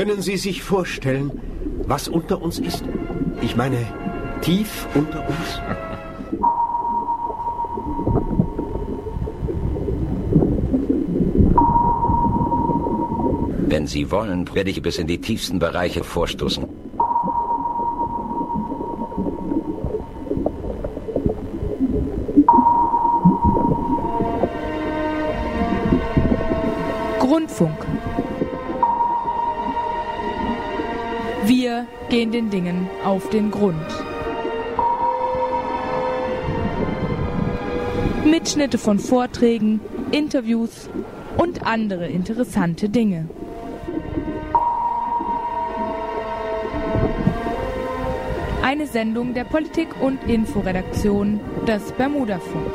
Können 0.00 0.22
Sie 0.22 0.38
sich 0.38 0.62
vorstellen, 0.62 1.30
was 1.86 2.08
unter 2.08 2.40
uns 2.40 2.58
ist? 2.58 2.84
Ich 3.42 3.54
meine, 3.54 3.76
tief 4.40 4.88
unter 4.94 5.28
uns? 5.28 5.60
Wenn 13.68 13.86
Sie 13.86 14.10
wollen, 14.10 14.54
werde 14.54 14.70
ich 14.70 14.80
bis 14.80 14.96
in 14.96 15.06
die 15.06 15.20
tiefsten 15.20 15.58
Bereiche 15.58 16.02
vorstoßen. 16.02 16.79
Auf 33.10 33.28
den 33.28 33.50
Grund. 33.50 33.74
Mitschnitte 38.24 38.78
von 38.78 39.00
Vorträgen, 39.00 39.80
Interviews 40.12 40.88
und 41.36 41.66
andere 41.66 42.06
interessante 42.06 42.88
Dinge. 42.88 43.28
Eine 48.62 48.86
Sendung 48.86 49.34
der 49.34 49.42
Politik- 49.42 50.00
und 50.00 50.22
Inforedaktion 50.28 51.40
des 51.66 51.90
Bermudafunk. 51.90 52.70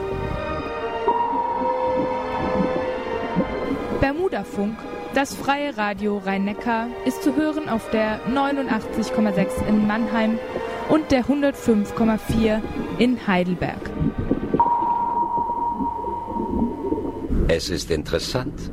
Bermudafunk, 4.01 4.75
das 5.15 5.33
freie 5.33 5.77
Radio 5.77 6.17
Rhein-Neckar, 6.17 6.87
ist 7.05 7.23
zu 7.23 7.35
hören 7.35 7.69
auf 7.69 7.89
der 7.91 8.19
89,6 8.27 9.65
in 9.65 9.87
Mannheim 9.87 10.37
und 10.89 11.09
der 11.09 11.25
105,4 11.25 12.61
in 12.99 13.25
Heidelberg. 13.25 13.79
Es 17.47 17.69
ist 17.69 17.91
interessant, 17.91 18.71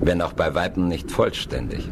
wenn 0.00 0.20
auch 0.20 0.34
bei 0.34 0.54
Weitem 0.54 0.86
nicht 0.86 1.10
vollständig. 1.10 1.90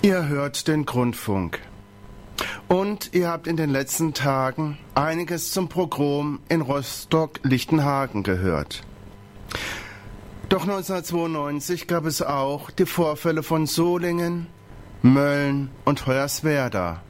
Ihr 0.00 0.28
hört 0.28 0.66
den 0.66 0.86
Grundfunk. 0.86 1.60
Ihr 3.16 3.30
habt 3.30 3.46
in 3.46 3.56
den 3.56 3.70
letzten 3.70 4.12
Tagen 4.12 4.76
einiges 4.94 5.50
zum 5.50 5.70
Pogrom 5.70 6.38
in 6.50 6.60
Rostock-Lichtenhagen 6.60 8.22
gehört. 8.22 8.82
Doch 10.50 10.64
1992 10.64 11.86
gab 11.86 12.04
es 12.04 12.20
auch 12.20 12.70
die 12.70 12.84
Vorfälle 12.84 13.42
von 13.42 13.66
Solingen, 13.66 14.48
Mölln 15.00 15.70
und 15.86 16.06
Hoyerswerda. 16.06 17.00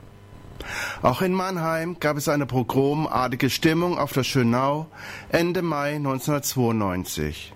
Auch 1.02 1.22
in 1.22 1.32
Mannheim 1.32 1.96
gab 1.98 2.16
es 2.16 2.28
eine 2.28 2.46
pogromartige 2.46 3.50
Stimmung 3.50 3.98
auf 3.98 4.12
der 4.12 4.22
Schönau 4.22 4.86
Ende 5.30 5.62
Mai 5.62 5.96
1992. 5.96 7.52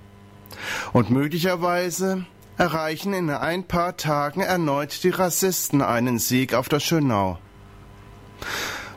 Und 0.92 1.10
möglicherweise 1.10 2.26
erreichen 2.58 3.12
in 3.12 3.30
ein 3.30 3.62
paar 3.62 3.96
Tagen 3.96 4.40
erneut 4.40 5.04
die 5.04 5.10
Rassisten 5.10 5.82
einen 5.82 6.18
Sieg 6.18 6.52
auf 6.52 6.68
der 6.68 6.80
Schönau. 6.80 7.38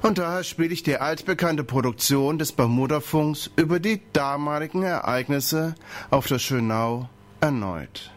Und 0.02 0.17
daher 0.17 0.44
spiele 0.44 0.73
ich 0.73 0.83
die 0.83 0.97
altbekannte 0.97 1.63
Produktion 1.63 2.38
des 2.38 2.51
Bermudafunks 2.51 3.50
über 3.56 3.79
die 3.79 4.01
damaligen 4.12 4.84
Ereignisse 4.84 5.75
auf 6.09 6.28
der 6.28 6.40
Schönau 6.40 7.07
erneut. 7.40 8.12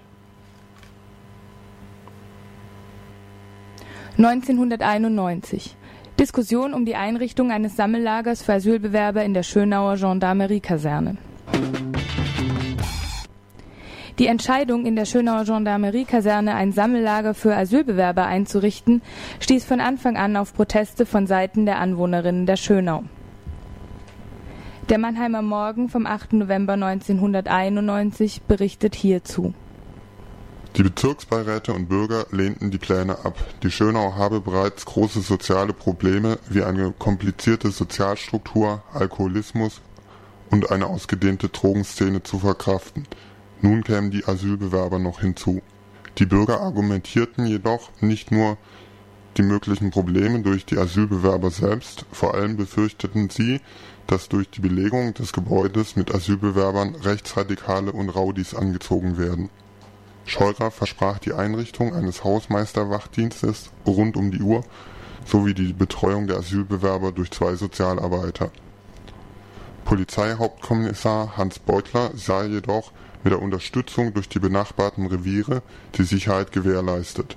1991. 4.19 5.77
Diskussion 6.19 6.73
um 6.73 6.87
die 6.87 6.97
Einrichtung 6.97 7.50
eines 7.50 7.77
Sammellagers 7.77 8.43
für 8.43 8.55
Asylbewerber 8.55 9.23
in 9.23 9.34
der 9.34 9.43
Schönauer 9.43 9.97
Gendarmerie-Kaserne. 9.97 11.19
Die 14.19 14.28
Entscheidung, 14.28 14.87
in 14.87 14.97
der 14.97 15.04
Schönauer 15.04 15.44
Gendarmerie-Kaserne 15.44 16.54
ein 16.54 16.72
Sammellager 16.72 17.34
für 17.34 17.54
Asylbewerber 17.54 18.25
einzurichten, 18.25 19.03
stieß 19.41 19.66
von 19.66 19.81
Anfang 19.81 20.16
an 20.16 20.37
auf 20.37 20.54
Proteste 20.54 21.04
von 21.04 21.27
Seiten 21.27 21.66
der 21.66 21.78
Anwohnerinnen 21.78 22.47
der 22.47 22.56
Schönau. 22.56 23.05
Der 24.88 24.97
Mannheimer 24.99 25.43
Morgen 25.43 25.91
vom 25.91 26.06
8. 26.06 26.32
November 26.32 26.75
1991 26.75 28.43
berichtet 28.43 28.94
hierzu. 28.94 29.53
Die 30.76 30.82
Bezirksbeiräte 30.82 31.75
und 31.75 31.88
Bürger 31.88 32.26
lehnten 32.31 32.71
die 32.71 32.78
Pläne 32.78 33.19
ab. 33.25 33.37
Die 33.62 33.71
Schönau 33.71 34.15
habe 34.15 34.41
bereits 34.41 34.87
große 34.87 35.21
soziale 35.21 35.75
Probleme 35.75 36.38
wie 36.49 36.62
eine 36.62 36.93
komplizierte 36.99 37.71
Sozialstruktur, 37.71 38.82
Alkoholismus 38.94 39.82
und 40.50 40.71
eine 40.71 40.87
ausgedehnte 40.87 41.49
Drogenszene 41.49 42.22
zu 42.22 42.38
verkraften. 42.38 43.06
Nun 43.62 43.84
kämen 43.84 44.11
die 44.11 44.25
Asylbewerber 44.27 44.99
noch 44.99 45.21
hinzu. 45.21 45.62
Die 46.19 46.27
Bürger 46.27 46.61
argumentierten 46.61 47.47
jedoch 47.47 47.91
nicht 48.00 48.31
nur 48.31 48.59
die 49.37 49.43
möglichen 49.43 49.91
Probleme 49.91 50.41
durch 50.41 50.65
die 50.65 50.78
Asylbewerber 50.78 51.50
selbst, 51.50 52.06
vor 52.11 52.34
allem 52.34 52.56
befürchteten 52.56 53.28
sie, 53.28 53.61
dass 54.06 54.28
durch 54.28 54.49
die 54.49 54.61
Belegung 54.61 55.12
des 55.15 55.33
Gebäudes 55.33 55.97
mit 55.97 56.15
Asylbewerbern 56.15 56.94
Rechtsradikale 56.94 57.93
und 57.93 58.09
Raudis 58.09 58.55
angezogen 58.55 59.19
werden. 59.19 59.50
Scheurer 60.25 60.71
versprach 60.71 61.19
die 61.19 61.33
Einrichtung 61.33 61.94
eines 61.94 62.25
Hausmeisterwachdienstes 62.25 63.71
rund 63.87 64.17
um 64.17 64.31
die 64.31 64.43
Uhr 64.43 64.65
sowie 65.25 65.55
die 65.55 65.73
Betreuung 65.73 66.27
der 66.27 66.38
Asylbewerber 66.38 67.12
durch 67.12 67.31
zwei 67.31 67.56
Sozialarbeiter. 67.56 68.50
Polizeihauptkommissar 69.84 71.37
Hans 71.37 71.59
Beutler 71.59 72.11
sah 72.15 72.44
jedoch 72.44 72.93
mit 73.26 73.32
der 73.32 73.42
Unterstützung 73.42 74.14
durch 74.14 74.28
die 74.28 74.38
benachbarten 74.38 75.09
Reviere 75.09 75.62
die 75.97 76.04
Sicherheit 76.04 76.53
gewährleistet. 76.53 77.37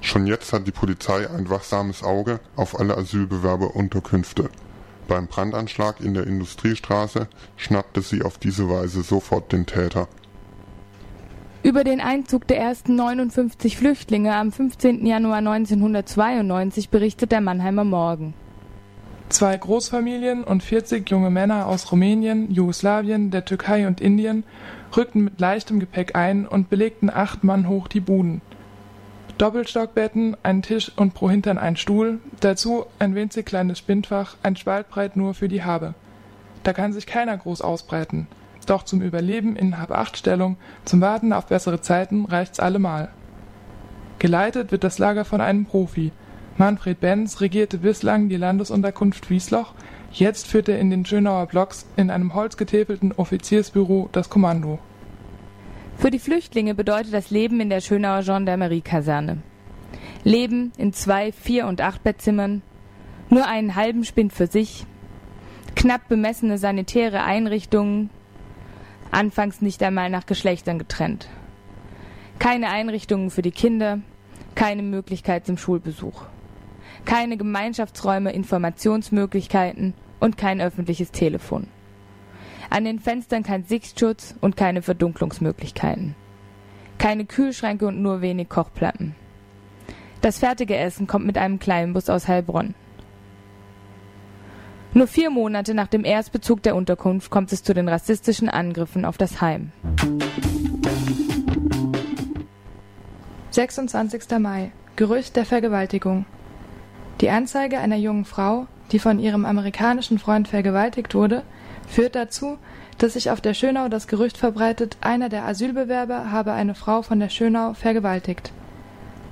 Schon 0.00 0.26
jetzt 0.26 0.54
hat 0.54 0.66
die 0.66 0.72
Polizei 0.72 1.28
ein 1.28 1.50
wachsames 1.50 2.02
Auge 2.02 2.40
auf 2.56 2.80
alle 2.80 2.96
Asylbewerberunterkünfte. 2.96 4.48
Beim 5.08 5.26
Brandanschlag 5.26 6.00
in 6.00 6.14
der 6.14 6.26
Industriestraße 6.26 7.28
schnappte 7.58 8.00
sie 8.00 8.22
auf 8.22 8.38
diese 8.38 8.70
Weise 8.70 9.02
sofort 9.02 9.52
den 9.52 9.66
Täter. 9.66 10.08
Über 11.62 11.84
den 11.84 12.00
Einzug 12.00 12.46
der 12.46 12.58
ersten 12.58 12.96
59 12.96 13.76
Flüchtlinge 13.76 14.34
am 14.34 14.52
15. 14.52 15.04
Januar 15.04 15.36
1992 15.36 16.88
berichtet 16.88 17.30
der 17.30 17.42
Mannheimer 17.42 17.84
Morgen. 17.84 18.32
Zwei 19.32 19.56
Großfamilien 19.56 20.44
und 20.44 20.62
40 20.62 21.08
junge 21.08 21.30
Männer 21.30 21.66
aus 21.66 21.90
Rumänien, 21.90 22.50
Jugoslawien, 22.50 23.30
der 23.30 23.46
Türkei 23.46 23.86
und 23.86 23.98
Indien 23.98 24.44
rückten 24.94 25.24
mit 25.24 25.40
leichtem 25.40 25.80
Gepäck 25.80 26.14
ein 26.14 26.46
und 26.46 26.68
belegten 26.68 27.08
acht 27.08 27.42
Mann 27.42 27.66
hoch 27.66 27.88
die 27.88 28.00
Buden. 28.00 28.42
Doppelstockbetten, 29.38 30.36
ein 30.42 30.60
Tisch 30.60 30.92
und 30.96 31.14
pro 31.14 31.30
Hintern 31.30 31.56
ein 31.56 31.76
Stuhl, 31.76 32.20
dazu 32.40 32.84
ein 32.98 33.14
winzig 33.14 33.46
kleines 33.46 33.78
Spindfach, 33.78 34.36
ein 34.42 34.54
Spaltbreit 34.54 35.16
nur 35.16 35.32
für 35.32 35.48
die 35.48 35.64
Habe. 35.64 35.94
Da 36.62 36.74
kann 36.74 36.92
sich 36.92 37.06
keiner 37.06 37.38
groß 37.38 37.62
ausbreiten. 37.62 38.26
Doch 38.66 38.82
zum 38.82 39.00
Überleben 39.00 39.56
in 39.56 39.78
Hab-Acht-Stellung, 39.78 40.58
zum 40.84 41.00
Warten 41.00 41.32
auf 41.32 41.46
bessere 41.46 41.80
Zeiten 41.80 42.26
reicht's 42.26 42.60
allemal. 42.60 43.08
Geleitet 44.18 44.72
wird 44.72 44.84
das 44.84 44.98
Lager 44.98 45.24
von 45.24 45.40
einem 45.40 45.64
Profi, 45.64 46.12
Manfred 46.58 47.00
Benz 47.00 47.40
regierte 47.40 47.78
bislang 47.78 48.28
die 48.28 48.36
Landesunterkunft 48.36 49.30
Wiesloch, 49.30 49.72
jetzt 50.12 50.46
führt 50.46 50.68
er 50.68 50.78
in 50.78 50.90
den 50.90 51.06
Schönauer 51.06 51.46
Blocks 51.46 51.86
in 51.96 52.10
einem 52.10 52.34
holzgetäfelten 52.34 53.12
Offiziersbüro 53.12 54.10
das 54.12 54.28
Kommando. 54.28 54.78
Für 55.96 56.10
die 56.10 56.18
Flüchtlinge 56.18 56.74
bedeutet 56.74 57.14
das 57.14 57.30
Leben 57.30 57.58
in 57.60 57.70
der 57.70 57.80
Schönauer 57.80 58.22
Gendarmerie-Kaserne. 58.22 59.38
Leben 60.24 60.72
in 60.76 60.92
zwei, 60.92 61.32
vier 61.32 61.66
und 61.66 61.80
acht 61.80 62.02
Bettzimmern, 62.02 62.60
nur 63.30 63.46
einen 63.46 63.74
halben 63.74 64.04
Spind 64.04 64.34
für 64.34 64.46
sich, 64.46 64.84
knapp 65.74 66.06
bemessene 66.08 66.58
sanitäre 66.58 67.22
Einrichtungen, 67.22 68.10
anfangs 69.10 69.62
nicht 69.62 69.82
einmal 69.82 70.10
nach 70.10 70.26
Geschlechtern 70.26 70.78
getrennt. 70.78 71.28
Keine 72.38 72.68
Einrichtungen 72.68 73.30
für 73.30 73.42
die 73.42 73.52
Kinder, 73.52 74.00
keine 74.54 74.82
Möglichkeit 74.82 75.46
zum 75.46 75.56
Schulbesuch 75.56 76.26
keine 77.04 77.36
Gemeinschaftsräume, 77.36 78.32
Informationsmöglichkeiten 78.32 79.94
und 80.20 80.36
kein 80.36 80.60
öffentliches 80.60 81.10
Telefon. 81.10 81.68
An 82.70 82.84
den 82.84 83.00
Fenstern 83.00 83.42
kein 83.42 83.64
Sichtschutz 83.64 84.34
und 84.40 84.56
keine 84.56 84.82
Verdunklungsmöglichkeiten. 84.82 86.14
Keine 86.98 87.26
Kühlschränke 87.26 87.86
und 87.86 88.00
nur 88.00 88.22
wenig 88.22 88.48
Kochplatten. 88.48 89.14
Das 90.20 90.38
fertige 90.38 90.76
Essen 90.76 91.06
kommt 91.06 91.26
mit 91.26 91.36
einem 91.36 91.58
kleinen 91.58 91.92
Bus 91.92 92.08
aus 92.08 92.28
Heilbronn. 92.28 92.74
Nur 94.94 95.06
vier 95.06 95.30
Monate 95.30 95.74
nach 95.74 95.88
dem 95.88 96.04
Erstbezug 96.04 96.62
der 96.62 96.76
Unterkunft 96.76 97.30
kommt 97.30 97.52
es 97.52 97.62
zu 97.62 97.74
den 97.74 97.88
rassistischen 97.88 98.48
Angriffen 98.48 99.04
auf 99.04 99.18
das 99.18 99.40
Heim. 99.40 99.72
26. 103.50 104.38
Mai. 104.38 104.72
Gerücht 104.96 105.36
der 105.36 105.44
Vergewaltigung. 105.44 106.26
Die 107.20 107.30
Anzeige 107.30 107.78
einer 107.78 107.96
jungen 107.96 108.24
Frau, 108.24 108.66
die 108.90 108.98
von 108.98 109.18
ihrem 109.18 109.44
amerikanischen 109.44 110.18
Freund 110.18 110.48
vergewaltigt 110.48 111.14
wurde, 111.14 111.42
führt 111.86 112.14
dazu, 112.14 112.58
dass 112.98 113.14
sich 113.14 113.30
auf 113.30 113.40
der 113.40 113.54
Schönau 113.54 113.88
das 113.88 114.06
Gerücht 114.06 114.36
verbreitet, 114.36 114.96
einer 115.00 115.28
der 115.28 115.44
Asylbewerber 115.44 116.30
habe 116.30 116.52
eine 116.52 116.74
Frau 116.74 117.02
von 117.02 117.20
der 117.20 117.28
Schönau 117.28 117.74
vergewaltigt. 117.74 118.52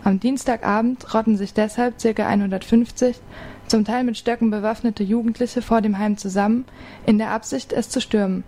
Am 0.02 0.18
Dienstagabend 0.18 1.12
rotten 1.12 1.36
sich 1.36 1.52
deshalb 1.52 1.96
ca. 2.00 2.26
150, 2.26 3.20
zum 3.66 3.84
Teil 3.84 4.02
mit 4.04 4.16
Stöcken 4.16 4.50
bewaffnete 4.50 5.04
Jugendliche 5.04 5.62
vor 5.62 5.82
dem 5.82 5.98
Heim 5.98 6.16
zusammen, 6.16 6.64
in 7.06 7.18
der 7.18 7.30
Absicht, 7.30 7.72
es 7.72 7.88
zu 7.88 8.00
stürmen. 8.00 8.44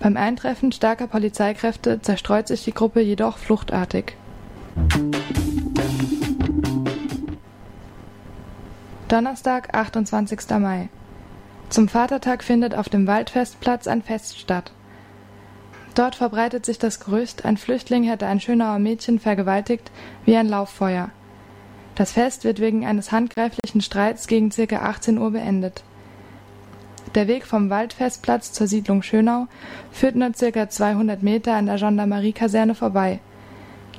Beim 0.00 0.16
Eintreffen 0.16 0.72
starker 0.72 1.06
Polizeikräfte 1.06 2.00
zerstreut 2.02 2.48
sich 2.48 2.64
die 2.64 2.74
Gruppe 2.74 3.00
jedoch 3.00 3.38
fluchtartig. 3.38 4.16
Donnerstag, 9.08 9.74
28. 9.74 10.50
Mai. 10.58 10.90
Zum 11.70 11.88
Vatertag 11.88 12.44
findet 12.44 12.74
auf 12.74 12.90
dem 12.90 13.06
Waldfestplatz 13.06 13.86
ein 13.86 14.02
Fest 14.02 14.38
statt. 14.38 14.70
Dort 15.94 16.14
verbreitet 16.14 16.66
sich 16.66 16.78
das 16.78 17.00
Gerücht, 17.00 17.46
ein 17.46 17.56
Flüchtling 17.56 18.02
hätte 18.02 18.26
ein 18.26 18.38
Schönauer 18.38 18.78
Mädchen 18.78 19.18
vergewaltigt 19.18 19.90
wie 20.26 20.36
ein 20.36 20.46
Lauffeuer. 20.46 21.08
Das 21.94 22.12
Fest 22.12 22.44
wird 22.44 22.60
wegen 22.60 22.84
eines 22.84 23.10
handgreiflichen 23.10 23.80
Streits 23.80 24.26
gegen 24.26 24.50
ca. 24.50 24.76
18 24.76 25.16
Uhr 25.16 25.30
beendet. 25.30 25.84
Der 27.14 27.28
Weg 27.28 27.46
vom 27.46 27.70
Waldfestplatz 27.70 28.52
zur 28.52 28.66
Siedlung 28.66 29.02
Schönau 29.02 29.46
führt 29.90 30.16
nur 30.16 30.32
ca. 30.32 30.68
200 30.68 31.22
Meter 31.22 31.54
an 31.54 31.64
der 31.64 31.76
Gendarmeriekaserne 31.76 32.74
vorbei. 32.74 33.20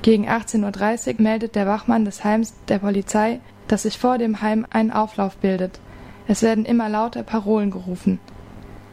Gegen 0.04 0.30
18.30 0.30 1.16
Uhr 1.16 1.22
meldet 1.24 1.56
der 1.56 1.66
Wachmann 1.66 2.06
des 2.06 2.24
Heims 2.24 2.54
der 2.68 2.78
Polizei, 2.78 3.40
dass 3.70 3.84
sich 3.84 3.98
vor 3.98 4.18
dem 4.18 4.42
Heim 4.42 4.66
ein 4.72 4.92
Auflauf 4.92 5.38
bildet. 5.38 5.80
Es 6.28 6.42
werden 6.42 6.66
immer 6.66 6.90
lauter 6.90 7.24
Parolen 7.24 7.72
gerufen. 7.72 8.20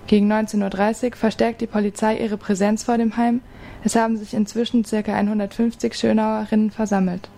Gegen 0.06 0.30
19.30 0.30 1.04
Uhr 1.10 1.16
verstärkt 1.16 1.60
die 1.60 1.66
Polizei 1.66 2.16
ihre 2.18 2.36
Präsenz 2.36 2.84
vor 2.84 2.96
dem 2.98 3.16
Heim. 3.16 3.40
Es 3.82 3.96
haben 3.96 4.16
sich 4.16 4.34
inzwischen 4.34 4.84
ca. 4.84 4.98
150 4.98 5.94
Schönauerinnen 5.94 6.70
versammelt. 6.70 7.28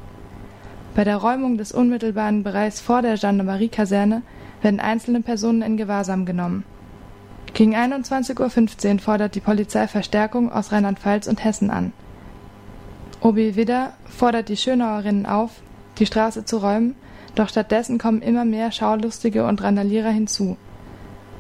Bei 0.95 1.05
der 1.05 1.17
Räumung 1.17 1.57
des 1.57 1.73
unmittelbaren 1.73 2.43
Bereichs 2.43 2.81
vor 2.81 3.03
der 3.03 3.17
Gendarmeriekaserne 3.17 4.23
werden 4.61 4.81
einzelne 4.81 5.21
Personen 5.21 5.63
in 5.63 5.77
Gewahrsam 5.77 6.27
genommen. 6.27 6.65
Gegen 7.55 7.75
21.15 7.75 8.95
Uhr 8.95 8.99
fordert 8.99 9.37
die 9.37 9.41
Polizei 9.41 9.87
Verstärkung 9.87 10.51
aus 10.51 10.73
Rheinland-Pfalz 10.73 11.29
und 11.29 11.43
Hessen 11.45 11.71
an. 11.71 11.93
OB 13.21 13.37
Widder 13.37 13.95
fordert 14.07 14.49
die 14.49 14.57
Schönauerinnen 14.57 15.25
auf, 15.25 15.53
die 15.99 16.07
Straße 16.07 16.45
zu 16.45 16.59
räumen 16.59 16.97
doch 17.39 17.49
stattdessen 17.49 17.99
kommen 17.99 18.23
immer 18.23 18.45
mehr 18.45 18.73
Schaulustige 18.73 19.47
und 19.47 19.63
Randalierer 19.63 20.11
hinzu. 20.11 20.57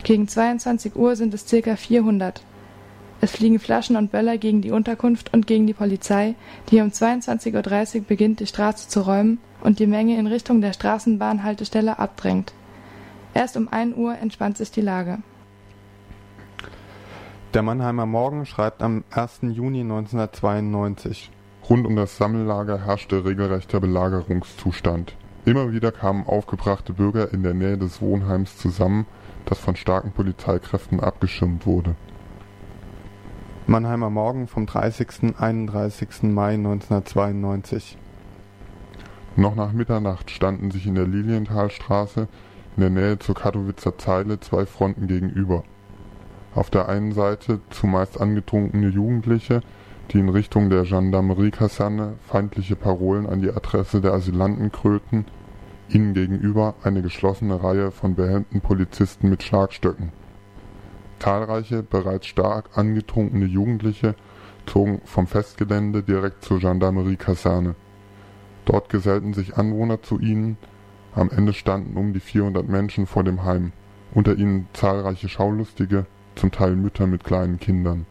Gegen 0.04 0.28
22 0.28 0.94
Uhr 0.96 1.16
sind 1.16 1.34
es 1.34 1.48
circa 1.48 1.76
400. 1.76 2.42
Es 3.20 3.32
fliegen 3.32 3.58
Flaschen 3.58 3.96
und 3.96 4.12
Böller 4.12 4.38
gegen 4.38 4.62
die 4.62 4.70
Unterkunft 4.70 5.32
und 5.34 5.48
gegen 5.48 5.66
die 5.66 5.74
Polizei, 5.74 6.36
die 6.70 6.80
um 6.80 6.88
22.30 6.88 7.96
Uhr 7.96 8.04
beginnt, 8.04 8.38
die 8.38 8.46
Straße 8.46 8.88
zu 8.88 9.00
räumen 9.00 9.38
und 9.60 9.80
die 9.80 9.88
Menge 9.88 10.16
in 10.18 10.28
Richtung 10.28 10.60
der 10.60 10.72
Straßenbahnhaltestelle 10.72 11.98
abdrängt. 11.98 12.52
Erst 13.34 13.56
um 13.56 13.68
1 13.68 13.96
Uhr 13.96 14.16
entspannt 14.16 14.56
sich 14.56 14.70
die 14.70 14.80
Lage. 14.80 15.18
Der 17.54 17.62
Mannheimer 17.62 18.06
Morgen 18.06 18.46
schreibt 18.46 18.82
am 18.82 19.02
1. 19.10 19.40
Juni 19.50 19.80
1992. 19.80 21.30
Rund 21.68 21.86
um 21.86 21.96
das 21.96 22.16
Sammellager 22.16 22.86
herrschte 22.86 23.24
regelrechter 23.24 23.80
Belagerungszustand. 23.80 25.16
Immer 25.48 25.72
wieder 25.72 25.92
kamen 25.92 26.26
aufgebrachte 26.26 26.92
Bürger 26.92 27.32
in 27.32 27.42
der 27.42 27.54
Nähe 27.54 27.78
des 27.78 28.02
Wohnheims 28.02 28.58
zusammen, 28.58 29.06
das 29.46 29.58
von 29.58 29.76
starken 29.76 30.12
Polizeikräften 30.12 31.00
abgeschirmt 31.00 31.64
wurde. 31.64 31.94
Mannheimer 33.66 34.10
Morgen 34.10 34.46
vom 34.46 34.66
30. 34.66 35.38
31. 35.38 36.24
Mai 36.24 36.52
1992 36.52 37.96
Noch 39.36 39.54
nach 39.54 39.72
Mitternacht 39.72 40.30
standen 40.30 40.70
sich 40.70 40.86
in 40.86 40.96
der 40.96 41.06
Lilienthalstraße 41.06 42.28
in 42.76 42.80
der 42.82 42.90
Nähe 42.90 43.18
zur 43.18 43.34
Katowitzer 43.34 43.96
Zeile 43.96 44.40
zwei 44.40 44.66
Fronten 44.66 45.06
gegenüber. 45.06 45.64
Auf 46.54 46.68
der 46.68 46.90
einen 46.90 47.12
Seite 47.12 47.60
zumeist 47.70 48.20
angetrunkene 48.20 48.88
Jugendliche, 48.88 49.62
die 50.10 50.18
in 50.18 50.28
Richtung 50.28 50.68
der 50.68 50.82
Gendarmeriekaserne 50.82 52.16
feindliche 52.26 52.76
Parolen 52.76 53.26
an 53.26 53.40
die 53.40 53.50
Adresse 53.50 54.02
der 54.02 54.12
Asylanten 54.12 54.70
krölten 54.70 55.24
ihnen 55.90 56.14
gegenüber 56.14 56.74
eine 56.82 57.02
geschlossene 57.02 57.62
Reihe 57.62 57.90
von 57.90 58.14
behelmten 58.14 58.60
Polizisten 58.60 59.28
mit 59.28 59.42
Schlagstöcken. 59.42 60.12
Zahlreiche, 61.18 61.82
bereits 61.82 62.26
stark 62.26 62.76
angetrunkene 62.76 63.46
Jugendliche 63.46 64.14
zogen 64.66 65.00
vom 65.04 65.26
Festgelände 65.26 66.02
direkt 66.02 66.44
zur 66.44 66.60
Gendarmeriekaserne. 66.60 67.74
Dort 68.64 68.90
gesellten 68.90 69.32
sich 69.34 69.56
Anwohner 69.56 70.02
zu 70.02 70.18
ihnen, 70.18 70.58
am 71.14 71.30
Ende 71.30 71.52
standen 71.52 71.96
um 71.96 72.12
die 72.12 72.20
400 72.20 72.68
Menschen 72.68 73.06
vor 73.06 73.24
dem 73.24 73.44
Heim, 73.44 73.72
unter 74.14 74.36
ihnen 74.36 74.68
zahlreiche 74.74 75.28
Schaulustige, 75.28 76.06
zum 76.34 76.50
Teil 76.52 76.76
Mütter 76.76 77.06
mit 77.06 77.24
kleinen 77.24 77.58
Kindern. 77.58 78.06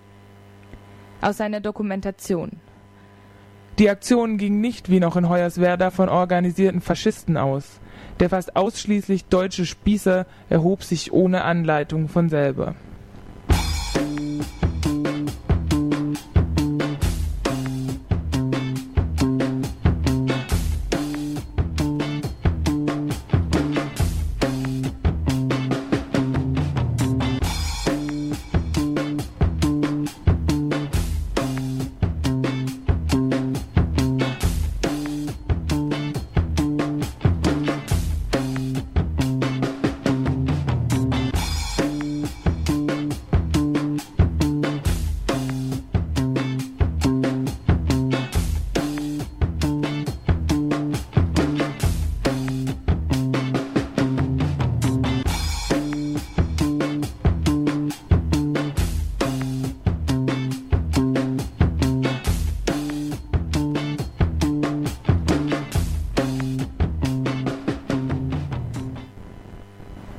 Aus 1.22 1.38
seiner 1.38 1.62
Dokumentation 1.62 2.52
die 3.80 3.90
Aktion 3.90 4.38
ging 4.38 4.60
nicht 4.60 4.90
wie 4.90 5.00
noch 5.00 5.16
in 5.16 5.30
Hoyerswerda 5.30 5.92
von 5.92 6.10
organisierten 6.10 6.82
Faschisten 6.82 7.38
aus. 7.38 7.80
Der 8.20 8.30
fast 8.30 8.56
ausschließlich 8.56 9.26
deutsche 9.26 9.66
Spießer 9.66 10.26
erhob 10.50 10.84
sich 10.84 11.14
ohne 11.14 11.44
Anleitung 11.44 12.10
von 12.10 12.30
selber 12.30 12.76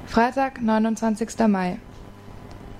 Freitag, 0.09 0.63
29. 0.63 1.47
Mai. 1.49 1.77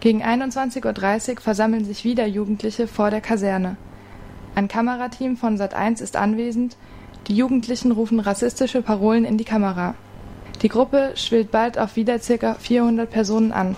Gegen 0.01 0.25
21.30 0.25 1.35
Uhr 1.35 1.41
versammeln 1.43 1.85
sich 1.85 2.03
wieder 2.03 2.27
Jugendliche 2.27 2.89
vor 2.89 3.11
der 3.11 3.21
Kaserne. 3.21 3.77
Ein 4.55 4.67
Kamerateam 4.67 5.37
von 5.37 5.59
Sat1 5.59 6.03
ist 6.03 6.17
anwesend. 6.17 6.79
Die 7.27 7.37
Jugendlichen 7.37 7.93
rufen 7.93 8.19
rassistische 8.19 8.81
Parolen 8.81 9.27
in 9.27 9.37
die 9.37 9.45
Kamera. 9.45 9.95
Die 10.63 10.71
Gruppe 10.71 11.13
schwillt 11.17 11.51
bald 11.51 11.79
auf 11.79 11.97
wieder 11.97 12.19
ca. 12.19 12.55
400 12.55 13.11
Personen 13.11 13.53
an. 13.53 13.77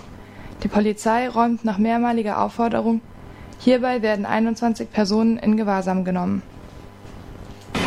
Die 0.63 0.69
Polizei 0.69 1.27
räumt 1.27 1.65
nach 1.65 1.77
mehrmaliger 1.77 2.41
Aufforderung. 2.41 3.01
Hierbei 3.59 4.01
werden 4.01 4.25
21 4.25 4.89
Personen 4.93 5.37
in 5.37 5.57
Gewahrsam 5.57 6.05
genommen. 6.05 6.41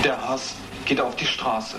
Der 0.05 0.29
Hass 0.29 0.57
geht 0.85 1.01
auf 1.01 1.17
die 1.17 1.25
Straße. 1.25 1.77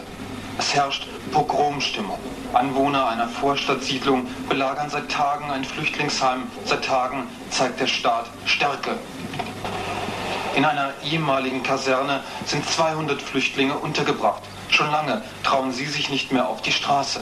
Es 0.57 0.73
herrscht 0.73 1.07
Pogromstimmung. 1.31 2.19
Anwohner 2.53 3.07
einer 3.07 3.27
Vorstadtsiedlung 3.27 4.27
belagern 4.47 4.89
seit 4.89 5.11
Tagen 5.11 5.51
ein 5.51 5.63
Flüchtlingsheim. 5.63 6.43
Seit 6.65 6.85
Tagen 6.85 7.27
zeigt 7.49 7.79
der 7.79 7.87
Staat 7.87 8.27
Stärke. 8.45 8.97
In 10.55 10.63
einer 10.63 10.93
ehemaligen 11.03 11.63
Kaserne 11.63 12.21
sind 12.45 12.67
200 12.69 13.21
Flüchtlinge 13.21 13.77
untergebracht. 13.77 14.41
Schon 14.69 14.89
lange 14.91 15.21
trauen 15.43 15.71
sie 15.71 15.85
sich 15.85 16.09
nicht 16.09 16.31
mehr 16.31 16.47
auf 16.47 16.61
die 16.61 16.71
Straße. 16.71 17.21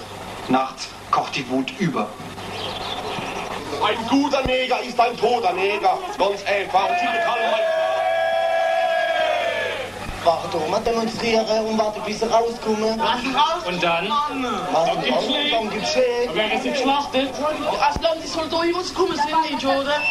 Nachts 0.49 0.87
kocht 1.09 1.35
die 1.35 1.49
Wut 1.49 1.71
über. 1.79 2.09
Ein 3.83 3.97
guter 4.07 4.45
Neger 4.45 4.81
ist 4.81 4.99
ein 4.99 5.17
toter 5.17 5.53
Neger. 5.53 5.97
Ganz 6.17 6.43
einfach. 6.45 6.89
Und 6.89 6.99
Sie 6.99 7.05
bekommen 7.05 7.51
mal 7.51 7.73
Warte, 10.25 10.57
mal 10.69 10.79
demonstrieren 10.81 11.65
und 11.65 11.77
warte, 11.77 11.99
bis 12.01 12.19
sie 12.19 12.25
rauskommen. 12.25 12.99
Und 13.67 13.83
dann? 13.83 14.07
Dann 14.07 15.01
gibt's 15.03 15.25
Schläge. 15.25 15.51
Dann 15.51 15.69
gibt's 15.69 15.91
Schläge. 15.91 16.29
Wer 16.33 16.53
ist 16.53 16.63
geschlachtet? 16.63 17.29
Als 17.81 18.01
lang 18.01 18.21
die 18.23 18.27
soll 18.27 18.47
durch 18.47 18.73
uns 18.73 18.93
kommen, 18.93 19.17
sind 19.17 19.51
nicht, 19.51 19.65
oder? 19.65 20.01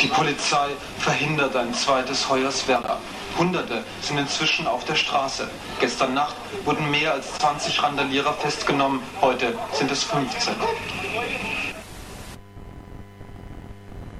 Die 0.00 0.06
Polizei 0.06 0.68
verhindert 0.98 1.54
ein 1.54 1.74
zweites 1.74 2.28
Hoyerswerda. 2.28 2.98
Hunderte 3.36 3.84
sind 4.00 4.18
inzwischen 4.18 4.66
auf 4.66 4.84
der 4.84 4.94
Straße. 4.94 5.48
Gestern 5.80 6.14
Nacht 6.14 6.34
wurden 6.64 6.90
mehr 6.90 7.12
als 7.12 7.34
20 7.38 7.82
Randalierer 7.82 8.32
festgenommen. 8.34 9.02
Heute 9.20 9.56
sind 9.72 9.90
es 9.90 10.02
15. 10.04 10.54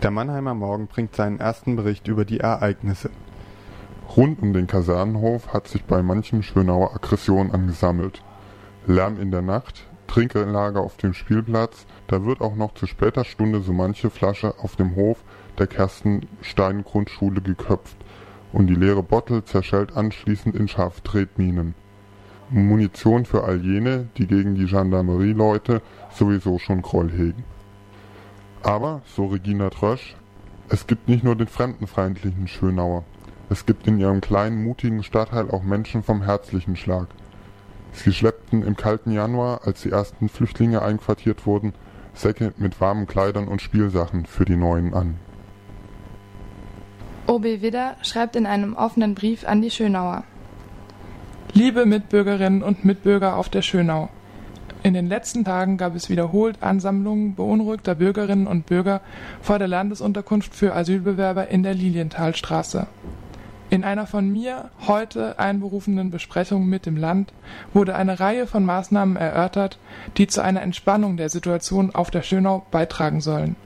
Der 0.03 0.13
Mannheimer 0.13 0.55
Morgen 0.55 0.87
bringt 0.87 1.17
seinen 1.17 1.41
ersten 1.41 1.75
Bericht 1.75 2.07
über 2.07 2.25
die 2.25 2.39
Ereignisse. 2.39 3.11
Rund 4.17 4.41
um 4.41 4.53
den 4.53 4.69
Kasernenhof 4.69 5.53
hat 5.53 5.67
sich 5.67 5.83
bei 5.87 6.05
manchen 6.05 6.45
Schönauer 6.45 6.95
Aggression 6.95 7.51
angesammelt. 7.51 8.23
Lärm 8.87 9.21
in 9.21 9.33
der 9.33 9.43
Nacht, 9.43 9.89
Trinkanlage 10.07 10.79
auf 10.79 10.99
dem 10.99 11.15
Spielplatz, 11.15 11.85
da 12.07 12.25
wird 12.25 12.41
auch 12.41 12.55
noch 12.55 12.75
zu 12.75 12.87
später 12.87 13.25
Stunde 13.25 13.61
so 13.61 13.73
manche 13.73 14.09
Flasche 14.09 14.55
auf 14.61 14.77
dem 14.77 14.95
Hof 14.95 15.25
der 15.59 15.67
Kerstenstein-Grundschule 15.67 17.41
geköpft 17.41 17.97
und 18.53 18.69
die 18.69 18.77
leere 18.77 19.03
Bottle 19.03 19.45
zerschellt 19.45 19.97
anschließend 19.97 20.55
in 20.55 20.69
scharfe 20.69 21.03
Tretminen. 21.03 21.75
Munition 22.51 23.25
für 23.25 23.43
all 23.43 23.61
jene, 23.65 24.07
die 24.17 24.29
gegen 24.29 24.55
die 24.55 24.67
Gendarmerieleute 24.67 25.83
sowieso 26.13 26.61
schon 26.61 26.83
Groll 26.83 27.11
hegen. 27.11 27.43
Aber, 28.63 29.03
so 29.07 29.27
Regina 29.27 29.71
Trösch, 29.71 30.17
es 30.69 30.87
gibt 30.87 31.09
nicht 31.09 31.25
nur 31.25 31.37
den 31.37 31.47
fremdenfeindlichen 31.47 32.49
Schönauer. 32.49 33.05
Es 33.51 33.65
gibt 33.65 33.87
in 33.87 33.99
ihrem 33.99 34.21
kleinen, 34.21 34.63
mutigen 34.63 35.03
Stadtteil 35.03 35.51
auch 35.51 35.63
Menschen 35.63 36.03
vom 36.03 36.23
herzlichen 36.23 36.77
Schlag. 36.77 37.07
Sie 37.93 38.13
schleppten 38.13 38.63
im 38.63 38.77
kalten 38.77 39.13
Januar, 39.13 39.63
als 39.65 39.83
die 39.83 39.91
ersten 39.91 40.29
Flüchtlinge 40.29 40.83
einquartiert 40.83 41.47
wurden, 41.47 41.73
Säcke 42.13 42.53
mit 42.59 42.81
warmen 42.81 43.07
Kleidern 43.07 43.49
und 43.49 43.63
Spielsachen 43.63 44.27
für 44.27 44.45
die 44.45 44.57
Neuen 44.57 44.93
an. 44.93 45.15
OB 47.27 47.45
Widder 47.45 47.97
schreibt 48.03 48.37
in 48.37 48.47
einem 48.47 48.75
offenen 48.75 49.15
Brief 49.15 49.47
an 49.47 49.63
die 49.63 49.71
Schönauer. 49.71 50.25
Liebe 51.53 51.87
Mitbürgerinnen 51.87 52.63
und 52.63 52.85
Mitbürger 52.85 53.37
auf 53.37 53.49
der 53.49 53.63
Schönau. 53.63 54.11
In 54.83 54.95
den 54.95 55.09
letzten 55.09 55.45
Tagen 55.45 55.77
gab 55.77 55.97
es 55.97 56.09
wiederholt 56.09 56.63
Ansammlungen 56.63 57.35
beunruhigter 57.35 57.97
Bürgerinnen 57.97 58.47
und 58.47 58.67
Bürger 58.67 59.01
vor 59.43 59.59
der 59.59 59.67
Landesunterkunft 59.67 60.55
für 60.55 60.75
Asylbewerber 60.75 61.49
in 61.49 61.65
der 61.65 61.75
Lilienthalstraße. 61.75 62.87
In 63.71 63.85
einer 63.85 64.07
von 64.07 64.33
mir 64.33 64.71
heute 64.87 65.39
einberufenen 65.39 66.11
Besprechung 66.11 66.67
mit 66.67 66.87
dem 66.87 66.97
Land 66.97 67.33
wurde 67.75 67.97
eine 67.97 68.19
Reihe 68.19 68.47
von 68.47 68.65
Maßnahmen 68.65 69.17
erörtert, 69.17 69.79
die 70.17 70.27
zu 70.27 70.43
einer 70.43 70.63
Entspannung 70.63 71.17
der 71.17 71.29
Situation 71.29 71.95
auf 71.95 72.11
der 72.11 72.23
Schönau 72.23 72.65
beitragen 72.71 73.21
sollen. 73.21 73.57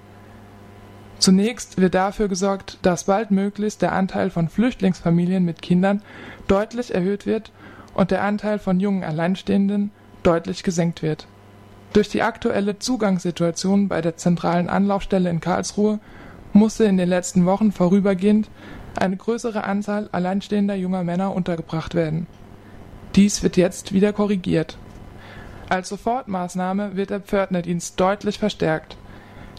Zunächst 1.18 1.78
wird 1.80 1.94
dafür 1.94 2.26
gesorgt, 2.26 2.78
dass 2.82 3.04
baldmöglichst 3.04 3.80
der 3.80 3.92
Anteil 3.92 4.30
von 4.30 4.48
Flüchtlingsfamilien 4.48 5.44
mit 5.44 5.62
Kindern 5.62 6.02
deutlich 6.48 6.92
erhöht 6.92 7.26
wird 7.26 7.52
und 7.94 8.10
der 8.10 8.24
Anteil 8.24 8.58
von 8.58 8.80
jungen 8.80 9.04
Alleinstehenden 9.04 9.92
deutlich 10.22 10.62
gesenkt 10.62 11.02
wird. 11.02 11.26
Durch 11.92 12.08
die 12.08 12.22
aktuelle 12.22 12.78
Zugangssituation 12.78 13.88
bei 13.88 14.00
der 14.00 14.16
zentralen 14.16 14.68
Anlaufstelle 14.68 15.28
in 15.28 15.40
Karlsruhe 15.40 15.98
musste 16.52 16.84
in 16.84 16.96
den 16.96 17.08
letzten 17.08 17.44
Wochen 17.44 17.72
vorübergehend 17.72 18.48
eine 18.98 19.16
größere 19.16 19.64
Anzahl 19.64 20.08
alleinstehender 20.12 20.74
junger 20.74 21.04
Männer 21.04 21.34
untergebracht 21.34 21.94
werden. 21.94 22.26
Dies 23.14 23.42
wird 23.42 23.56
jetzt 23.56 23.92
wieder 23.92 24.12
korrigiert. 24.12 24.78
Als 25.68 25.90
Sofortmaßnahme 25.90 26.96
wird 26.96 27.10
der 27.10 27.20
Pförtnerdienst 27.20 27.98
deutlich 27.98 28.38
verstärkt. 28.38 28.96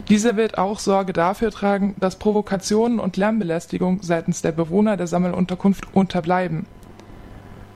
Dieser 0.08 0.36
wird 0.36 0.58
auch 0.58 0.78
Sorge 0.78 1.12
dafür 1.12 1.50
tragen, 1.50 1.94
dass 1.98 2.16
Provokationen 2.18 2.98
und 2.98 3.16
Lärmbelästigung 3.16 4.02
seitens 4.02 4.42
der 4.42 4.52
Bewohner 4.52 4.96
der 4.96 5.06
Sammelunterkunft 5.06 5.94
unterbleiben. 5.94 6.66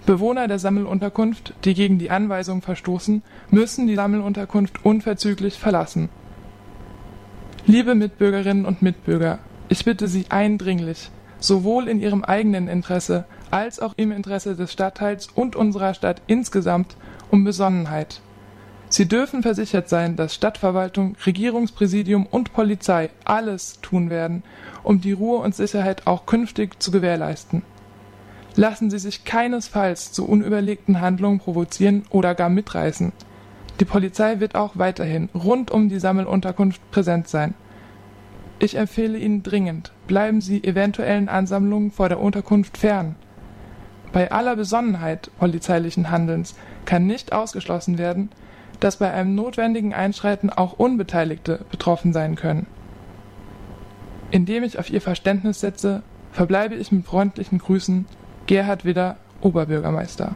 Bewohner 0.09 0.49
der 0.49 0.59
Sammelunterkunft, 0.59 1.53
die 1.67 1.75
gegen 1.75 1.99
die 1.99 2.11
Anweisung 2.11 2.63
verstoßen, 2.63 3.23
müssen 3.51 3.87
die 3.87 3.97
Sammelunterkunft 3.97 4.83
unverzüglich 4.83 5.59
verlassen. 5.59 6.09
Liebe 7.67 7.95
Mitbürgerinnen 7.95 8.65
und 8.65 8.81
Mitbürger, 8.81 9.39
ich 9.69 9.85
bitte 9.85 10.09
Sie 10.09 10.25
eindringlich, 10.31 11.11
sowohl 11.41 11.89
in 11.89 12.01
Ihrem 12.01 12.25
eigenen 12.25 12.69
Interesse 12.69 13.27
als 13.51 13.81
auch 13.81 13.93
im 13.99 14.11
Interesse 14.11 14.57
des 14.57 14.73
Stadtteils 14.73 15.29
und 15.35 15.57
unserer 15.57 15.93
Stadt 15.93 16.23
insgesamt 16.27 16.97
um 17.31 17.45
Besonnenheit. 17.45 18.23
Sie 18.89 19.09
dürfen 19.09 19.43
versichert 19.43 19.91
sein, 19.91 20.17
dass 20.17 20.35
Stadtverwaltung, 20.35 21.17
Regierungspräsidium 21.27 22.25
und 22.25 22.55
Polizei 22.55 23.11
alles 23.27 23.79
tun 23.83 24.09
werden, 24.09 24.43
um 24.83 25.03
die 25.03 25.13
Ruhe 25.13 25.41
und 25.41 25.55
Sicherheit 25.55 26.07
auch 26.07 26.25
künftig 26.25 26.83
zu 26.83 26.91
gewährleisten. 26.91 27.61
Lassen 28.59 28.91
Sie 28.91 28.99
sich 28.99 29.25
keinesfalls 29.25 30.11
zu 30.11 30.29
unüberlegten 30.29 31.01
Handlungen 31.01 31.39
provozieren 31.39 32.03
oder 32.11 32.35
gar 32.35 32.49
mitreißen. 32.49 33.13
Die 33.79 33.85
Polizei 33.85 34.41
wird 34.41 34.57
auch 34.57 34.73
weiterhin 34.75 35.29
rund 35.33 35.71
um 35.71 35.89
die 35.89 36.01
Sammelunterkunft 36.01 36.81
präsent 36.91 37.29
sein. 37.29 37.55
Ich 38.59 38.75
empfehle 38.75 39.17
Ihnen 39.17 39.45
dringend, 39.45 39.93
bleiben 40.09 40.41
Sie 40.41 40.65
eventuellen 40.65 41.29
Ansammlungen 41.29 41.93
vor 41.93 42.09
der 42.09 42.19
Unterkunft 42.19 42.79
fern. 42.79 43.15
Bei 44.11 44.33
aller 44.33 44.57
Besonnenheit 44.57 45.31
polizeilichen 45.39 46.11
Handelns 46.11 46.57
kann 46.85 47.07
nicht 47.07 47.33
ausgeschlossen 47.33 47.97
werden, 47.97 48.29
dass 48.81 48.97
bei 48.97 49.13
einem 49.13 49.37
notwendigen 49.37 49.95
Einschreiten 49.95 50.51
auch 50.51 50.73
Unbeteiligte 50.73 51.65
betroffen 51.71 52.13
sein 52.13 52.35
können. 52.35 52.67
Indem 54.33 54.65
ich 54.65 54.81
auf 54.81 54.91
Ihr 54.91 55.01
Verständnis 55.01 55.61
setze, 55.61 56.03
verbleibe 56.33 56.75
ich 56.75 56.91
mit 56.91 57.07
freundlichen 57.07 57.59
Grüßen 57.59 58.07
Gerhard 58.49 58.87
Widder, 58.87 59.19
Oberbürgermeister. 59.43 60.35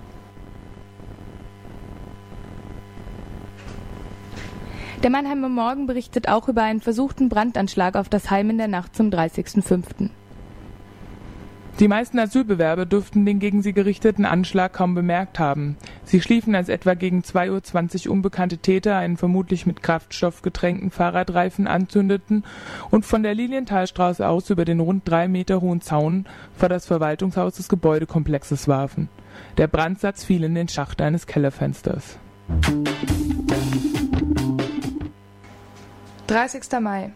Der 5.02 5.09
Mannheimer 5.09 5.49
Morgen 5.49 5.87
berichtet 5.87 6.28
auch 6.28 6.47
über 6.47 6.62
einen 6.62 6.83
versuchten 6.83 7.31
Brandanschlag 7.31 7.97
auf 7.97 8.11
das 8.11 8.31
Heim 8.31 8.50
in 8.50 8.59
der 8.59 8.69
Nacht 8.69 8.95
zum 8.95 9.09
30.05. 9.09 10.11
Die 11.83 11.89
meisten 11.89 12.21
Asylbewerber 12.21 12.87
dürften 12.87 13.27
den 13.27 13.41
gegen 13.41 13.61
sie 13.61 13.73
gerichteten 13.73 14.25
Anschlag 14.25 14.73
kaum 14.73 14.95
bemerkt 14.95 15.41
haben. 15.41 15.77
Sie 16.05 16.21
schliefen, 16.21 16.55
als 16.55 16.69
etwa 16.69 16.95
gegen 16.95 17.23
2.20 17.23 18.07
Uhr 18.07 18.12
unbekannte 18.12 18.59
Täter 18.59 18.95
einen 18.99 19.17
vermutlich 19.17 19.67
mit 19.67 19.83
Kraftstoff 19.83 20.43
getränkten 20.43 20.93
Fahrradreifen 20.93 21.67
anzündeten 21.67 22.45
und 22.93 23.05
von 23.05 23.25
der 23.25 23.35
Lilienthalstraße 23.35 24.29
aus 24.29 24.49
über 24.51 24.65
den 24.65 24.79
rund 24.79 25.11
drei 25.11 25.27
Meter 25.27 25.61
hohen 25.61 25.81
Zaun 25.81 26.27
vor 26.57 26.69
das 26.69 26.87
Verwaltungshaus 26.87 27.57
des 27.57 27.69
Gebäudekomplexes 27.69 28.69
warfen. 28.69 29.09
Der 29.57 29.67
Brandsatz 29.67 30.23
fiel 30.23 30.45
in 30.45 30.55
den 30.55 30.69
Schacht 30.69 31.03
eines 31.03 31.27
Kellerfensters. 31.27 32.17
30. 36.29 36.62
Mai. 36.81 37.11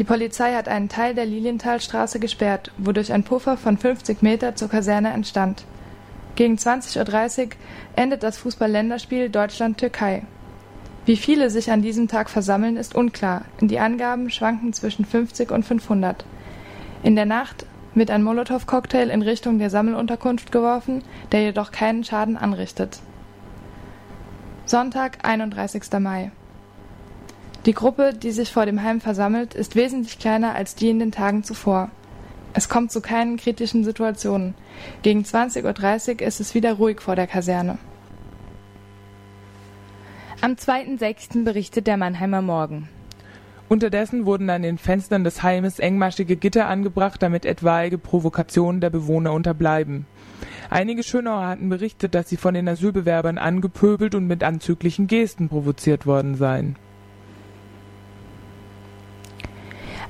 Die 0.00 0.04
Polizei 0.04 0.54
hat 0.54 0.66
einen 0.66 0.88
Teil 0.88 1.14
der 1.14 1.26
Lilienthalstraße 1.26 2.20
gesperrt, 2.20 2.72
wodurch 2.78 3.12
ein 3.12 3.22
Puffer 3.22 3.58
von 3.58 3.76
50 3.76 4.22
Meter 4.22 4.56
zur 4.56 4.70
Kaserne 4.70 5.10
entstand. 5.10 5.66
Gegen 6.36 6.54
20.30 6.54 7.44
Uhr 7.44 7.48
endet 7.96 8.22
das 8.22 8.38
Fußball-Länderspiel 8.38 9.28
Deutschland-Türkei. 9.28 10.22
Wie 11.04 11.18
viele 11.18 11.50
sich 11.50 11.70
an 11.70 11.82
diesem 11.82 12.08
Tag 12.08 12.30
versammeln, 12.30 12.78
ist 12.78 12.94
unklar. 12.94 13.42
Die 13.60 13.78
Angaben 13.78 14.30
schwanken 14.30 14.72
zwischen 14.72 15.04
50 15.04 15.50
und 15.50 15.66
500. 15.66 16.24
In 17.02 17.14
der 17.14 17.26
Nacht 17.26 17.66
wird 17.94 18.10
ein 18.10 18.22
Molotow-Cocktail 18.22 19.10
in 19.10 19.20
Richtung 19.20 19.58
der 19.58 19.68
Sammelunterkunft 19.68 20.50
geworfen, 20.50 21.02
der 21.30 21.42
jedoch 21.42 21.72
keinen 21.72 22.04
Schaden 22.04 22.38
anrichtet. 22.38 23.00
Sonntag, 24.64 25.18
31. 25.24 25.82
Mai. 25.98 26.32
Die 27.66 27.74
Gruppe, 27.74 28.14
die 28.14 28.30
sich 28.30 28.52
vor 28.52 28.64
dem 28.64 28.82
Heim 28.82 29.02
versammelt, 29.02 29.52
ist 29.52 29.76
wesentlich 29.76 30.18
kleiner 30.18 30.54
als 30.54 30.74
die 30.74 30.88
in 30.88 30.98
den 30.98 31.12
Tagen 31.12 31.44
zuvor. 31.44 31.90
Es 32.54 32.70
kommt 32.70 32.90
zu 32.90 33.02
keinen 33.02 33.36
kritischen 33.36 33.84
Situationen. 33.84 34.54
Gegen 35.02 35.22
20.30 35.22 36.14
Uhr 36.14 36.26
ist 36.26 36.40
es 36.40 36.54
wieder 36.54 36.74
ruhig 36.74 37.02
vor 37.02 37.16
der 37.16 37.26
Kaserne. 37.26 37.78
Am 40.40 40.52
2.6. 40.52 41.44
berichtet 41.44 41.86
der 41.86 41.98
Mannheimer 41.98 42.40
Morgen. 42.40 42.88
Unterdessen 43.68 44.24
wurden 44.24 44.48
an 44.48 44.62
den 44.62 44.78
Fenstern 44.78 45.22
des 45.22 45.42
Heimes 45.42 45.78
engmaschige 45.78 46.36
Gitter 46.36 46.66
angebracht, 46.66 47.22
damit 47.22 47.44
etwaige 47.44 47.98
Provokationen 47.98 48.80
der 48.80 48.90
Bewohner 48.90 49.34
unterbleiben. 49.34 50.06
Einige 50.70 51.02
Schönauer 51.02 51.46
hatten 51.46 51.68
berichtet, 51.68 52.14
dass 52.14 52.30
sie 52.30 52.38
von 52.38 52.54
den 52.54 52.68
Asylbewerbern 52.68 53.36
angepöbelt 53.36 54.14
und 54.14 54.26
mit 54.26 54.42
anzüglichen 54.42 55.08
Gesten 55.08 55.50
provoziert 55.50 56.06
worden 56.06 56.36
seien. 56.36 56.76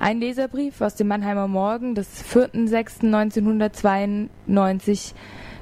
Ein 0.02 0.18
Leserbrief 0.18 0.80
aus 0.80 0.94
dem 0.94 1.08
Mannheimer 1.08 1.46
Morgen 1.46 1.94
des 1.94 2.24
4.6.1992 2.24 5.12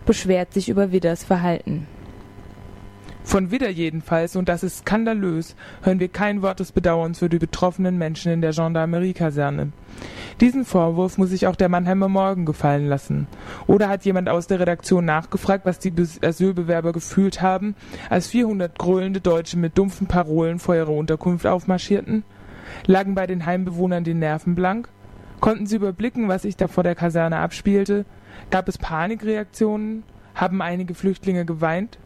beschwert 0.06 0.54
sich 0.54 0.68
über 0.68 0.92
Widders 0.92 1.24
Verhalten. 1.24 1.88
Von 3.24 3.50
Widder 3.50 3.68
jedenfalls, 3.68 4.36
und 4.36 4.48
das 4.48 4.62
ist 4.62 4.78
skandalös, 4.78 5.56
hören 5.82 5.98
wir 5.98 6.06
kein 6.06 6.40
Wort 6.40 6.60
des 6.60 6.70
Bedauerns 6.70 7.18
für 7.18 7.28
die 7.28 7.40
betroffenen 7.40 7.98
Menschen 7.98 8.30
in 8.30 8.40
der 8.40 8.52
Gendarmerie-Kaserne. 8.52 9.72
Diesen 10.40 10.64
Vorwurf 10.64 11.18
muss 11.18 11.30
sich 11.30 11.48
auch 11.48 11.56
der 11.56 11.68
Mannheimer 11.68 12.08
Morgen 12.08 12.46
gefallen 12.46 12.86
lassen. 12.86 13.26
Oder 13.66 13.88
hat 13.88 14.04
jemand 14.04 14.28
aus 14.28 14.46
der 14.46 14.60
Redaktion 14.60 15.04
nachgefragt, 15.04 15.66
was 15.66 15.80
die 15.80 15.92
Asylbewerber 16.22 16.92
gefühlt 16.92 17.42
haben, 17.42 17.74
als 18.08 18.28
400 18.28 18.78
gröhlende 18.78 19.20
Deutsche 19.20 19.58
mit 19.58 19.76
dumpfen 19.76 20.06
Parolen 20.06 20.60
vor 20.60 20.76
ihrer 20.76 20.92
Unterkunft 20.92 21.44
aufmarschierten? 21.44 22.22
Lagen 22.86 23.14
bei 23.14 23.26
den 23.26 23.46
Heimbewohnern 23.46 24.04
die 24.04 24.14
Nerven 24.14 24.54
blank? 24.54 24.88
Konnten 25.40 25.66
sie 25.66 25.76
überblicken, 25.76 26.28
was 26.28 26.42
sich 26.42 26.56
da 26.56 26.68
vor 26.68 26.82
der 26.82 26.94
Kaserne 26.94 27.38
abspielte? 27.38 28.04
Gab 28.50 28.68
es 28.68 28.78
Panikreaktionen? 28.78 30.02
Haben 30.34 30.62
einige 30.62 30.94
Flüchtlinge 30.94 31.44
geweint? 31.44 31.98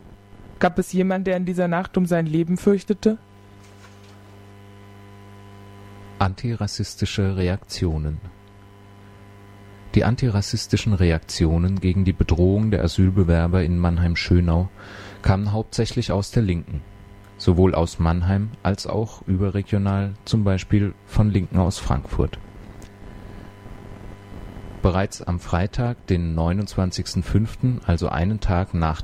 Gab 0.59 0.79
es 0.79 0.93
jemand, 0.93 1.27
der 1.27 1.37
in 1.37 1.45
dieser 1.45 1.69
Nacht 1.69 1.97
um 1.97 2.07
sein 2.07 2.27
Leben 2.27 2.57
fürchtete? 2.57 3.19
Antirassistische 6.19 7.37
Reaktionen 7.37 8.21
Die 9.95 10.05
antirassistischen 10.05 10.93
Reaktionen 10.95 11.81
gegen 11.81 12.05
die 12.05 12.13
Bedrohung 12.13 12.71
der 12.71 12.85
Asylbewerber 12.85 13.65
in 13.65 13.77
Mannheim-Schönau 13.77 14.69
kamen 15.23 15.53
hauptsächlich 15.53 16.13
aus 16.13 16.31
der 16.31 16.45
Linken, 16.45 16.81
sowohl 17.43 17.75
aus 17.75 17.99
Mannheim 17.99 18.51
als 18.63 18.87
auch 18.87 19.23
überregional, 19.27 20.15
zum 20.25 20.45
Beispiel 20.45 20.95
von 21.07 21.31
Linken 21.31 21.59
aus 21.59 21.79
Frankfurt 21.79 22.39
Bereits 24.83 25.23
am 25.23 25.39
Freitag, 25.39 26.09
den 26.09 26.37
29.05., 26.37 27.85
also 27.87 28.09
einen 28.09 28.41
Tag 28.41 28.75
nach 28.75 29.01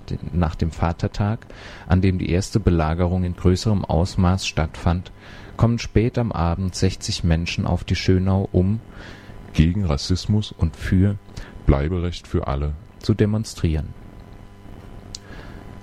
dem 0.57 0.73
Vatertag, 0.73 1.47
an 1.87 2.01
dem 2.01 2.19
die 2.19 2.31
erste 2.31 2.59
Belagerung 2.59 3.23
in 3.23 3.37
größerem 3.37 3.85
Ausmaß 3.85 4.45
stattfand, 4.45 5.13
kommen 5.57 5.79
spät 5.79 6.19
am 6.19 6.33
Abend 6.33 6.75
60 6.75 7.23
Menschen 7.23 7.65
auf 7.65 7.85
die 7.85 7.95
Schönau, 7.95 8.49
um 8.51 8.81
„gegen 9.53 9.85
Rassismus 9.85 10.51
und 10.51 10.75
für 10.75 11.17
Bleiberecht 11.65 12.27
für 12.27 12.49
alle 12.49 12.75
“zu 12.99 13.15
demonstrieren. 13.15 13.95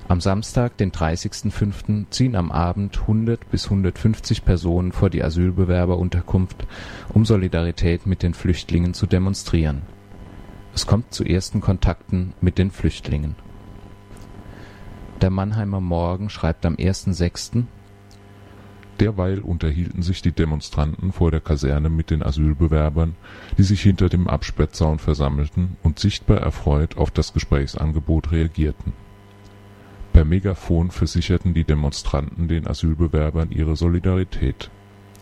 Am 0.08 0.22
Samstag, 0.22 0.78
den 0.78 0.92
30.05., 0.92 2.12
ziehen 2.12 2.36
am 2.36 2.52
Abend 2.52 3.02
100 3.02 3.50
bis 3.50 3.66
150 3.66 4.46
Personen 4.46 4.92
vor 4.92 5.10
die 5.10 5.24
Asylbewerberunterkunft, 5.24 6.68
um 7.10 7.26
Solidarität 7.26 8.06
mit 8.06 8.22
den 8.22 8.36
Flüchtlingen 8.36 8.94
zu 8.94 9.08
demonstrieren. 9.08 9.82
Es 10.76 10.86
kommt 10.86 11.12
zu 11.12 11.24
ersten 11.24 11.60
Kontakten 11.60 12.34
mit 12.40 12.60
den 12.60 12.70
Flüchtlingen. 12.70 13.34
Der 15.22 15.32
Mannheimer 15.32 15.82
Morgen 15.82 16.30
schreibt 16.30 16.68
am 16.68 16.76
1.06. 16.76 17.64
Derweil 19.00 19.40
unterhielten 19.40 20.04
sich 20.04 20.22
die 20.22 20.32
Demonstranten 20.34 21.14
vor 21.14 21.32
der 21.32 21.42
Kaserne 21.42 21.90
mit 21.90 22.12
den 22.12 22.22
Asylbewerbern, 22.22 23.16
die 23.58 23.64
sich 23.64 23.82
hinter 23.82 24.10
dem 24.10 24.28
Absperrzaun 24.28 25.00
versammelten 25.00 25.78
und 25.82 25.98
sichtbar 25.98 26.38
erfreut 26.38 26.96
auf 26.96 27.10
das 27.10 27.34
Gesprächsangebot 27.34 28.32
reagierten 28.32 28.94
Per 30.16 30.24
Megafon 30.24 30.92
versicherten 30.92 31.54
die 31.54 31.66
Demonstranten 31.66 32.48
den 32.48 32.68
Asylbewerbern 32.68 33.52
ihre 33.52 33.76
Solidarität. 33.76 34.72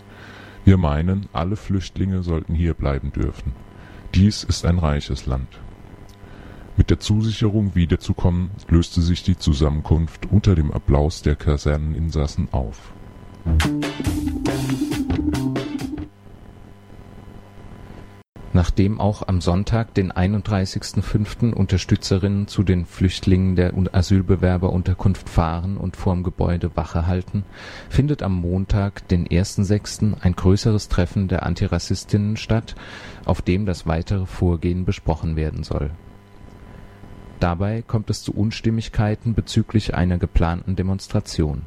„Wir 0.65 0.77
meinen, 0.77 1.25
alle 1.33 1.55
Flüchtlinge 1.55 2.21
sollten 2.21 2.53
hier 2.53 2.75
bleiben 2.75 3.11
dürfen. 3.11 3.53
Dies 4.13 4.43
ist 4.43 4.67
ein 4.67 4.77
reiches 4.77 5.25
Land. 5.25 5.47
“Mit 6.77 6.91
der 6.91 6.99
Zusicherung 6.99 7.73
wiederzukommen, 7.73 8.51
löste 8.69 9.01
sich 9.01 9.23
die 9.23 9.35
Zusammenkunft 9.35 10.27
unter 10.31 10.53
dem 10.53 10.69
Applaus 10.69 11.23
der 11.23 11.37
Kaserneninsassen 11.37 12.49
auf 12.51 12.93
Nachdem 18.55 18.99
auch 18.99 19.27
am 19.27 19.41
Sonntag, 19.41 19.95
den 19.95 20.13
31.05., 20.13 21.53
Unterstützerinnen 21.53 22.47
zu 22.47 22.61
den 22.61 22.85
Flüchtlingen 22.85 23.55
der 23.55 23.73
Asylbewerberunterkunft 23.91 25.27
fahren 25.27 25.75
und 25.75 25.97
vorm 25.97 26.21
Gebäude 26.21 26.75
Wache 26.75 27.07
halten, 27.07 27.45
findet 27.89 28.21
am 28.21 28.35
Montag, 28.35 29.07
den 29.07 29.27
1.06., 29.27 30.13
ein 30.21 30.35
größeres 30.35 30.87
Treffen 30.87 31.27
der 31.27 31.43
Antirassistinnen 31.43 32.37
statt, 32.37 32.75
auf 33.25 33.41
dem 33.41 33.65
das 33.65 33.87
weitere 33.87 34.27
Vorgehen 34.27 34.85
besprochen 34.85 35.35
werden 35.35 35.63
soll. 35.63 35.89
Dabei 37.39 37.81
kommt 37.81 38.11
es 38.11 38.21
zu 38.21 38.33
Unstimmigkeiten 38.33 39.33
bezüglich 39.33 39.95
einer 39.95 40.19
geplanten 40.19 40.75
Demonstration 40.75 41.63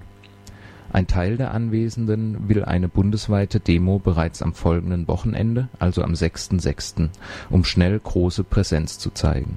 ein 0.93 1.07
Teil 1.07 1.37
der 1.37 1.53
Anwesenden 1.53 2.49
will 2.49 2.65
eine 2.65 2.89
bundesweite 2.89 3.61
Demo 3.61 3.99
bereits 3.99 4.43
am 4.43 4.55
folgenden 4.55 5.09
Wochenende, 5.09 5.69
also 5.79 6.03
am 6.03 6.13
6.6., 6.13 7.09
um 7.51 7.65
schnell 7.65 7.99
große 7.99 8.45
Präsenz 8.45 8.99
zu 8.99 9.11
zeigen. 9.11 9.57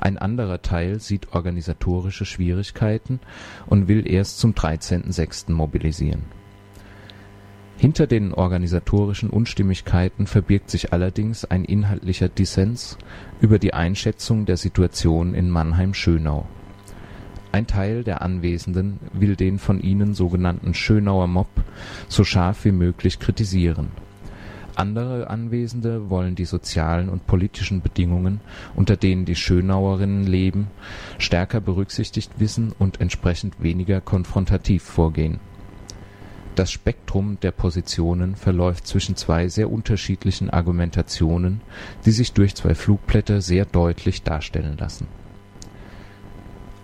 Ein 0.00 0.16
anderer 0.16 0.62
Teil 0.62 0.98
sieht 0.98 1.34
organisatorische 1.34 2.24
Schwierigkeiten 2.24 3.20
und 3.66 3.86
will 3.86 4.10
erst 4.10 4.38
zum 4.38 4.54
13.6. 4.54 5.52
mobilisieren. 5.52 6.22
Hinter 7.76 8.06
den 8.06 8.34
organisatorischen 8.34 9.30
Unstimmigkeiten 9.30 10.26
verbirgt 10.26 10.70
sich 10.70 10.92
allerdings 10.92 11.44
ein 11.44 11.64
inhaltlicher 11.64 12.28
Dissens 12.28 12.98
über 13.40 13.58
die 13.58 13.72
Einschätzung 13.72 14.46
der 14.46 14.56
Situation 14.56 15.34
in 15.34 15.48
Mannheim-Schönau 15.48 16.46
ein 17.52 17.66
Teil 17.66 18.04
der 18.04 18.22
Anwesenden 18.22 19.00
will 19.12 19.34
den 19.34 19.58
von 19.58 19.80
ihnen 19.80 20.14
sogenannten 20.14 20.72
Schönauer 20.74 21.26
Mob 21.26 21.48
so 22.08 22.22
scharf 22.22 22.64
wie 22.64 22.72
möglich 22.72 23.18
kritisieren. 23.18 23.88
Andere 24.76 25.28
Anwesende 25.28 26.10
wollen 26.10 26.36
die 26.36 26.44
sozialen 26.44 27.08
und 27.08 27.26
politischen 27.26 27.82
Bedingungen, 27.82 28.40
unter 28.74 28.96
denen 28.96 29.24
die 29.24 29.34
Schönauerinnen 29.34 30.26
leben, 30.26 30.68
stärker 31.18 31.60
berücksichtigt 31.60 32.32
wissen 32.38 32.72
und 32.78 33.00
entsprechend 33.00 33.62
weniger 33.62 34.00
konfrontativ 34.00 34.84
vorgehen. 34.84 35.40
Das 36.54 36.70
Spektrum 36.70 37.38
der 37.40 37.50
Positionen 37.50 38.36
verläuft 38.36 38.86
zwischen 38.86 39.16
zwei 39.16 39.48
sehr 39.48 39.70
unterschiedlichen 39.70 40.50
Argumentationen, 40.50 41.60
die 42.04 42.12
sich 42.12 42.32
durch 42.32 42.54
zwei 42.54 42.74
Flugblätter 42.74 43.40
sehr 43.40 43.64
deutlich 43.64 44.22
darstellen 44.22 44.76
lassen 44.78 45.06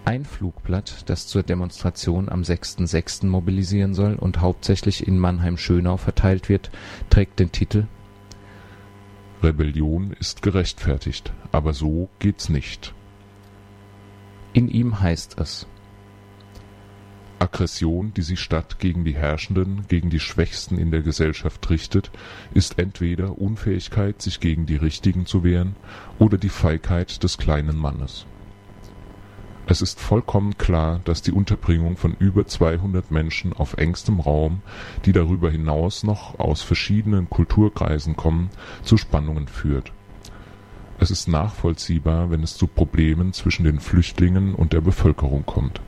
ein 0.07 0.25
Flugblatt, 0.25 1.11
das 1.11 1.27
zur 1.27 1.43
Demonstration 1.43 2.29
am 2.29 2.43
6.6. 2.43 3.27
mobilisieren 3.27 3.93
soll 3.93 4.15
und 4.15 4.41
hauptsächlich 4.41 5.07
in 5.07 5.19
Mannheim-Schönau 5.19 5.97
verteilt 5.97 6.49
wird, 6.49 6.71
trägt 7.11 7.41
den 7.41 7.51
Titel 7.51 7.89
Rebellion 9.43 10.13
ist 10.13 10.43
gerechtfertigt, 10.43 11.33
aber 11.51 11.75
so 11.75 12.09
geht's 12.21 12.49
nicht. 12.49 12.95
In 14.53 14.69
ihm 14.69 15.01
heißt 15.01 15.41
es 15.41 15.67
Aggression, 17.41 18.15
die 18.15 18.23
sich 18.23 18.41
statt 18.41 18.79
gegen 18.79 19.05
die 19.05 19.15
Herrschenden 19.15 19.87
gegen 19.89 20.09
die 20.09 20.21
Schwächsten 20.21 20.79
in 20.79 20.93
der 20.93 21.03
Gesellschaft 21.03 21.69
richtet, 21.69 22.13
ist 22.55 22.79
entweder 22.79 23.39
Unfähigkeit, 23.39 24.23
sich 24.23 24.39
gegen 24.39 24.67
die 24.67 24.77
Richtigen 24.77 25.27
zu 25.27 25.43
wehren, 25.43 25.75
oder 26.21 26.39
die 26.39 26.49
Feigheit 26.49 27.25
des 27.25 27.39
kleinen 27.39 27.77
Mannes 27.77 28.25
es 29.69 29.83
ist 29.83 30.01
vollkommen 30.01 30.57
klar, 30.59 31.01
dass 31.05 31.23
die 31.23 31.33
Unterbringung 31.33 31.97
von 31.97 32.15
über 32.21 32.47
200 32.47 33.11
Menschen 33.11 33.53
auf 33.53 33.77
engstem 33.77 34.21
Raum, 34.21 34.63
die 35.05 35.13
darüber 35.13 35.51
hinaus 35.51 36.05
noch 36.05 36.39
aus 36.39 36.63
verschiedenen 36.63 37.29
Kulturkreisen 37.29 38.15
kommen, 38.15 38.51
zu 38.83 38.97
Spannungen 38.97 39.49
führt. 39.49 39.93
Es 41.01 41.11
ist 41.11 41.27
nachvollziehbar, 41.27 42.31
wenn 42.31 42.45
es 42.45 42.57
zu 42.57 42.69
Problemen 42.69 43.33
zwischen 43.33 43.65
den 43.65 43.81
Flüchtlingen 43.81 44.55
und 44.55 44.73
der 44.73 44.81
Bevölkerung 44.81 45.45
kommt, 45.45 45.81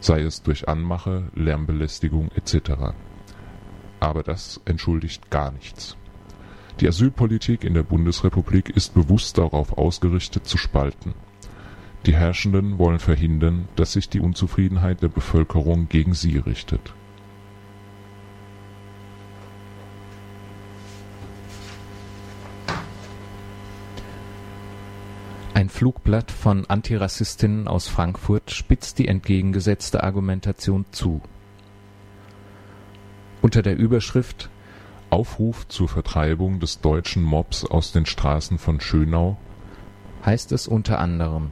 sei 0.00 0.20
es 0.20 0.42
durch 0.42 0.68
Anmache, 0.68 1.30
Lärmbelästigung 1.34 2.30
etc. 2.34 2.92
Aber 3.98 4.22
das 4.22 4.60
entschuldigt 4.66 5.30
gar 5.30 5.52
nichts. 5.52 5.96
Die 6.80 6.88
Asylpolitik 6.88 7.64
in 7.64 7.74
der 7.74 7.82
Bundesrepublik 7.82 8.68
ist 8.70 8.92
bewusst 8.94 9.38
darauf 9.38 9.76
ausgerichtet 9.78 10.46
zu 10.46 10.58
spalten 10.58 11.14
die 12.06 12.14
Herrschenden 12.14 12.78
wollen 12.78 12.98
verhindern, 12.98 13.68
dass 13.76 13.92
sich 13.92 14.08
die 14.08 14.20
Unzufriedenheit 14.20 15.02
der 15.02 15.08
Bevölkerung 15.08 15.88
gegen 15.88 16.14
sie 16.14 16.38
richtet. 16.38 16.94
Ein 25.52 25.68
Flugblatt 25.68 26.30
von 26.30 26.64
Antirassistinnen 26.64 27.68
aus 27.68 27.86
Frankfurt 27.86 28.50
spitzt 28.50 28.98
die 28.98 29.08
entgegengesetzte 29.08 30.02
Argumentation 30.02 30.86
zu. 30.90 31.20
Unter 33.42 33.60
der 33.60 33.76
Überschrift 33.76 34.48
Aufruf 35.10 35.68
zur 35.68 35.88
Vertreibung 35.88 36.60
des 36.60 36.80
deutschen 36.80 37.22
Mobs 37.22 37.64
aus 37.66 37.92
den 37.92 38.06
Straßen 38.06 38.58
von 38.58 38.80
Schönau 38.80 39.36
heißt 40.24 40.52
es 40.52 40.66
unter 40.66 40.98
anderem 40.98 41.50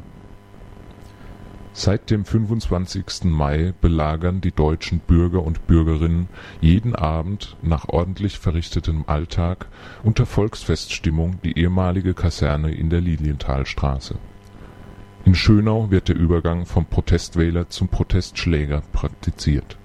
Seit 1.80 2.10
dem 2.10 2.24
25. 2.24 3.26
Mai 3.26 3.72
belagern 3.80 4.40
die 4.40 4.50
deutschen 4.50 4.98
Bürger 4.98 5.44
und 5.44 5.68
Bürgerinnen 5.68 6.28
jeden 6.60 6.96
Abend 6.96 7.56
nach 7.62 7.88
ordentlich 7.88 8.40
verrichtetem 8.40 9.04
Alltag 9.06 9.68
unter 10.02 10.26
Volksfeststimmung 10.26 11.38
die 11.44 11.56
ehemalige 11.56 12.14
Kaserne 12.14 12.74
in 12.74 12.90
der 12.90 13.00
Lilienthalstraße. 13.00 14.16
In 15.24 15.36
Schönau 15.36 15.88
wird 15.92 16.08
der 16.08 16.16
Übergang 16.16 16.66
vom 16.66 16.84
Protestwähler 16.84 17.68
zum 17.68 17.86
Protestschläger 17.86 18.82
praktiziert. 18.90 19.78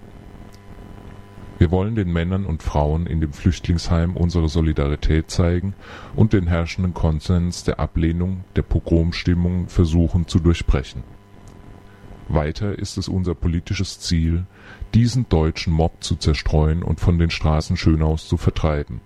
Wir 1.60 1.70
wollen 1.70 1.94
den 1.94 2.12
Männern 2.12 2.48
und 2.48 2.64
Frauen 2.64 3.06
in 3.06 3.22
dem 3.22 3.34
Flüchtlingsheim 3.34 4.18
unsere 4.18 4.50
Solidarität 4.50 5.30
zeigen 5.30 5.76
und 6.16 6.34
den 6.34 6.48
herrschenden 6.48 6.96
Konsens 6.96 7.64
der 7.64 7.80
Ablehnung 7.80 8.46
der 8.56 8.64
Pogromstimmung 8.64 9.68
versuchen 9.68 10.28
zu 10.28 10.40
durchbrechen 10.40 11.04
weiter 12.30 12.78
ist 12.78 12.98
es 12.98 13.08
unser 13.08 13.36
politisches 13.36 14.00
Ziel, 14.00 14.46
diesen 14.94 15.28
deutschen 15.30 15.74
Mob 15.74 16.04
zu 16.04 16.16
zerstreuen 16.16 16.84
und 16.84 17.00
von 17.00 17.18
den 17.20 17.30
Straßen 17.30 17.78
Schönaus 17.78 18.28
zu 18.28 18.38
vertreiben. 18.38 19.02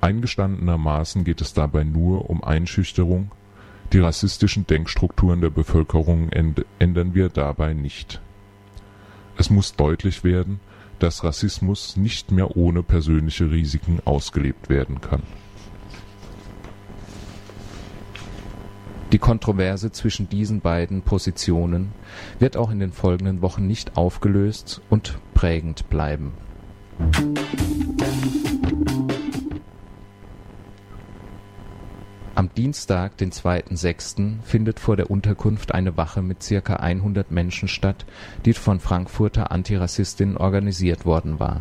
Eingestandenermaßen 0.00 1.24
geht 1.24 1.40
es 1.40 1.54
dabei 1.54 1.84
nur 1.84 2.30
um 2.30 2.44
Einschüchterung, 2.44 3.30
die 3.92 3.98
rassistischen 3.98 4.66
Denkstrukturen 4.66 5.40
der 5.40 5.50
Bevölkerung 5.50 6.30
ändern 6.30 7.14
wir 7.14 7.28
dabei 7.28 7.72
nicht. 7.72 8.20
Es 9.36 9.50
muss 9.50 9.76
deutlich 9.76 10.24
werden, 10.24 10.60
dass 10.98 11.24
Rassismus 11.24 11.96
nicht 11.96 12.32
mehr 12.32 12.56
ohne 12.56 12.82
persönliche 12.82 13.50
Risiken 13.50 14.00
ausgelebt 14.04 14.68
werden 14.68 15.00
kann 15.00 15.22
Die 19.12 19.18
Kontroverse 19.18 19.92
zwischen 19.92 20.28
diesen 20.28 20.60
beiden 20.60 21.02
Positionen 21.02 21.92
wird 22.40 22.56
auch 22.56 22.70
in 22.70 22.80
den 22.80 22.92
folgenden 22.92 23.40
Wochen 23.40 23.64
nicht 23.66 23.96
aufgelöst 23.96 24.82
und 24.90 25.18
prägend 25.32 25.88
bleiben. 25.88 26.32
Am 32.34 32.50
Dienstag, 32.54 33.16
den 33.16 33.30
2.6., 33.30 34.42
findet 34.42 34.80
vor 34.80 34.96
der 34.96 35.08
Unterkunft 35.08 35.72
eine 35.72 35.96
Wache 35.96 36.20
mit 36.20 36.42
circa 36.42 36.76
100 36.76 37.30
Menschen 37.30 37.68
statt, 37.68 38.06
die 38.44 38.54
von 38.54 38.80
Frankfurter 38.80 39.52
Antirassistinnen 39.52 40.36
organisiert 40.36 41.06
worden 41.06 41.38
war. 41.38 41.60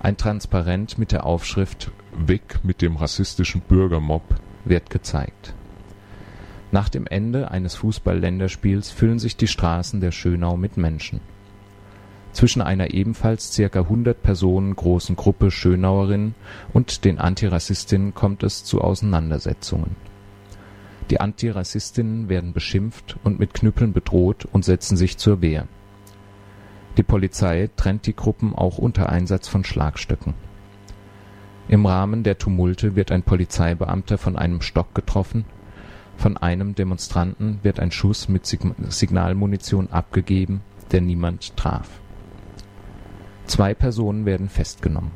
Ein 0.00 0.18
Transparent 0.18 0.98
mit 0.98 1.10
der 1.10 1.24
Aufschrift 1.24 1.90
Weg 2.14 2.60
mit 2.62 2.82
dem 2.82 2.96
rassistischen 2.96 3.62
Bürgermob 3.62 4.22
wird 4.64 4.90
gezeigt 4.90 5.54
nach 6.70 6.88
dem 6.88 7.06
Ende 7.06 7.50
eines 7.50 7.76
Fußball-Länderspiels 7.76 8.90
füllen 8.90 9.18
sich 9.18 9.36
die 9.36 9.46
Straßen 9.46 10.00
der 10.00 10.12
Schönau 10.12 10.56
mit 10.56 10.76
Menschen. 10.76 11.20
Zwischen 12.32 12.60
einer 12.60 12.92
ebenfalls 12.92 13.52
circa 13.52 13.80
100 13.80 14.22
Personen 14.22 14.76
großen 14.76 15.16
Gruppe 15.16 15.50
Schönauerinnen 15.50 16.34
und 16.72 17.04
den 17.04 17.18
Antirassistinnen 17.18 18.14
kommt 18.14 18.42
es 18.42 18.64
zu 18.64 18.82
Auseinandersetzungen. 18.82 19.96
Die 21.10 21.20
Antirassistinnen 21.20 22.28
werden 22.28 22.52
beschimpft 22.52 23.16
und 23.24 23.40
mit 23.40 23.54
Knüppeln 23.54 23.94
bedroht 23.94 24.46
und 24.52 24.64
setzen 24.64 24.98
sich 24.98 25.16
zur 25.16 25.40
Wehr. 25.40 25.66
Die 26.98 27.02
Polizei 27.02 27.70
trennt 27.76 28.06
die 28.06 28.14
Gruppen 28.14 28.54
auch 28.54 28.76
unter 28.76 29.08
Einsatz 29.08 29.48
von 29.48 29.64
Schlagstöcken. 29.64 30.34
Im 31.68 31.86
Rahmen 31.86 32.24
der 32.24 32.36
Tumulte 32.36 32.94
wird 32.94 33.10
ein 33.10 33.22
Polizeibeamter 33.22 34.18
von 34.18 34.36
einem 34.36 34.60
Stock 34.60 34.94
getroffen 34.94 35.46
von 36.18 36.36
einem 36.36 36.74
Demonstranten 36.74 37.60
wird 37.62 37.78
ein 37.78 37.92
Schuss 37.92 38.28
mit 38.28 38.44
Signalmunition 38.44 39.88
abgegeben, 39.90 40.62
der 40.90 41.00
niemand 41.00 41.56
traf. 41.56 41.88
Zwei 43.46 43.72
Personen 43.72 44.26
werden 44.26 44.48
festgenommen. 44.48 45.12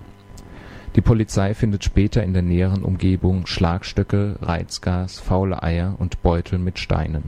Die 0.94 1.00
Polizei 1.00 1.54
findet 1.54 1.82
später 1.82 2.22
in 2.22 2.34
der 2.34 2.42
näheren 2.42 2.84
Umgebung 2.84 3.46
Schlagstöcke, 3.46 4.36
Reizgas, 4.40 5.18
faule 5.18 5.62
Eier 5.62 5.96
und 5.98 6.22
Beutel 6.22 6.58
mit 6.58 6.78
Steinen. 6.78 7.24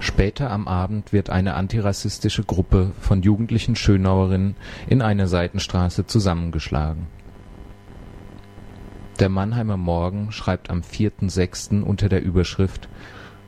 Später 0.00 0.50
am 0.50 0.68
Abend 0.68 1.12
wird 1.12 1.28
eine 1.28 1.54
antirassistische 1.54 2.44
Gruppe 2.44 2.92
von 3.00 3.22
jugendlichen 3.22 3.76
Schönauerinnen 3.76 4.56
in 4.88 5.02
einer 5.02 5.26
Seitenstraße 5.26 6.06
zusammengeschlagen 6.06 7.08
der 9.20 9.28
Mannheimer 9.28 9.76
Morgen 9.76 10.32
schreibt 10.32 10.70
am 10.70 10.80
4.6. 10.80 11.82
unter 11.82 12.08
der 12.08 12.22
Überschrift 12.22 12.88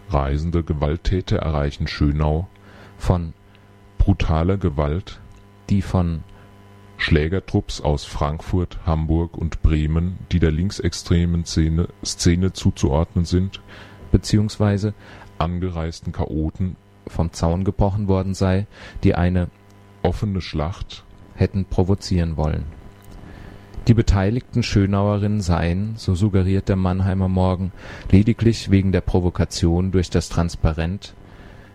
Reisende 0.09 0.62
Gewalttäter 0.62 1.38
erreichen 1.38 1.88
Schönau 1.88 2.46
von 2.96 3.33
brutaler 3.98 4.57
Gewalt, 4.57 5.20
die 5.68 5.83
von 5.83 6.22
Schlägertrupps 6.96 7.81
aus 7.81 8.05
Frankfurt, 8.05 8.79
Hamburg 8.87 9.37
und 9.37 9.62
Bremen, 9.62 10.18
die 10.31 10.38
der 10.38 10.52
linksextremen 10.52 11.44
Szene, 11.44 11.88
Szene 12.05 12.52
zuzuordnen 12.52 13.24
sind, 13.24 13.61
beziehungsweise 14.12 14.94
angereisten 15.38 16.12
Chaoten 16.12 16.76
vom 17.09 17.33
Zaun 17.33 17.64
gebrochen 17.64 18.07
worden 18.07 18.35
sei, 18.35 18.66
die 19.02 19.16
eine 19.16 19.48
offene 20.02 20.40
Schlacht 20.40 21.05
hätten 21.35 21.64
provozieren 21.64 22.37
wollen 22.37 22.75
die 23.87 23.94
beteiligten 23.94 24.62
Schönauerinnen 24.62 25.40
seien, 25.40 25.94
so 25.96 26.14
suggeriert 26.14 26.68
der 26.68 26.77
Mannheimer 26.77 27.29
Morgen, 27.29 27.72
lediglich 28.11 28.70
wegen 28.70 28.90
der 28.90 29.01
Provokation 29.01 29.92
durch 29.92 30.11
das 30.11 30.29
Transparent 30.29 31.14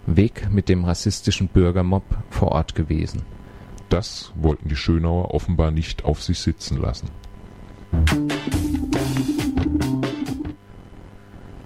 Weg 0.07 0.49
mit 0.51 0.67
dem 0.67 0.83
rassistischen 0.83 1.47
Bürgermob 1.47 2.03
vor 2.29 2.49
Ort 2.49 2.75
gewesen. 2.75 3.21
Das 3.89 4.33
wollten 4.35 4.67
die 4.67 4.75
Schönauer 4.75 5.33
offenbar 5.33 5.71
nicht 5.71 6.03
auf 6.03 6.21
sich 6.21 6.39
sitzen 6.39 6.81
lassen. 6.81 7.09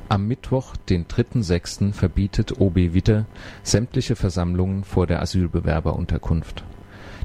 Am 0.09 0.27
Mittwoch, 0.27 0.75
den 0.89 1.05
3.6., 1.05 1.93
verbietet 1.93 2.59
OB 2.59 2.75
Witter 2.75 3.25
sämtliche 3.63 4.15
Versammlungen 4.15 4.83
vor 4.83 5.07
der 5.07 5.21
Asylbewerberunterkunft 5.21 6.63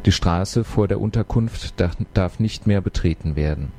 die 0.07 0.13
Straße 0.13 0.65
vor 0.65 0.89
der 0.89 1.01
Unterkunft 1.01 1.75
darf 2.15 2.41
nicht 2.41 2.67
mehr 2.67 2.81
betreten 2.81 3.37
werden. 3.37 3.73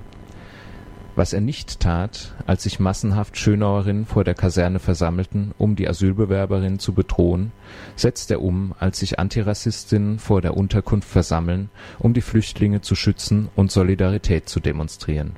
Was 1.13 1.33
er 1.33 1.41
nicht 1.41 1.81
tat, 1.81 2.33
als 2.47 2.63
sich 2.63 2.79
massenhaft 2.79 3.37
Schönauerinnen 3.37 4.05
vor 4.05 4.23
der 4.23 4.33
Kaserne 4.33 4.79
versammelten, 4.79 5.53
um 5.57 5.75
die 5.75 5.89
Asylbewerberin 5.89 6.79
zu 6.79 6.93
bedrohen, 6.93 7.51
setzt 7.97 8.31
er 8.31 8.41
um, 8.41 8.73
als 8.79 8.99
sich 8.99 9.19
Antirassistinnen 9.19 10.19
vor 10.19 10.41
der 10.41 10.55
Unterkunft 10.55 11.09
versammeln, 11.09 11.69
um 11.99 12.13
die 12.13 12.21
Flüchtlinge 12.21 12.79
zu 12.79 12.95
schützen 12.95 13.49
und 13.55 13.71
Solidarität 13.71 14.47
zu 14.47 14.61
demonstrieren. 14.61 15.33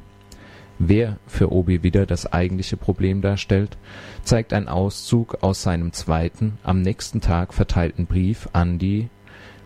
Wer 0.78 1.17
für 1.28 1.52
Obi 1.52 1.82
wieder 1.82 2.06
das 2.06 2.32
eigentliche 2.32 2.78
Problem 2.78 3.22
darstellt, 3.22 3.78
zeigt 4.24 4.54
ein 4.54 4.67
Auszug 4.67 5.38
aus 5.41 5.63
seinem 5.63 5.91
zweiten, 5.91 6.60
am 6.63 6.82
nächsten 6.82 7.22
Tag 7.22 7.54
verteilten 7.54 8.06
Brief 8.06 8.50
an 8.54 8.78
die 8.78 9.10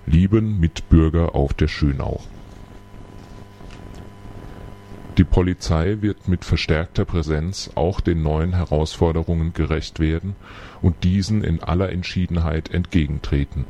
lieben 0.08 0.60
Mitbürger 0.60 1.36
auf 1.36 1.54
der 1.54 1.68
Schönau. 1.68 2.22
Die 5.18 5.24
Polizei 5.24 5.98
wird 6.02 6.28
mit 6.28 6.46
verstärkter 6.46 7.04
Präsenz 7.04 7.72
auch 7.76 8.00
den 8.00 8.24
neuen 8.24 8.54
Herausforderungen 8.54 9.54
gerecht 9.54 10.00
werden 10.00 10.36
und 10.82 11.04
diesen 11.04 11.44
in 11.44 11.62
aller 11.62 11.92
Entschiedenheit 11.92 12.72
entgegentreten. 12.72 13.66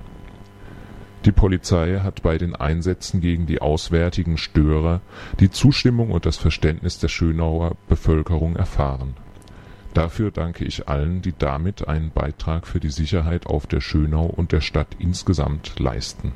Die 1.25 1.31
Polizei 1.31 1.99
hat 2.03 2.21
bei 2.21 2.37
den 2.37 2.55
Einsätzen 2.55 3.19
gegen 3.19 3.47
die 3.47 3.59
auswärtigen 3.61 4.37
Störer 4.37 5.01
die 5.39 5.49
Zustimmung 5.49 6.11
und 6.11 6.25
das 6.25 6.37
Verständnis 6.37 6.99
der 6.99 7.07
Schönauer 7.07 7.75
Bevölkerung 7.87 8.55
erfahren 8.55 9.15
Dafür 9.97 10.29
danke 10.29 10.63
ich 10.63 10.87
allen, 10.87 11.23
die 11.23 11.33
damit 11.35 11.87
einen 11.87 12.11
Beitrag 12.11 12.67
für 12.67 12.79
die 12.79 12.91
Sicherheit 12.91 13.47
auf 13.47 13.65
der 13.65 13.81
Schönau 13.81 14.27
und 14.27 14.51
der 14.51 14.61
Stadt 14.61 14.89
insgesamt 14.99 15.79
leisten 15.79 16.33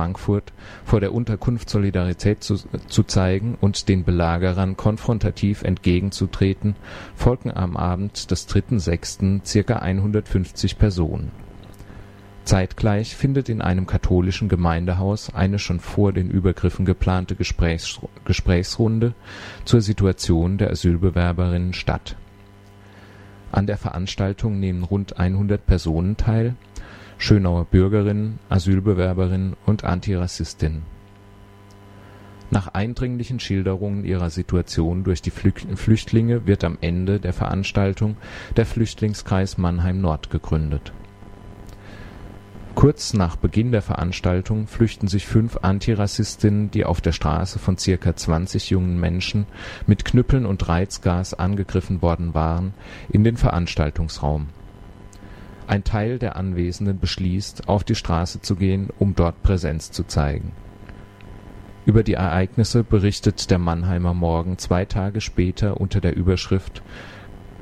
Frankfurt, 0.00 0.54
vor 0.82 1.00
der 1.00 1.12
Unterkunft 1.12 1.68
Solidarität 1.68 2.42
zu, 2.42 2.56
zu 2.88 3.02
zeigen 3.02 3.58
und 3.60 3.86
den 3.90 4.02
Belagerern 4.02 4.74
konfrontativ 4.74 5.62
entgegenzutreten, 5.62 6.74
folgten 7.14 7.50
am 7.50 7.76
Abend 7.76 8.30
des 8.30 8.48
3.6. 8.48 9.44
circa 9.44 9.76
150 9.76 10.78
Personen. 10.78 11.32
Zeitgleich 12.44 13.14
findet 13.14 13.50
in 13.50 13.60
einem 13.60 13.86
katholischen 13.86 14.48
Gemeindehaus 14.48 15.34
eine 15.34 15.58
schon 15.58 15.80
vor 15.80 16.14
den 16.14 16.30
Übergriffen 16.30 16.86
geplante 16.86 17.36
Gesprächs 17.36 18.00
Gesprächsrunde 18.24 19.12
zur 19.66 19.82
Situation 19.82 20.56
der 20.56 20.70
Asylbewerberinnen 20.70 21.74
statt. 21.74 22.16
An 23.52 23.66
der 23.66 23.76
Veranstaltung 23.76 24.60
nehmen 24.60 24.82
rund 24.82 25.18
100 25.18 25.66
Personen 25.66 26.16
teil, 26.16 26.54
Schönauer 27.22 27.66
Bürgerinnen, 27.66 28.38
Asylbewerberinnen 28.48 29.54
und 29.66 29.84
Antirassistinnen. 29.84 30.84
Nach 32.50 32.68
eindringlichen 32.68 33.38
Schilderungen 33.40 34.06
ihrer 34.06 34.30
Situation 34.30 35.04
durch 35.04 35.20
die 35.20 35.30
Flüchtlinge 35.30 36.46
wird 36.46 36.64
am 36.64 36.78
Ende 36.80 37.20
der 37.20 37.34
Veranstaltung 37.34 38.16
der 38.56 38.64
Flüchtlingskreis 38.64 39.58
Mannheim-Nord 39.58 40.30
gegründet. 40.30 40.94
Kurz 42.74 43.12
nach 43.12 43.36
Beginn 43.36 43.70
der 43.70 43.82
Veranstaltung 43.82 44.66
flüchten 44.66 45.06
sich 45.06 45.26
fünf 45.26 45.58
Antirassistinnen, 45.60 46.70
die 46.70 46.86
auf 46.86 47.02
der 47.02 47.12
Straße 47.12 47.58
von 47.58 47.76
circa 47.76 48.16
20 48.16 48.70
jungen 48.70 48.98
Menschen 48.98 49.44
mit 49.86 50.06
Knüppeln 50.06 50.46
und 50.46 50.66
Reizgas 50.66 51.34
angegriffen 51.34 52.00
worden 52.00 52.32
waren, 52.32 52.72
in 53.10 53.24
den 53.24 53.36
Veranstaltungsraum. 53.36 54.48
Ein 55.70 55.84
Teil 55.84 56.18
der 56.18 56.34
Anwesenden 56.34 56.98
beschließt, 56.98 57.68
auf 57.68 57.84
die 57.84 57.94
Straße 57.94 58.40
zu 58.40 58.56
gehen, 58.56 58.88
um 58.98 59.14
dort 59.14 59.40
Präsenz 59.44 59.92
zu 59.92 60.02
zeigen. 60.02 60.50
Über 61.86 62.02
die 62.02 62.14
Ereignisse 62.14 62.82
berichtet 62.82 63.52
der 63.52 63.58
Mannheimer 63.58 64.12
Morgen 64.12 64.58
zwei 64.58 64.84
Tage 64.84 65.20
später 65.20 65.80
unter 65.80 66.00
der 66.00 66.16
Überschrift 66.16 66.82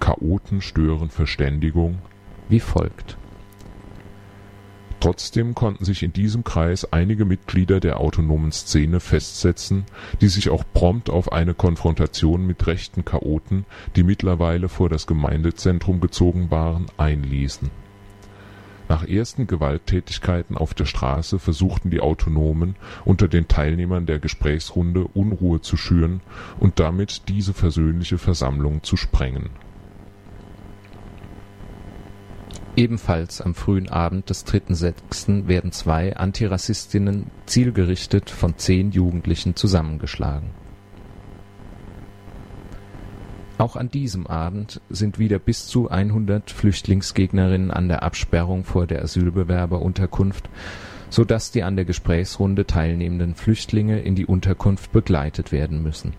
Chaoten 0.00 0.62
stören 0.62 1.10
Verständigung 1.10 1.98
wie 2.48 2.60
folgt 2.60 3.18
Trotzdem 5.00 5.54
konnten 5.54 5.84
sich 5.84 6.02
in 6.02 6.14
diesem 6.14 6.44
Kreis 6.44 6.90
einige 6.90 7.26
Mitglieder 7.26 7.78
der 7.78 8.00
autonomen 8.00 8.52
Szene 8.52 9.00
festsetzen, 9.00 9.84
die 10.22 10.28
sich 10.28 10.48
auch 10.48 10.64
prompt 10.72 11.10
auf 11.10 11.30
eine 11.30 11.52
Konfrontation 11.52 12.46
mit 12.46 12.66
rechten 12.66 13.04
Chaoten, 13.04 13.66
die 13.96 14.02
mittlerweile 14.02 14.70
vor 14.70 14.88
das 14.88 15.06
Gemeindezentrum 15.06 16.00
gezogen 16.00 16.50
waren, 16.50 16.86
einließen. 16.96 17.70
Nach 18.88 19.06
ersten 19.06 19.46
Gewalttätigkeiten 19.46 20.56
auf 20.56 20.72
der 20.72 20.86
Straße 20.86 21.38
versuchten 21.38 21.90
die 21.90 22.00
Autonomen 22.00 22.76
unter 23.04 23.28
den 23.28 23.46
Teilnehmern 23.46 24.06
der 24.06 24.18
Gesprächsrunde 24.18 25.04
Unruhe 25.14 25.60
zu 25.60 25.76
schüren 25.76 26.20
und 26.58 26.80
damit 26.80 27.28
diese 27.28 27.52
versöhnliche 27.52 28.18
Versammlung 28.18 28.82
zu 28.82 28.96
sprengen 28.96 29.50
Ebenfalls 32.78 33.40
am 33.40 33.56
frühen 33.56 33.88
Abend 33.88 34.30
des 34.30 34.46
3.6. 34.46 35.48
werden 35.48 35.72
zwei 35.72 36.16
Antirassistinnen 36.16 37.26
zielgerichtet 37.44 38.30
von 38.30 38.56
zehn 38.56 38.92
Jugendlichen 38.92 39.56
zusammengeschlagen. 39.56 40.50
Auch 43.58 43.76
an 43.76 43.90
diesem 43.90 44.26
Abend 44.26 44.80
sind 44.88 45.18
wieder 45.18 45.38
bis 45.38 45.66
zu 45.66 45.90
100 45.90 46.50
Flüchtlingsgegnerinnen 46.50 47.70
an 47.70 47.88
der 47.88 48.02
Absperrung 48.02 48.64
vor 48.64 48.86
der 48.86 49.02
Asylbewerberunterkunft, 49.02 50.48
so 51.10 51.24
dass 51.24 51.50
die 51.50 51.64
an 51.64 51.76
der 51.76 51.84
Gesprächsrunde 51.84 52.66
teilnehmenden 52.66 53.34
Flüchtlinge 53.34 54.00
in 54.00 54.14
die 54.14 54.26
Unterkunft 54.26 54.92
begleitet 54.92 55.52
werden 55.52 55.82
müssen 55.82 56.14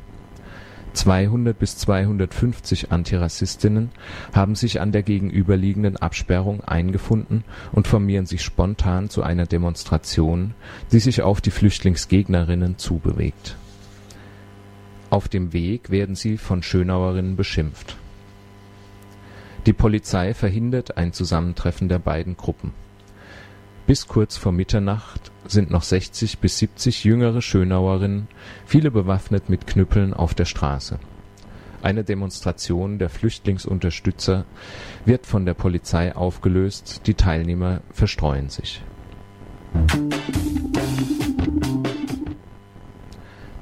200 0.94 1.58
bis 1.58 1.78
250 1.78 2.92
Antirassistinnen 2.92 3.90
haben 4.34 4.56
sich 4.56 4.82
an 4.82 4.92
der 4.92 5.04
gegenüberliegenden 5.04 5.98
Absperrung 5.98 6.62
eingefunden 6.62 7.44
und 7.72 7.88
formieren 7.88 8.26
sich 8.26 8.42
spontan 8.42 9.10
zu 9.10 9.24
einer 9.24 9.46
Demonstration, 9.46 10.54
die 10.92 11.00
sich 11.00 11.22
auf 11.22 11.42
die 11.42 11.52
Flüchtlingsgegnerinnen 11.52 12.78
zubewegt. 12.78 13.56
Auf 15.10 15.28
dem 15.28 15.54
Weg 15.54 15.90
werden 15.90 16.16
sie 16.16 16.38
von 16.38 16.64
Schönauerinnen 16.64 17.36
beschimpft. 17.36 17.98
Die 19.66 19.74
Polizei 19.74 20.34
verhindert 20.34 20.98
ein 20.98 21.14
Zusammentreffen 21.14 21.90
der 21.90 22.00
beiden 22.00 22.38
Gruppen 22.38 22.74
bis 23.90 24.08
kurz 24.08 24.38
vor 24.38 24.52
Mitternacht 24.52 25.32
sind 25.48 25.72
noch 25.72 25.82
60 25.82 26.38
bis 26.38 26.60
70 26.60 27.06
jüngere 27.06 27.42
Schönauerinnen, 27.42 28.28
viele 28.68 28.92
bewaffnet 28.92 29.50
mit 29.50 29.66
Knüppeln, 29.66 30.14
auf 30.14 30.36
der 30.36 30.46
Straße. 30.46 31.00
Eine 31.82 32.04
Demonstration 32.04 33.00
der 33.00 33.10
Flüchtlingsunterstützer 33.10 34.46
wird 35.06 35.26
von 35.26 35.48
der 35.48 35.56
Polizei 35.56 36.16
aufgelöst, 36.16 37.08
die 37.08 37.16
Teilnehmer 37.16 37.82
verstreuen 37.92 38.50
sich. 38.50 38.84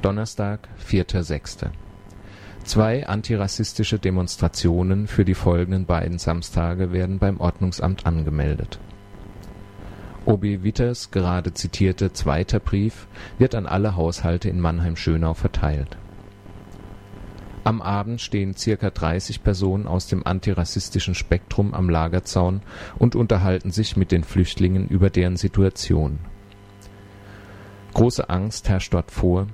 Donnerstag, 0.01 0.67
4.6. 0.85 1.69
Zwei 2.63 3.07
antirassistische 3.07 3.99
Demonstrationen 3.99 5.07
für 5.07 5.25
die 5.25 5.33
folgenden 5.33 5.85
beiden 5.85 6.19
Samstage 6.19 6.91
werden 6.91 7.19
beim 7.19 7.39
Ordnungsamt 7.39 8.05
angemeldet 8.05 8.79
Obi 10.27 10.61
Witters 10.61 11.09
gerade 11.11 11.53
zitierte 11.53 12.11
zweiter 12.11 12.59
Brief 12.59 13.07
wird 13.37 13.55
an 13.55 13.65
alle 13.65 13.95
Haushalte 13.95 14.49
in 14.49 14.59
Mannheim-Schönau 14.59 15.33
verteilt. 15.33 15.97
Am 17.63 17.81
Abend 17.81 18.19
stehen 18.19 18.53
circa 18.53 18.89
30 18.89 19.41
Personen 19.41 19.87
aus 19.87 20.07
dem 20.07 20.27
antirassistischen 20.27 21.15
Spektrum 21.15 21.73
am 21.73 21.89
Lagerzaun 21.89 22.61
und 22.99 23.15
unterhalten 23.15 23.71
sich 23.71 23.95
mit 23.95 24.11
den 24.11 24.25
Flüchtlingen 24.25 24.89
über 24.89 25.09
deren 25.09 25.37
Situation. 25.37 26.19
Große 27.93 28.29
Angst 28.29 28.67
herrscht 28.67 28.93
dort 28.93 29.11
vor 29.11 29.47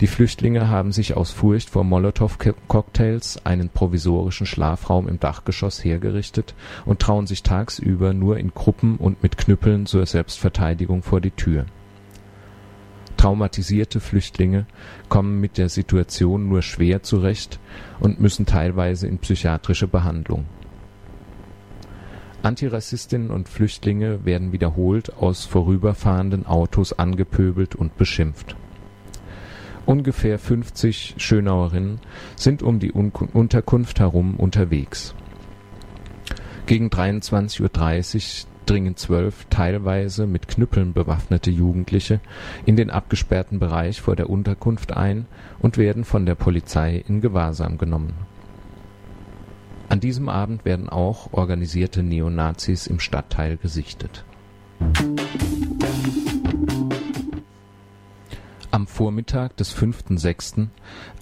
die 0.00 0.06
Flüchtlinge 0.06 0.68
haben 0.68 0.92
sich 0.92 1.16
aus 1.16 1.32
Furcht 1.32 1.70
vor 1.70 1.82
Molotow-Cocktails 1.82 3.44
einen 3.44 3.68
provisorischen 3.68 4.46
Schlafraum 4.46 5.08
im 5.08 5.18
Dachgeschoss 5.18 5.82
hergerichtet 5.84 6.54
und 6.84 7.00
trauen 7.00 7.26
sich 7.26 7.42
tagsüber 7.42 8.12
nur 8.12 8.38
in 8.38 8.54
Gruppen 8.54 8.96
und 8.96 9.24
mit 9.24 9.36
Knüppeln 9.36 9.86
zur 9.86 10.06
Selbstverteidigung 10.06 11.02
vor 11.02 11.20
die 11.20 11.32
Tür. 11.32 11.66
Traumatisierte 13.16 13.98
Flüchtlinge 13.98 14.66
kommen 15.08 15.40
mit 15.40 15.58
der 15.58 15.68
Situation 15.68 16.48
nur 16.48 16.62
schwer 16.62 17.02
zurecht 17.02 17.58
und 17.98 18.20
müssen 18.20 18.46
teilweise 18.46 19.08
in 19.08 19.18
psychiatrische 19.18 19.88
Behandlung. 19.88 20.44
Antirassistinnen 22.42 23.32
und 23.32 23.48
Flüchtlinge 23.48 24.24
werden 24.24 24.52
wiederholt 24.52 25.16
aus 25.16 25.44
vorüberfahrenden 25.44 26.46
Autos 26.46 26.92
angepöbelt 26.92 27.74
und 27.74 27.96
beschimpft 27.96 28.54
Ungefähr 29.88 30.38
50 30.38 31.14
Schönauerinnen 31.16 31.98
sind 32.36 32.62
um 32.62 32.78
die 32.78 32.92
Unterkunft 32.92 34.00
herum 34.00 34.36
unterwegs. 34.36 35.14
Gegen 36.66 36.90
23:30 36.90 37.62
Uhr 37.62 38.48
dringen 38.66 38.96
zwölf 38.96 39.46
teilweise 39.48 40.26
mit 40.26 40.46
Knüppeln 40.46 40.92
bewaffnete 40.92 41.50
Jugendliche 41.50 42.20
in 42.66 42.76
den 42.76 42.90
abgesperrten 42.90 43.60
Bereich 43.60 44.02
vor 44.02 44.14
der 44.14 44.28
Unterkunft 44.28 44.94
ein 44.94 45.24
und 45.58 45.78
werden 45.78 46.04
von 46.04 46.26
der 46.26 46.34
Polizei 46.34 47.02
in 47.08 47.22
Gewahrsam 47.22 47.78
genommen. 47.78 48.12
An 49.88 50.00
diesem 50.00 50.28
Abend 50.28 50.66
werden 50.66 50.90
auch 50.90 51.32
organisierte 51.32 52.02
Neonazis 52.02 52.88
im 52.88 53.00
Stadtteil 53.00 53.56
gesichtet 53.56 54.26
am 54.80 55.47
Vormittag 58.98 59.56
des 59.56 59.76
5.6., 59.76 60.66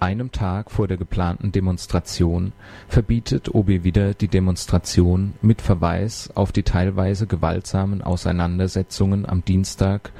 einem 0.00 0.32
Tag 0.32 0.70
vor 0.70 0.88
der 0.88 0.96
geplanten 0.96 1.52
Demonstration, 1.52 2.54
verbietet 2.88 3.54
OB 3.54 3.84
Widder 3.84 4.14
die 4.14 4.28
Demonstration 4.28 5.34
mit 5.42 5.60
Verweis 5.60 6.30
auf 6.34 6.52
die 6.52 6.62
teilweise 6.62 7.26
gewaltsamen 7.26 8.00
Auseinandersetzungen 8.00 9.26
am 9.26 9.44
Dienstag 9.44 10.12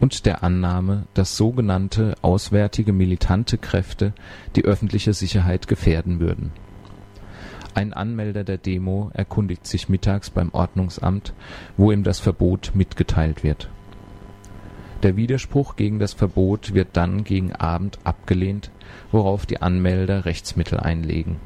und 0.00 0.26
der 0.26 0.42
Annahme, 0.42 1.06
dass 1.14 1.36
sogenannte 1.36 2.16
auswärtige 2.20 2.92
militante 2.92 3.58
Kräfte 3.58 4.12
die 4.56 4.64
öffentliche 4.64 5.12
Sicherheit 5.12 5.68
gefährden 5.68 6.18
würden. 6.18 6.50
Ein 7.74 7.92
Anmelder 7.92 8.42
der 8.42 8.58
Demo 8.58 9.12
erkundigt 9.14 9.68
sich 9.68 9.88
mittags 9.88 10.30
beim 10.30 10.50
Ordnungsamt, 10.52 11.32
wo 11.76 11.92
ihm 11.92 12.02
das 12.02 12.18
Verbot 12.18 12.72
mitgeteilt 12.74 13.44
wird 13.44 13.70
der 15.04 15.16
Widerspruch 15.16 15.76
gegen 15.76 15.98
das 15.98 16.14
Verbot 16.14 16.74
wird 16.74 16.88
dann 16.94 17.22
gegen 17.22 17.52
Abend 17.52 17.98
abgelehnt, 18.04 18.70
worauf 19.12 19.46
die 19.46 19.62
Anmelder 19.62 20.24
Rechtsmittel 20.24 20.80
einlegen. 20.80 21.36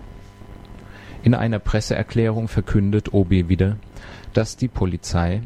In 1.23 1.35
einer 1.35 1.59
Presseerklärung 1.59 2.49
verkündet 2.49 3.13
OB 3.13 3.31
Widder, 3.49 3.77
dass 4.33 4.57
die 4.57 4.69
Polizei 4.69 5.43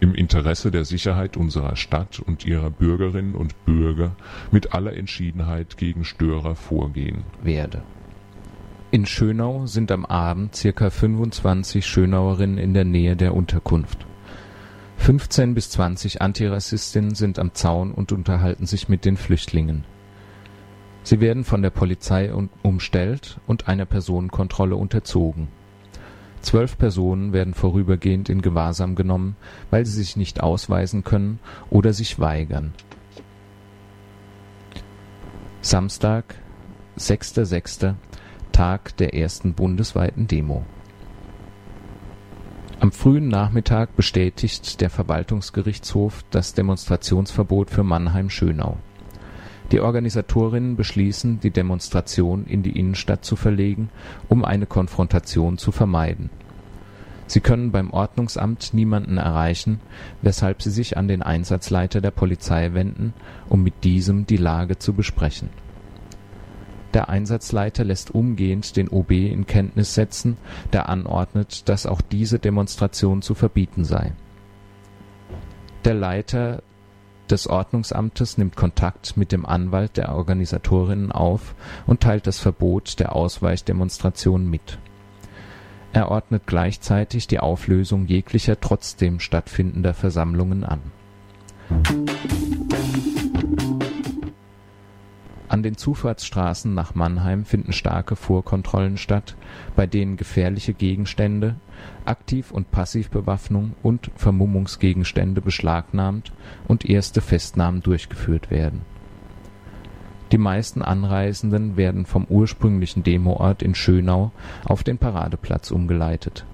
im 0.00 0.14
Interesse 0.14 0.70
der 0.70 0.84
Sicherheit 0.84 1.36
unserer 1.36 1.76
Stadt 1.76 2.20
und 2.20 2.44
ihrer 2.44 2.68
Bürgerinnen 2.68 3.34
und 3.34 3.64
Bürger 3.64 4.14
mit 4.50 4.74
aller 4.74 4.94
Entschiedenheit 4.94 5.78
gegen 5.78 6.04
Störer 6.04 6.54
vorgehen 6.54 7.24
werde. 7.42 7.82
In 8.90 9.06
Schönau 9.06 9.66
sind 9.66 9.90
am 9.90 10.04
Abend 10.04 10.54
circa 10.54 10.90
25 10.90 11.86
Schönauerinnen 11.86 12.58
in 12.58 12.74
der 12.74 12.84
Nähe 12.84 13.16
der 13.16 13.34
Unterkunft. 13.34 14.06
15 14.98 15.54
bis 15.54 15.70
20 15.70 16.22
Antirassistinnen 16.22 17.14
sind 17.14 17.38
am 17.38 17.54
Zaun 17.54 17.92
und 17.92 18.12
unterhalten 18.12 18.66
sich 18.66 18.88
mit 18.88 19.04
den 19.04 19.16
Flüchtlingen. 19.16 19.84
Sie 21.02 21.20
werden 21.20 21.44
von 21.44 21.60
der 21.60 21.70
Polizei 21.70 22.32
umstellt 22.62 23.38
und 23.46 23.68
einer 23.68 23.84
Personenkontrolle 23.84 24.76
unterzogen. 24.76 25.48
Zwölf 26.40 26.78
Personen 26.78 27.32
werden 27.32 27.54
vorübergehend 27.54 28.28
in 28.28 28.42
Gewahrsam 28.42 28.94
genommen, 28.94 29.36
weil 29.70 29.84
sie 29.84 29.92
sich 29.92 30.16
nicht 30.16 30.42
ausweisen 30.42 31.04
können 31.04 31.38
oder 31.70 31.92
sich 31.92 32.18
weigern. 32.18 32.72
Samstag, 35.60 36.34
6.6., 36.98 37.94
Tag 38.52 38.96
der 38.98 39.14
ersten 39.14 39.54
bundesweiten 39.54 40.28
Demo. 40.28 40.64
Am 42.80 42.90
frühen 42.90 43.28
Nachmittag 43.28 43.94
bestätigt 43.94 44.80
der 44.80 44.90
Verwaltungsgerichtshof 44.90 46.24
das 46.30 46.54
Demonstrationsverbot 46.54 47.70
für 47.70 47.84
Mannheim-Schönau. 47.84 48.76
Die 49.70 49.80
Organisatorinnen 49.80 50.76
beschließen, 50.76 51.40
die 51.40 51.50
Demonstration 51.50 52.46
in 52.46 52.62
die 52.62 52.78
Innenstadt 52.78 53.24
zu 53.24 53.36
verlegen, 53.36 53.90
um 54.28 54.44
eine 54.44 54.66
Konfrontation 54.66 55.56
zu 55.56 55.70
vermeiden. 55.72 56.30
Sie 57.26 57.40
können 57.40 57.70
beim 57.70 57.90
Ordnungsamt 57.90 58.74
niemanden 58.74 59.18
erreichen, 59.18 59.80
weshalb 60.20 60.60
sie 60.60 60.70
sich 60.70 60.98
an 60.98 61.08
den 61.08 61.22
Einsatzleiter 61.22 62.00
der 62.00 62.10
Polizei 62.10 62.74
wenden, 62.74 63.14
um 63.48 63.62
mit 63.62 63.84
diesem 63.84 64.26
die 64.26 64.36
Lage 64.36 64.78
zu 64.78 64.92
besprechen. 64.92 65.48
Der 66.94 67.08
Einsatzleiter 67.08 67.82
lässt 67.82 68.14
umgehend 68.14 68.76
den 68.76 68.88
OB 68.88 69.10
in 69.10 69.46
Kenntnis 69.46 69.94
setzen, 69.94 70.36
der 70.72 70.88
anordnet, 70.88 71.68
dass 71.68 71.86
auch 71.86 72.00
diese 72.00 72.38
Demonstration 72.38 73.20
zu 73.20 73.34
verbieten 73.34 73.84
sei. 73.84 74.12
Der 75.84 75.94
Leiter 75.94 76.62
des 77.28 77.48
Ordnungsamtes 77.48 78.38
nimmt 78.38 78.54
Kontakt 78.54 79.16
mit 79.16 79.32
dem 79.32 79.44
Anwalt 79.44 79.96
der 79.96 80.14
Organisatorinnen 80.14 81.10
auf 81.10 81.56
und 81.86 82.00
teilt 82.00 82.28
das 82.28 82.38
Verbot 82.38 83.00
der 83.00 83.16
Ausweichdemonstration 83.16 84.48
mit. 84.48 84.78
Er 85.92 86.10
ordnet 86.10 86.46
gleichzeitig 86.46 87.26
die 87.26 87.40
Auflösung 87.40 88.06
jeglicher 88.06 88.60
trotzdem 88.60 89.20
stattfindender 89.20 89.94
Versammlungen 89.94 90.64
an. 90.64 90.80
An 95.54 95.62
den 95.62 95.76
Zufahrtsstraßen 95.76 96.74
nach 96.74 96.96
Mannheim 96.96 97.44
finden 97.44 97.72
starke 97.72 98.16
Vorkontrollen 98.16 98.96
statt, 98.96 99.36
bei 99.76 99.86
denen 99.86 100.16
gefährliche 100.16 100.74
Gegenstände, 100.74 101.54
Aktiv 102.04 102.50
und 102.50 102.72
Passivbewaffnung 102.72 103.76
und 103.80 104.10
Vermummungsgegenstände 104.16 105.40
beschlagnahmt 105.40 106.32
und 106.66 106.84
erste 106.84 107.20
Festnahmen 107.20 107.84
durchgeführt 107.84 108.50
werden. 108.50 108.80
Die 110.32 110.38
meisten 110.38 110.82
Anreisenden 110.82 111.76
werden 111.76 112.04
vom 112.04 112.24
ursprünglichen 112.24 113.04
Demoort 113.04 113.62
in 113.62 113.76
Schönau 113.76 114.32
auf 114.64 114.82
den 114.82 114.98
Paradeplatz 114.98 115.70
umgeleitet. 115.70 116.44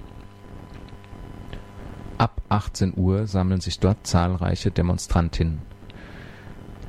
Ab 2.18 2.42
18 2.50 2.92
Uhr 2.98 3.26
sammeln 3.26 3.62
sich 3.62 3.78
dort 3.78 4.06
zahlreiche 4.06 4.70
Demonstrantinnen. 4.70 5.69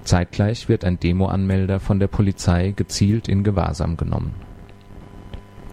Zeitgleich 0.04 0.70
wird 0.70 0.84
ein 0.86 1.00
Demoanmelder 1.00 1.80
von 1.80 2.00
der 2.00 2.08
Polizei 2.08 2.74
gezielt 2.76 3.28
in 3.28 3.44
Gewahrsam 3.44 3.98
genommen. 3.98 4.34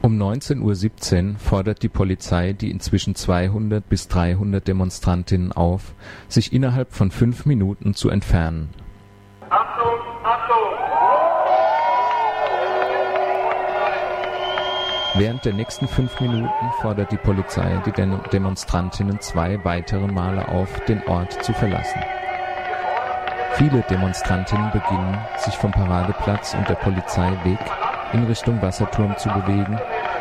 Um 0.01 0.17
19:17 0.17 1.33
Uhr 1.33 1.39
fordert 1.39 1.83
die 1.83 1.89
Polizei 1.89 2.53
die 2.53 2.71
inzwischen 2.71 3.15
200 3.15 3.89
bis 3.89 4.09
300 4.09 4.67
Demonstrantinnen 4.67 5.53
auf, 5.53 5.95
sich 6.29 6.53
innerhalb 6.53 6.93
von 6.93 7.11
fünf 7.11 7.47
Minuten 7.47 7.95
zu 7.95 8.09
entfernen. 8.09 8.71
Achtung, 9.51 9.99
Achtung! 10.23 10.69
Während 15.17 15.45
der 15.45 15.55
nächsten 15.55 15.89
fünf 15.89 16.21
Minuten 16.21 16.49
fordert 16.81 17.11
die 17.11 17.17
Polizei 17.17 17.83
die 17.85 17.93
Demonstrantinnen 17.93 19.21
zwei 19.21 19.65
weitere 19.65 20.07
Male 20.07 20.49
auf, 20.49 20.81
den 20.85 21.03
Ort 21.09 21.43
zu 21.43 21.53
verlassen. 21.53 22.01
Viele 23.59 23.83
Demonstrantinnen 23.91 24.71
beginnen, 24.71 25.19
sich 25.37 25.55
vom 25.55 25.73
Paradeplatz 25.73 26.55
und 26.55 26.69
der 26.69 26.77
Polizeiweg 26.77 27.59
in 28.13 28.23
Richtung 28.23 28.63
Wasserturm 28.63 29.17
zu 29.19 29.29
bewegen, 29.31 29.77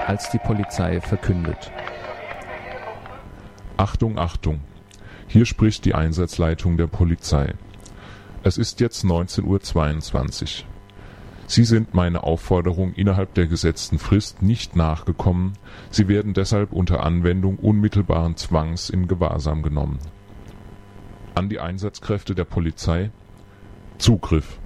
als 0.07 0.31
die 0.31 0.39
Polizei 0.39 0.99
verkündet. 0.99 1.71
Achtung, 3.77 4.17
Achtung! 4.17 4.61
Hier 5.27 5.45
spricht 5.45 5.85
die 5.85 5.93
Einsatzleitung 5.93 6.77
der 6.77 6.87
Polizei. 6.87 7.53
Es 8.41 8.57
ist 8.57 8.79
jetzt 8.79 9.05
19.22 9.05 9.43
Uhr. 10.63 10.65
Sie 11.45 11.63
sind 11.63 11.93
meiner 11.93 12.23
Aufforderung 12.23 12.93
innerhalb 12.93 13.35
der 13.35 13.45
gesetzten 13.45 13.99
Frist 13.99 14.41
nicht 14.41 14.75
nachgekommen, 14.75 15.53
Sie 15.91 16.07
werden 16.07 16.33
deshalb 16.33 16.73
unter 16.73 17.03
Anwendung 17.03 17.57
unmittelbaren 17.57 18.35
Zwangs 18.35 18.89
in 18.89 19.07
Gewahrsam 19.07 19.61
genommen. 19.61 19.99
An 21.35 21.49
die 21.49 21.59
Einsatzkräfte 21.59 22.33
der 22.33 22.45
Polizei 22.45 23.11
Zugriff 23.97 24.59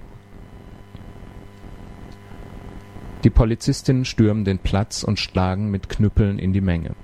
Die 3.24 3.30
Polizistinnen 3.30 4.04
stürmen 4.04 4.44
den 4.44 4.58
Platz 4.58 5.02
und 5.02 5.18
schlagen 5.18 5.70
mit 5.70 5.88
Knüppeln 5.88 6.38
in 6.38 6.52
die 6.52 6.60
Menge. 6.60 6.94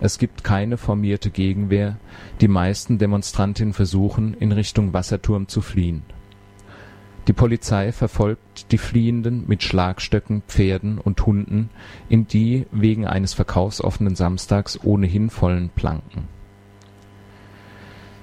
Es 0.00 0.18
gibt 0.18 0.42
keine 0.42 0.76
formierte 0.76 1.30
Gegenwehr, 1.30 1.98
die 2.40 2.48
meisten 2.48 2.98
Demonstrantinnen 2.98 3.74
versuchen, 3.74 4.34
in 4.34 4.50
Richtung 4.50 4.92
Wasserturm 4.92 5.46
zu 5.46 5.60
fliehen. 5.60 6.02
Die 7.28 7.32
Polizei 7.32 7.92
verfolgt 7.92 8.72
die 8.72 8.78
Fliehenden 8.78 9.44
mit 9.46 9.62
Schlagstöcken, 9.62 10.42
Pferden 10.48 10.98
und 10.98 11.24
Hunden 11.24 11.70
in 12.08 12.26
die 12.26 12.66
wegen 12.72 13.06
eines 13.06 13.34
verkaufsoffenen 13.34 14.16
Samstags 14.16 14.80
ohnehin 14.82 15.30
vollen 15.30 15.68
Planken. 15.68 16.26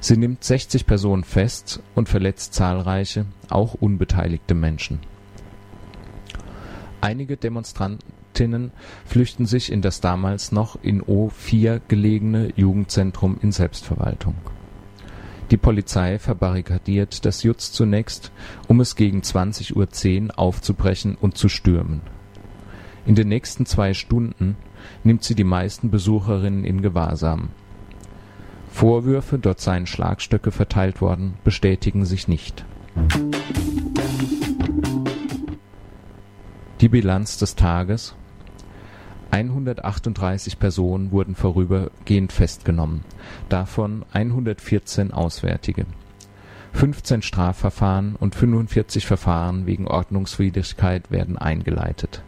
Sie 0.01 0.15
nimmt 0.15 0.43
60 0.43 0.85
Personen 0.85 1.23
fest 1.23 1.81
und 1.93 2.07
verletzt 2.07 2.53
zahlreiche, 2.53 3.25
auch 3.49 3.73
unbeteiligte 3.73 4.53
Menschen. 4.53 4.99
Einige 7.01 7.37
Demonstrantinnen 7.37 8.71
flüchten 9.05 9.45
sich 9.45 9.71
in 9.71 9.81
das 9.81 10.01
damals 10.01 10.51
noch 10.51 10.81
in 10.81 11.01
O4 11.01 11.81
gelegene 11.87 12.53
Jugendzentrum 12.55 13.37
in 13.41 13.51
Selbstverwaltung. 13.51 14.35
Die 15.51 15.57
Polizei 15.57 16.19
verbarrikadiert 16.19 17.25
das 17.25 17.43
Jutz 17.43 17.71
zunächst, 17.71 18.31
um 18.67 18.79
es 18.81 18.95
gegen 18.95 19.21
20:10 19.21 20.27
Uhr 20.29 20.39
aufzubrechen 20.39 21.15
und 21.15 21.37
zu 21.37 21.49
stürmen. 21.49 22.01
In 23.05 23.15
den 23.15 23.29
nächsten 23.29 23.65
zwei 23.65 23.93
Stunden 23.93 24.55
nimmt 25.03 25.23
sie 25.23 25.35
die 25.35 25.43
meisten 25.43 25.89
Besucherinnen 25.89 26.63
in 26.65 26.81
Gewahrsam. 26.81 27.49
Vorwürfe, 28.79 29.37
dort 29.37 29.59
seien 29.59 29.85
Schlagstöcke 29.85 30.51
verteilt 30.51 31.01
worden, 31.01 31.33
bestätigen 31.43 32.05
sich 32.05 32.29
nicht. 32.29 32.63
Die 36.79 36.87
Bilanz 36.87 37.37
des 37.37 37.55
Tages 37.57 38.15
138 39.31 40.59
Personen 40.59 41.11
wurden 41.11 41.35
vorübergehend 41.35 42.31
festgenommen, 42.31 43.03
davon 43.49 44.05
114 44.13 45.11
Auswärtige. 45.11 45.85
15 46.71 47.21
Strafverfahren 47.21 48.15
und 48.15 48.33
45 48.33 49.05
Verfahren 49.05 49.65
wegen 49.65 49.89
Ordnungswidrigkeit 49.89 51.11
werden 51.11 51.37
eingeleitet 51.37 52.23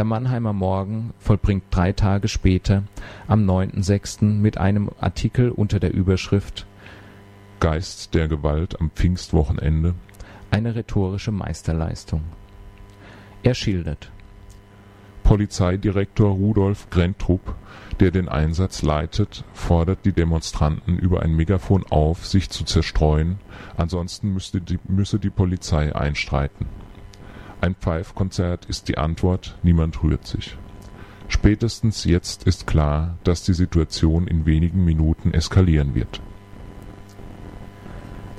Der 0.00 0.06
Mannheimer 0.06 0.54
Morgen 0.54 1.12
vollbringt 1.18 1.64
drei 1.70 1.92
Tage 1.92 2.28
später, 2.28 2.84
am 3.28 3.44
9.6., 3.44 4.24
mit 4.24 4.56
einem 4.56 4.88
Artikel 4.98 5.50
unter 5.50 5.78
der 5.78 5.92
Überschrift 5.92 6.66
Geist 7.60 8.14
der 8.14 8.26
Gewalt 8.26 8.80
am 8.80 8.90
Pfingstwochenende 8.92 9.94
eine 10.50 10.74
rhetorische 10.74 11.32
Meisterleistung. 11.32 12.22
Er 13.42 13.52
schildert 13.52 14.10
Polizeidirektor 15.22 16.30
Rudolf 16.30 16.88
Grentrup, 16.88 17.54
der 18.00 18.10
den 18.10 18.30
Einsatz 18.30 18.80
leitet, 18.80 19.44
fordert 19.52 20.06
die 20.06 20.12
Demonstranten 20.12 20.98
über 20.98 21.20
ein 21.20 21.36
Megafon 21.36 21.84
auf, 21.90 22.26
sich 22.26 22.48
zu 22.48 22.64
zerstreuen, 22.64 23.36
ansonsten 23.76 24.34
müsse 24.88 25.18
die 25.18 25.30
Polizei 25.30 25.94
einstreiten. 25.94 26.64
Ein 27.60 27.74
Pfeifkonzert 27.74 28.64
ist 28.66 28.88
die 28.88 28.96
Antwort, 28.96 29.58
niemand 29.62 30.02
rührt 30.02 30.26
sich. 30.26 30.56
Spätestens 31.28 32.04
jetzt 32.04 32.44
ist 32.44 32.66
klar, 32.66 33.18
dass 33.22 33.42
die 33.42 33.52
Situation 33.52 34.26
in 34.26 34.46
wenigen 34.46 34.84
Minuten 34.84 35.32
eskalieren 35.32 35.94
wird 35.94 36.20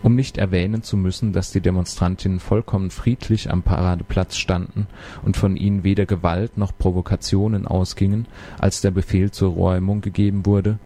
um 0.03 0.15
nicht 0.15 0.38
erwähnen 0.38 0.84
zu 0.84 0.97
müssen, 0.97 1.34
dass 1.34 1.51
die 1.51 1.61
Demonstrantinnen 1.61 2.39
vollkommen 2.39 2.89
friedlich 2.89 3.51
am 3.51 3.63
Paradeplatz 3.63 4.38
standen 4.38 4.88
und 5.24 5.38
von 5.38 5.55
ihnen 5.55 5.84
weder 5.84 6.05
Gewalt 6.05 6.57
noch 6.57 6.78
Provokationen 6.78 7.67
ausgingen, 7.67 8.28
als 8.59 8.82
der 8.82 8.91
Befehl 8.91 9.32
zur 9.32 9.53
Räumung 9.53 10.01
gegeben 10.01 10.45
wurde, 10.45 10.80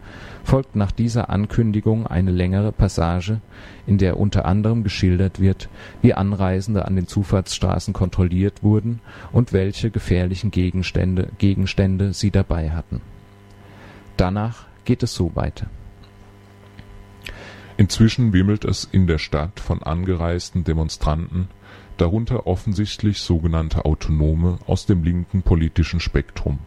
folgt 0.46 0.76
nach 0.76 0.92
dieser 0.92 1.28
Ankündigung 1.30 2.06
eine 2.06 2.30
längere 2.30 2.72
Passage, 2.72 3.40
in 3.86 3.98
der 3.98 4.18
unter 4.18 4.46
anderem 4.46 4.82
geschildert 4.82 5.40
wird, 5.40 5.68
wie 6.02 6.14
Anreisende 6.14 6.84
an 6.86 6.96
den 6.96 7.06
Zufahrtsstraßen 7.06 7.92
kontrolliert 7.92 8.62
wurden 8.62 9.00
und 9.32 9.52
welche 9.52 9.90
gefährlichen 9.90 10.50
Gegenstände, 10.50 11.28
Gegenstände 11.38 12.12
sie 12.12 12.30
dabei 12.30 12.70
hatten. 12.70 13.00
Danach 14.16 14.66
geht 14.84 15.02
es 15.02 15.14
so 15.14 15.34
weiter 15.34 15.66
Inzwischen 17.78 18.32
wimmelt 18.32 18.64
es 18.64 18.88
in 18.90 19.06
der 19.06 19.18
Stadt 19.18 19.60
von 19.60 19.82
angereisten 19.82 20.64
Demonstranten, 20.64 21.48
darunter 21.98 22.46
offensichtlich 22.46 23.20
sogenannte 23.20 23.84
Autonome 23.84 24.58
aus 24.66 24.86
dem 24.86 25.04
linken 25.04 25.42
politischen 25.42 26.00
Spektrum. 26.00 26.58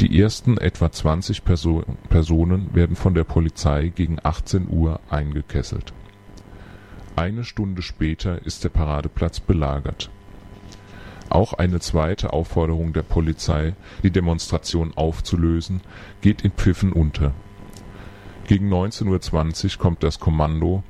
Die 0.00 0.20
ersten 0.20 0.58
etwa 0.58 0.92
20 0.92 1.42
Personen 1.44 2.74
werden 2.74 2.96
von 2.96 3.14
der 3.14 3.24
Polizei 3.24 3.88
gegen 3.94 4.18
18 4.22 4.68
Uhr 4.70 5.00
eingekesselt. 5.10 5.92
Eine 7.16 7.44
Stunde 7.44 7.82
später 7.82 8.44
ist 8.46 8.62
der 8.62 8.68
Paradeplatz 8.68 9.40
belagert. 9.40 10.10
Auch 11.30 11.52
eine 11.52 11.80
zweite 11.80 12.32
Aufforderung 12.32 12.92
der 12.92 13.02
Polizei, 13.02 13.74
die 14.02 14.10
Demonstration 14.10 14.92
aufzulösen, 14.94 15.80
geht 16.20 16.42
in 16.42 16.52
Pfiffen 16.52 16.92
unter 16.92 17.34
gegen 18.48 18.72
19:20 18.72 19.74
Uhr 19.76 19.78
kommt 19.78 20.02
das 20.02 20.18
Kommando, 20.18 20.82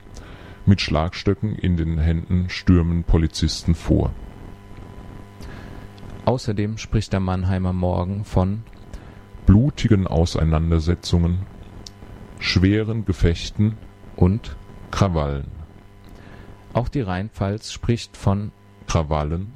mit 0.65 0.81
Schlagstöcken 0.81 1.57
in 1.57 1.77
den 1.77 1.99
Händen 1.99 2.49
stürmen 2.51 3.03
Polizisten 3.03 3.75
vor. 3.75 4.13
Außerdem 6.25 6.79
spricht 6.79 7.13
der 7.13 7.19
Mannheimer 7.19 7.73
Morgen 7.73 8.25
von 8.25 8.63
blutigen 9.49 10.07
Auseinandersetzungen, 10.07 11.39
schweren 12.39 13.07
Gefechten 13.07 13.79
und 14.15 14.57
Krawallen. 14.91 15.47
Auch 16.75 16.91
die 16.91 17.01
Rheinpfalz 17.01 17.73
spricht 17.73 18.19
von 18.19 18.53
Krawallen, 18.87 19.55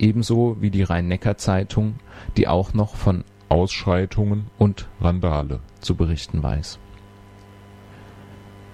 ebenso 0.00 0.56
wie 0.60 0.72
die 0.72 0.82
Rhein-Neckar-Zeitung, 0.82 2.00
die 2.36 2.48
auch 2.48 2.74
noch 2.74 2.96
von 2.96 3.22
Ausschreitungen 3.48 4.48
und 4.58 4.88
Randale 5.00 5.60
zu 5.78 5.94
berichten 5.94 6.42
weiß 6.42 6.80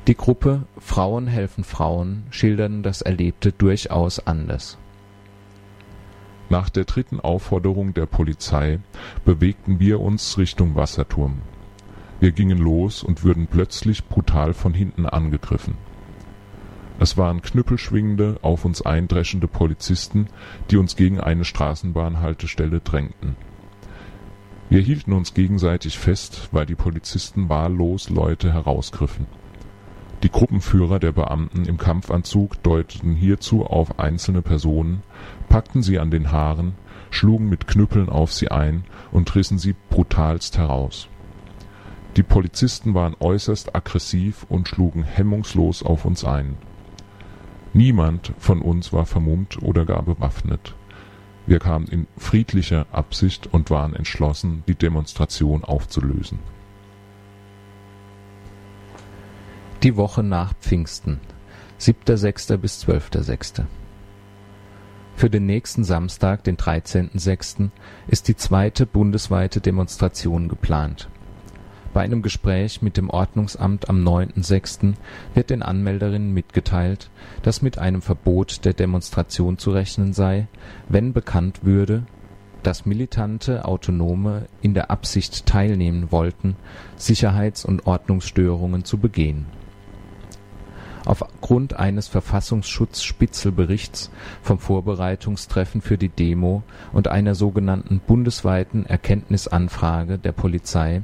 die 0.07 0.17
Gruppe 0.17 0.67
Frauen 0.77 1.27
helfen 1.27 1.65
Frauen 1.65 2.25
schildern 2.29 2.83
das 2.83 3.01
Erlebte 3.01 3.53
durchaus 3.53 4.27
anders. 4.27 4.77
Nach 6.51 6.69
der 6.69 6.85
dritten 6.85 7.21
Aufforderung 7.21 7.95
der 7.95 8.07
Polizei 8.07 8.81
bewegten 9.25 9.81
wir 9.81 10.01
uns 10.01 10.37
Richtung 10.37 10.75
Wasserturm. 10.75 11.41
Wir 12.21 12.33
gingen 12.33 12.59
los 12.59 13.03
und 13.03 13.25
würden 13.25 13.47
plötzlich 13.47 14.05
brutal 14.05 14.55
von 14.55 14.75
hinten 14.75 15.07
angegriffen. 15.07 15.77
Es 17.01 17.17
waren 17.17 17.43
knüppelschwingende, 17.43 18.39
auf 18.43 18.65
uns 18.65 18.83
eindreschende 18.83 19.49
Polizisten, 19.49 20.29
die 20.71 20.77
uns 20.77 20.97
gegen 20.97 21.19
eine 21.19 21.45
Straßenbahnhaltestelle 21.45 22.81
drängten. 22.81 23.37
Wir 24.69 24.81
hielten 24.81 25.13
uns 25.13 25.35
gegenseitig 25.35 25.99
fest, 25.99 26.49
weil 26.53 26.67
die 26.67 26.77
Polizisten 26.77 27.49
wahllos 27.49 28.11
Leute 28.11 28.53
herausgriffen 28.53 29.27
die 30.25 30.31
Gruppenführer 30.31 30.99
der 30.99 31.13
Beamten 31.13 31.67
im 31.67 31.77
Kampfanzug 31.77 32.63
deuteten 32.63 33.15
hierzu 33.15 33.67
auf 33.67 33.99
einzelne 33.99 34.41
Personen, 34.41 35.03
packten 35.49 35.83
sie 35.83 35.99
an 35.99 36.11
den 36.11 36.33
Haaren, 36.33 36.75
schlugen 37.11 37.49
mit 37.49 37.67
Knüppeln 37.67 38.09
auf 38.09 38.33
sie 38.33 38.51
ein 38.51 38.85
und 39.13 39.35
rissen 39.35 39.59
sie 39.59 39.75
brutalst 39.91 40.59
heraus. 40.59 41.09
Die 42.17 42.23
Polizisten 42.23 42.95
waren 42.95 43.17
äußerst 43.19 43.75
aggressiv 43.75 44.47
und 44.49 44.69
schlugen 44.69 45.03
hemmungslos 45.03 45.83
auf 45.83 46.05
uns 46.05 46.25
ein. 46.25 46.57
Niemand 47.73 48.33
von 48.39 48.63
uns 48.63 48.93
war 48.93 49.05
vermummt 49.05 49.61
oder 49.63 49.85
gar 49.85 50.03
bewaffnet. 50.03 50.75
Wir 51.47 51.59
kamen 51.59 51.87
in 51.89 52.07
friedlicher 52.17 52.87
Absicht 52.93 53.49
und 53.53 53.71
waren 53.71 53.95
entschlossen, 53.95 54.63
die 54.69 54.77
Demonstration 54.77 55.65
aufzulösen 55.65 56.39
Die 59.83 59.97
Woche 59.97 60.23
nach 60.23 60.55
Pfingsten 60.55 61.21
(7.6. 61.79 62.57
bis 62.57 62.83
12.6.) 62.87 63.65
Für 65.17 65.31
den 65.31 65.47
nächsten 65.47 65.85
Samstag, 65.85 66.43
den 66.43 66.57
13.6., 66.57 67.71
ist 68.09 68.27
die 68.27 68.37
zweite 68.37 68.85
bundesweite 68.85 69.61
Demonstration 69.61 70.49
geplant. 70.49 71.09
Bei 71.93 72.03
einem 72.03 72.23
Gespräch 72.23 72.83
mit 72.83 72.97
dem 72.97 73.09
Ordnungsamt 73.09 73.89
am 73.89 74.03
9.6. 74.05 74.95
wird 75.33 75.51
den 75.51 75.63
Anmelderinnen 75.63 76.35
mitgeteilt, 76.35 77.11
dass 77.43 77.63
mit 77.63 77.79
einem 77.79 78.03
Verbot 78.03 78.65
der 78.65 78.73
Demonstration 78.73 79.57
zu 79.57 79.71
rechnen 79.71 80.13
sei, 80.13 80.49
wenn 80.89 81.13
bekannt 81.13 81.61
würde, 81.63 82.03
dass 82.65 82.85
militante 82.85 83.65
Autonome 83.65 84.47
in 84.63 84.75
der 84.75 84.91
Absicht 84.91 85.47
teilnehmen 85.47 86.11
wollten, 86.11 86.57
Sicherheits 86.97 87.65
und 87.65 87.87
Ordnungsstörungen 87.87 88.85
zu 88.85 88.99
begehen 88.99 89.47
Aufgrund 91.07 91.75
eines 91.75 92.09
Verfassungsschutz-Spitzelberichts 92.09 94.11
vom 94.43 94.59
Vorbereitungstreffen 94.59 95.83
für 95.83 95.99
die 95.99 96.09
Demo 96.09 96.63
und 96.93 97.09
einer 97.09 97.35
sogenannten 97.35 98.01
bundesweiten 98.01 98.87
Erkenntnisanfrage 98.87 100.19
der 100.19 100.33
Polizei 100.33 101.03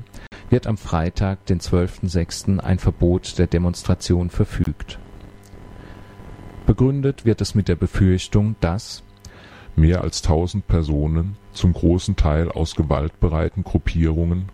wird 0.49 0.67
am 0.67 0.79
Freitag, 0.79 1.45
den 1.47 1.61
12.06. 1.61 2.59
ein 2.59 2.79
Verbot 2.79 3.39
der 3.39 3.47
Demonstration 3.47 4.31
verfügt. 4.31 4.99
Begründet 6.67 7.25
wird 7.25 7.41
es 7.41 7.55
mit 7.55 7.69
der 7.69 7.77
Befürchtung, 7.77 8.57
dass 8.61 9.05
mehr 9.77 10.03
als 10.03 10.23
tausend 10.23 10.67
Personen, 10.67 11.37
zum 11.53 11.73
großen 11.73 12.17
Teil 12.17 12.51
aus 12.51 12.75
gewaltbereiten 12.75 13.65
Gruppierungen, 13.65 14.47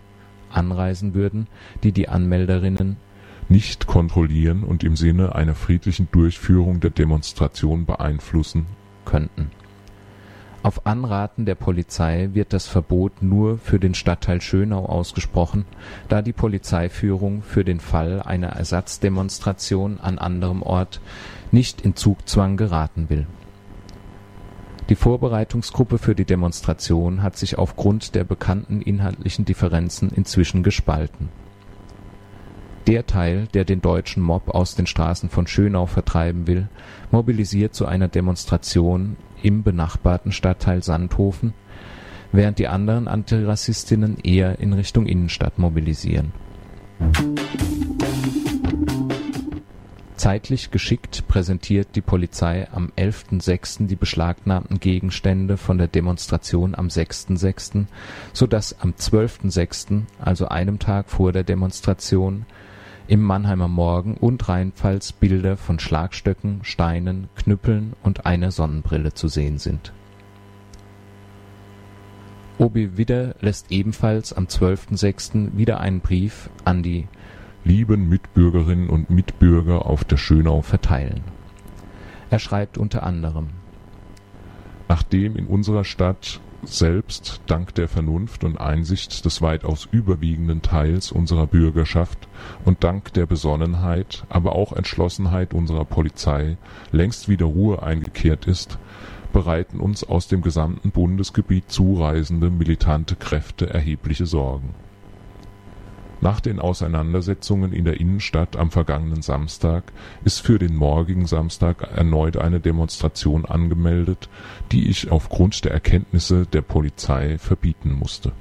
anreisen 0.51 1.13
würden, 1.13 1.47
die 1.83 1.91
die 1.91 2.09
Anmelderinnen 2.09 2.97
nicht 3.49 3.87
kontrollieren 3.87 4.63
und 4.63 4.83
im 4.83 4.95
Sinne 4.95 5.35
einer 5.35 5.55
friedlichen 5.55 6.09
Durchführung 6.11 6.79
der 6.79 6.89
Demonstration 6.89 7.85
beeinflussen 7.85 8.65
könnten. 9.05 9.51
Auf 10.63 10.85
Anraten 10.85 11.45
der 11.45 11.55
Polizei 11.55 12.31
wird 12.33 12.51
das 12.51 12.67
Verbot 12.67 13.21
nur 13.21 13.57
für 13.57 13.79
den 13.79 13.93
Stadtteil 13.93 14.41
Schönau 14.41 14.85
ausgesprochen, 14.85 15.65
da 16.09 16.21
die 16.21 16.33
Polizeiführung 16.33 17.41
für 17.41 17.63
den 17.63 17.79
Fall 17.79 18.21
einer 18.21 18.49
Ersatzdemonstration 18.49 19.99
an 20.01 20.17
anderem 20.17 20.61
Ort 20.61 20.99
nicht 21.51 21.81
in 21.81 21.95
Zugzwang 21.95 22.57
geraten 22.57 23.09
will. 23.09 23.27
Die 24.89 24.95
Vorbereitungsgruppe 24.95 25.97
für 25.97 26.15
die 26.15 26.25
Demonstration 26.25 27.21
hat 27.21 27.37
sich 27.37 27.57
aufgrund 27.57 28.15
der 28.15 28.23
bekannten 28.23 28.81
inhaltlichen 28.81 29.45
Differenzen 29.45 30.09
inzwischen 30.09 30.63
gespalten 30.63 31.29
der 32.87 33.05
Teil, 33.05 33.47
der 33.53 33.65
den 33.65 33.81
deutschen 33.81 34.23
Mob 34.23 34.49
aus 34.49 34.75
den 34.75 34.87
Straßen 34.87 35.29
von 35.29 35.45
Schönau 35.45 35.85
vertreiben 35.85 36.47
will, 36.47 36.69
mobilisiert 37.11 37.75
zu 37.75 37.85
einer 37.85 38.07
Demonstration 38.07 39.17
im 39.43 39.63
benachbarten 39.63 40.31
Stadtteil 40.31 40.81
Sandhofen, 40.81 41.53
während 42.31 42.59
die 42.59 42.67
anderen 42.67 43.07
Antirassistinnen 43.07 44.17
eher 44.23 44.59
in 44.59 44.73
Richtung 44.73 45.05
Innenstadt 45.05 45.59
mobilisieren. 45.59 46.31
Zeitlich 50.15 50.71
geschickt 50.71 51.27
präsentiert 51.27 51.89
die 51.93 52.01
Polizei 52.01 52.67
am 52.71 52.91
11.06. 52.97 53.85
die 53.85 53.95
beschlagnahmten 53.95 54.79
Gegenstände 54.79 55.57
von 55.57 55.77
der 55.77 55.87
Demonstration 55.87 56.73
am 56.73 56.87
6.06., 56.87 57.85
so 58.33 58.47
dass 58.47 58.81
am 58.81 58.93
12.06., 58.93 60.03
also 60.19 60.47
einem 60.47 60.79
Tag 60.79 61.09
vor 61.09 61.33
der 61.33 61.43
Demonstration, 61.43 62.45
im 63.07 63.21
Mannheimer 63.21 63.67
Morgen 63.67 64.15
und 64.15 64.47
Rheinpfalz 64.49 65.11
Bilder 65.11 65.57
von 65.57 65.79
Schlagstöcken, 65.79 66.59
Steinen, 66.63 67.29
Knüppeln 67.35 67.93
und 68.03 68.25
einer 68.25 68.51
Sonnenbrille 68.51 69.13
zu 69.13 69.27
sehen 69.27 69.57
sind. 69.57 69.93
Obi 72.57 72.97
Widder 72.97 73.35
lässt 73.39 73.71
ebenfalls 73.71 74.33
am 74.33 74.45
12.06. 74.45 75.55
wieder 75.57 75.79
einen 75.79 76.01
Brief 76.01 76.49
an 76.65 76.83
die 76.83 77.07
lieben 77.63 78.09
Mitbürgerinnen 78.09 78.89
und 78.89 79.09
Mitbürger 79.09 79.85
auf 79.85 80.03
der 80.03 80.17
Schönau 80.17 80.61
verteilen. 80.61 81.21
Er 82.29 82.39
schreibt 82.39 82.77
unter 82.77 83.03
anderem 83.03 83.49
Nachdem 84.89 85.35
in 85.35 85.47
unserer 85.47 85.83
Stadt 85.83 86.39
selbst 86.63 87.41
dank 87.47 87.75
der 87.75 87.87
Vernunft 87.87 88.43
und 88.43 88.59
Einsicht 88.59 89.25
des 89.25 89.41
weitaus 89.41 89.87
überwiegenden 89.91 90.61
Teils 90.61 91.11
unserer 91.11 91.47
Bürgerschaft 91.47 92.27
und 92.65 92.83
dank 92.83 93.13
der 93.13 93.25
Besonnenheit, 93.25 94.25
aber 94.29 94.53
auch 94.53 94.73
Entschlossenheit 94.73 95.53
unserer 95.53 95.85
Polizei 95.85 96.57
längst 96.91 97.29
wieder 97.29 97.45
Ruhe 97.45 97.83
eingekehrt 97.83 98.45
ist, 98.47 98.79
bereiten 99.33 99.79
uns 99.79 100.03
aus 100.03 100.27
dem 100.27 100.41
gesamten 100.41 100.91
Bundesgebiet 100.91 101.69
zureisende 101.69 102.49
militante 102.49 103.15
Kräfte 103.15 103.69
erhebliche 103.69 104.25
Sorgen. 104.25 104.73
Nach 106.19 106.39
den 106.39 106.59
Auseinandersetzungen 106.59 107.73
in 107.73 107.85
der 107.85 107.99
Innenstadt 107.99 108.55
am 108.55 108.71
vergangenen 108.71 109.21
Samstag 109.21 109.83
ist 110.23 110.39
für 110.39 110.57
den 110.57 110.75
morgigen 110.75 111.27
Samstag 111.27 111.83
erneut 111.95 112.37
eine 112.37 112.59
Demonstration 112.59 113.45
angemeldet, 113.45 114.27
die 114.71 114.89
ich 114.89 115.11
aufgrund 115.11 115.63
der 115.63 115.73
Erkenntnisse 115.73 116.47
der 116.47 116.61
Polizei 116.61 117.37
verbieten 117.37 117.91
musste. 117.91 118.31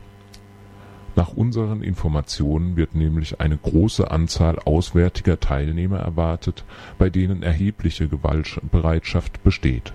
Nach 1.17 1.35
unseren 1.35 1.83
Informationen 1.83 2.77
wird 2.77 2.95
nämlich 2.95 3.41
eine 3.41 3.57
große 3.59 4.11
Anzahl 4.11 4.59
auswärtiger 4.59 5.39
Teilnehmer 5.39 5.99
erwartet, 5.99 6.65
bei 6.99 7.11
denen 7.11 7.43
erhebliche 7.43 8.09
Gewaltbereitschaft 8.09 9.43
besteht. 9.43 9.93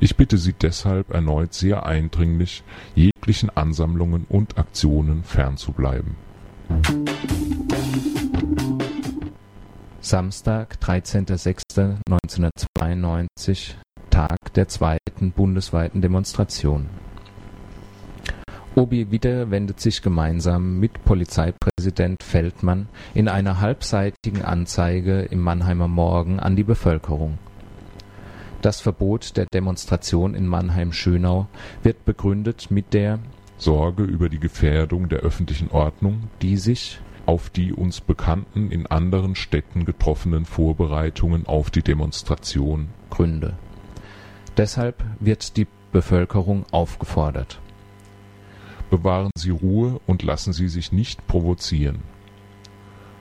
Ich 0.00 0.16
bitte 0.16 0.38
Sie 0.38 0.54
deshalb 0.54 1.10
erneut 1.10 1.54
sehr 1.54 1.86
eindringlich, 1.86 2.64
jeglichen 2.94 3.50
Ansammlungen 3.50 4.26
und 4.28 4.58
Aktionen 4.58 5.24
fernzubleiben 5.24 6.23
Samstag, 10.00 10.76
13.06.1992 10.82 13.74
Tag 14.10 14.36
der 14.54 14.68
zweiten 14.68 15.32
bundesweiten 15.32 16.02
Demonstration 16.02 16.88
Obi 18.76 19.12
Widder 19.12 19.52
wendet 19.52 19.78
sich 19.78 20.02
gemeinsam 20.02 20.80
mit 20.80 21.04
Polizeipräsident 21.04 22.24
Feldmann 22.24 22.88
in 23.14 23.28
einer 23.28 23.60
halbseitigen 23.60 24.42
Anzeige 24.42 25.22
im 25.22 25.40
Mannheimer 25.40 25.86
Morgen 25.86 26.40
an 26.40 26.56
die 26.56 26.64
Bevölkerung. 26.64 27.38
Das 28.62 28.80
Verbot 28.80 29.36
der 29.36 29.46
Demonstration 29.54 30.34
in 30.34 30.48
Mannheim-Schönau 30.48 31.46
wird 31.84 32.04
begründet 32.04 32.72
mit 32.72 32.94
der 32.94 33.20
Sorge 33.56 34.02
über 34.02 34.28
die 34.28 34.40
Gefährdung 34.40 35.08
der 35.08 35.20
öffentlichen 35.20 35.70
Ordnung, 35.70 36.28
die 36.42 36.56
sich 36.56 37.00
auf 37.26 37.50
die 37.50 37.72
uns 37.72 38.00
bekannten 38.00 38.70
in 38.70 38.86
anderen 38.86 39.34
Städten 39.34 39.84
getroffenen 39.84 40.44
Vorbereitungen 40.44 41.46
auf 41.46 41.70
die 41.70 41.82
Demonstration 41.82 42.88
gründe. 43.10 43.56
Deshalb 44.56 45.02
wird 45.20 45.56
die 45.56 45.66
Bevölkerung 45.92 46.64
aufgefordert. 46.70 47.60
Bewahren 48.90 49.30
Sie 49.36 49.50
Ruhe 49.50 50.00
und 50.06 50.22
lassen 50.22 50.52
Sie 50.52 50.68
sich 50.68 50.92
nicht 50.92 51.26
provozieren. 51.26 52.02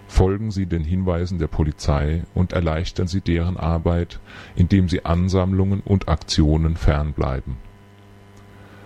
Folgen 0.08 0.52
Sie 0.52 0.66
den 0.66 0.84
Hinweisen 0.84 1.40
der 1.40 1.48
Polizei 1.48 2.24
und 2.36 2.54
erleichtern 2.54 3.08
Sie 3.08 3.22
deren 3.22 3.58
Arbeit, 3.58 4.20
indem 4.56 4.90
Sie 4.90 5.06
Ansammlungen 5.06 5.80
und 5.80 6.10
Aktionen 6.10 6.76
fernbleiben. 6.76 7.58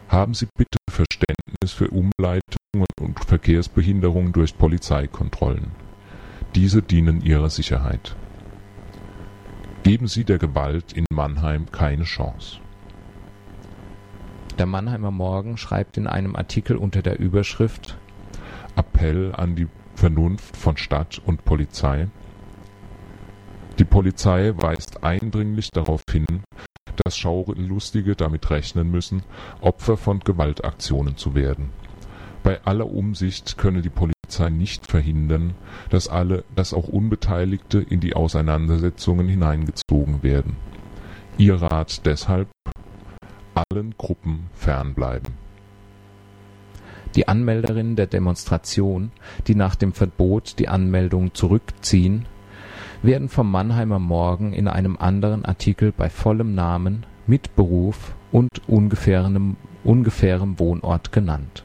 Haben 0.10 0.34
Sie 0.34 0.47
bitte 0.58 0.78
Verständnis 0.89 1.74
für 1.74 1.89
Umleitungen 1.89 2.86
und 3.01 3.26
Verkehrsbehinderung 3.26 4.32
durch 4.32 4.58
Polizeikontrollen. 4.58 5.72
Diese 6.55 6.82
dienen 6.82 7.22
Ihrer 7.22 7.49
Sicherheit. 7.49 8.16
Geben 9.84 10.08
Sie 10.08 10.24
der 10.24 10.38
Gewalt 10.38 10.93
in 10.93 11.05
Mannheim 11.12 11.72
keine 11.72 12.03
Chance. 12.03 12.60
Der 14.58 14.66
Mannheimer 14.66 15.12
Morgen 15.12 15.58
schreibt 15.58 15.97
in 15.97 16.08
einem 16.08 16.36
Artikel 16.36 16.78
unter 16.78 17.01
der 17.01 17.20
Überschrift 17.20 17.97
Appell 18.76 19.34
an 19.36 19.55
die 19.55 19.68
Vernunft 19.95 20.55
von 20.55 20.78
Stadt 20.78 21.22
und 21.26 21.43
Polizei. 21.43 22.08
Die 23.78 23.86
Polizei 23.86 24.53
weist 24.55 25.03
eindringlich 25.03 25.70
darauf 25.70 26.01
hin, 26.10 26.26
dass 27.04 27.18
Schaulustige 27.18 28.16
damit 28.16 28.50
rechnen 28.50 28.89
müssen, 28.91 29.24
Opfer 29.62 29.98
von 29.98 30.20
Gewaltaktionen 30.20 31.18
zu 31.18 31.36
werden. 31.36 31.70
Bei 32.43 32.64
aller 32.64 32.89
Umsicht 32.89 33.58
könne 33.58 33.82
die 33.82 33.89
Polizei 33.89 34.50
nicht 34.50 34.88
verhindern, 34.88 35.54
dass 35.89 36.08
alle, 36.08 36.43
dass 36.56 36.74
auch 36.74 36.88
Unbeteiligte 36.88 37.80
in 37.80 38.00
die 38.00 38.16
Auseinandersetzungen 38.16 39.28
hineingezogen 39.28 40.24
werden. 40.24 40.56
Ihr 41.38 41.56
Rat 41.56 42.06
deshalb 42.06 42.48
allen 43.54 43.95
Gruppen 43.98 44.50
fernbleiben. 44.54 45.34
Die 47.16 47.28
Anmelderinnen 47.28 47.95
der 47.95 48.08
Demonstration, 48.08 49.12
die 49.48 49.56
nach 49.56 49.76
dem 49.76 49.93
Verbot 49.93 50.60
die 50.60 50.68
Anmeldung 50.68 51.34
zurückziehen, 51.34 52.28
werden 53.04 53.30
vom 53.30 53.52
Mannheimer 53.52 54.00
Morgen 54.00 54.54
in 54.54 54.68
einem 54.68 54.98
anderen 54.98 55.45
Artikel 55.45 55.91
bei 55.91 56.10
vollem 56.10 56.56
Namen, 56.56 57.06
mit 57.28 57.56
Beruf 57.56 58.16
und 58.32 58.68
ungefährem, 58.68 59.58
Wohnort 59.84 61.12
genannt. 61.12 61.64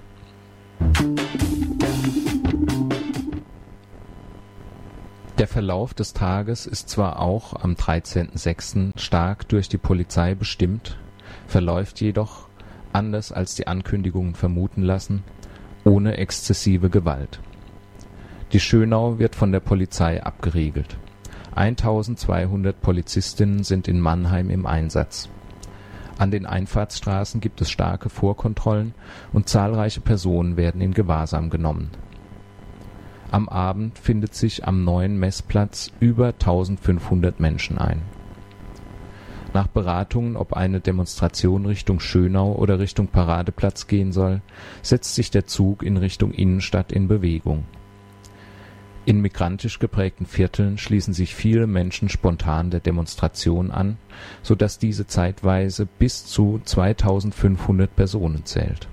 Der 5.38 5.48
Verlauf 5.48 5.94
des 5.94 6.12
Tages 6.12 6.66
ist 6.66 6.88
zwar 6.88 7.20
auch 7.20 7.54
am 7.62 7.72
13.06. 7.72 8.98
stark 8.98 9.48
durch 9.48 9.68
die 9.68 9.78
Polizei 9.78 10.34
bestimmt, 10.34 10.98
verläuft 11.46 12.00
jedoch, 12.00 12.48
anders 12.92 13.32
als 13.32 13.54
die 13.54 13.66
Ankündigungen 13.66 14.34
vermuten 14.34 14.82
lassen, 14.82 15.24
ohne 15.84 16.16
exzessive 16.18 16.90
Gewalt. 16.90 17.40
Die 18.52 18.60
Schönau 18.60 19.18
wird 19.18 19.34
von 19.34 19.50
der 19.50 19.60
Polizei 19.60 20.22
abgeriegelt 20.22 20.96
1200 21.54 22.80
Polizistinnen 22.80 23.62
sind 23.62 23.88
in 23.88 24.00
Mannheim 24.00 24.50
im 24.50 24.66
Einsatz. 24.66 25.28
An 26.18 26.30
den 26.30 26.46
Einfahrtsstraßen 26.46 27.40
gibt 27.40 27.60
es 27.60 27.70
starke 27.70 28.08
Vorkontrollen 28.08 28.94
und 29.32 29.48
zahlreiche 29.48 30.00
Personen 30.00 30.56
werden 30.56 30.80
in 30.80 30.94
Gewahrsam 30.94 31.50
genommen. 31.50 31.90
Am 33.30 33.48
Abend 33.48 33.98
findet 33.98 34.34
sich 34.34 34.66
am 34.66 34.84
neuen 34.84 35.18
Messplatz 35.18 35.90
über 36.00 36.28
1500 36.28 37.40
Menschen 37.40 37.78
ein. 37.78 38.02
Nach 39.54 39.66
Beratungen, 39.66 40.36
ob 40.36 40.54
eine 40.54 40.80
Demonstration 40.80 41.66
Richtung 41.66 42.00
Schönau 42.00 42.52
oder 42.52 42.78
Richtung 42.78 43.08
Paradeplatz 43.08 43.86
gehen 43.86 44.12
soll, 44.12 44.40
setzt 44.80 45.14
sich 45.14 45.30
der 45.30 45.46
Zug 45.46 45.82
in 45.82 45.96
Richtung 45.96 46.32
Innenstadt 46.32 46.92
in 46.92 47.08
Bewegung 47.08 47.64
in 49.04 49.20
migrantisch 49.20 49.78
geprägten 49.78 50.26
Vierteln 50.26 50.78
schließen 50.78 51.12
sich 51.12 51.34
viele 51.34 51.66
Menschen 51.66 52.08
spontan 52.08 52.70
der 52.70 52.80
Demonstration 52.80 53.70
an, 53.70 53.96
so 54.42 54.54
dass 54.54 54.78
diese 54.78 55.06
zeitweise 55.06 55.86
bis 55.86 56.24
zu 56.26 56.60
2500 56.64 57.94
Personen 57.94 58.44
zählt. 58.44 58.88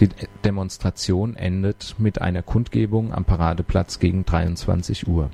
Die 0.00 0.08
Demonstration 0.44 1.36
endet 1.36 1.94
mit 1.98 2.20
einer 2.20 2.42
Kundgebung 2.42 3.12
am 3.12 3.24
Paradeplatz 3.24 4.00
gegen 4.00 4.24
23 4.24 5.06
Uhr. 5.06 5.30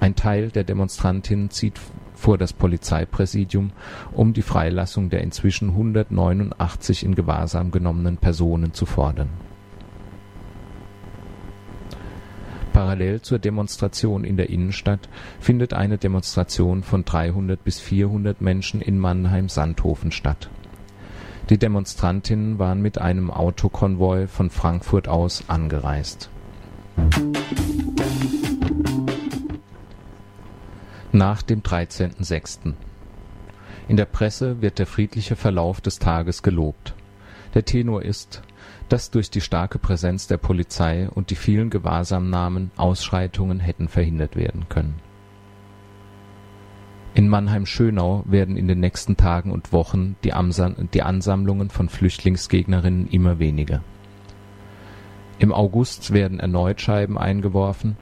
Ein 0.00 0.16
Teil 0.16 0.50
der 0.50 0.64
Demonstrantinnen 0.64 1.50
zieht 1.50 1.80
vor 2.14 2.36
das 2.36 2.52
Polizeipräsidium, 2.52 3.70
um 4.12 4.32
die 4.34 4.42
Freilassung 4.42 5.08
der 5.08 5.22
inzwischen 5.22 5.70
189 5.70 7.04
in 7.04 7.14
Gewahrsam 7.14 7.70
genommenen 7.70 8.18
Personen 8.18 8.74
zu 8.74 8.84
fordern 8.84 9.30
Parallel 12.72 13.20
zur 13.20 13.38
Demonstration 13.38 14.24
in 14.24 14.36
der 14.36 14.50
Innenstadt 14.50 15.08
findet 15.40 15.74
eine 15.74 15.98
Demonstration 15.98 16.82
von 16.82 17.04
300 17.04 17.62
bis 17.62 17.80
400 17.80 18.40
Menschen 18.40 18.80
in 18.80 18.98
Mannheim-Sandhofen 18.98 20.10
statt. 20.10 20.48
Die 21.50 21.58
Demonstrantinnen 21.58 22.58
waren 22.58 22.80
mit 22.80 22.98
einem 22.98 23.30
Autokonvoi 23.30 24.26
von 24.26 24.50
Frankfurt 24.50 25.08
aus 25.08 25.44
angereist. 25.48 26.30
Nach 31.12 31.42
dem 31.42 31.60
13.06. 31.60 32.72
In 33.88 33.96
der 33.96 34.06
Presse 34.06 34.62
wird 34.62 34.78
der 34.78 34.86
friedliche 34.86 35.36
Verlauf 35.36 35.80
des 35.80 35.98
Tages 35.98 36.42
gelobt. 36.42 36.94
Der 37.54 37.64
Tenor 37.64 38.02
ist, 38.02 38.42
dass 38.88 39.10
durch 39.10 39.30
die 39.30 39.40
starke 39.40 39.78
Präsenz 39.78 40.26
der 40.26 40.36
Polizei 40.36 41.08
und 41.08 41.30
die 41.30 41.36
vielen 41.36 41.70
Gewahrsamnahmen 41.70 42.70
Ausschreitungen 42.76 43.60
hätten 43.60 43.88
verhindert 43.88 44.36
werden 44.36 44.68
können. 44.68 44.94
In 47.14 47.28
Mannheim-Schönau 47.28 48.24
werden 48.26 48.56
in 48.56 48.68
den 48.68 48.80
nächsten 48.80 49.18
Tagen 49.18 49.52
und 49.52 49.72
Wochen 49.72 50.16
die, 50.24 50.32
Ansammlungen 50.32 51.68
von 51.68 51.88
Flüchtlingsgegnerinnen 51.90 53.06
immer 53.08 53.38
weniger. 53.38 53.82
Im 55.38 55.52
August 55.52 56.12
werden 56.12 56.40
erneut 56.40 56.80
Scheiben 56.80 57.18
eingeworfen, 57.18 57.96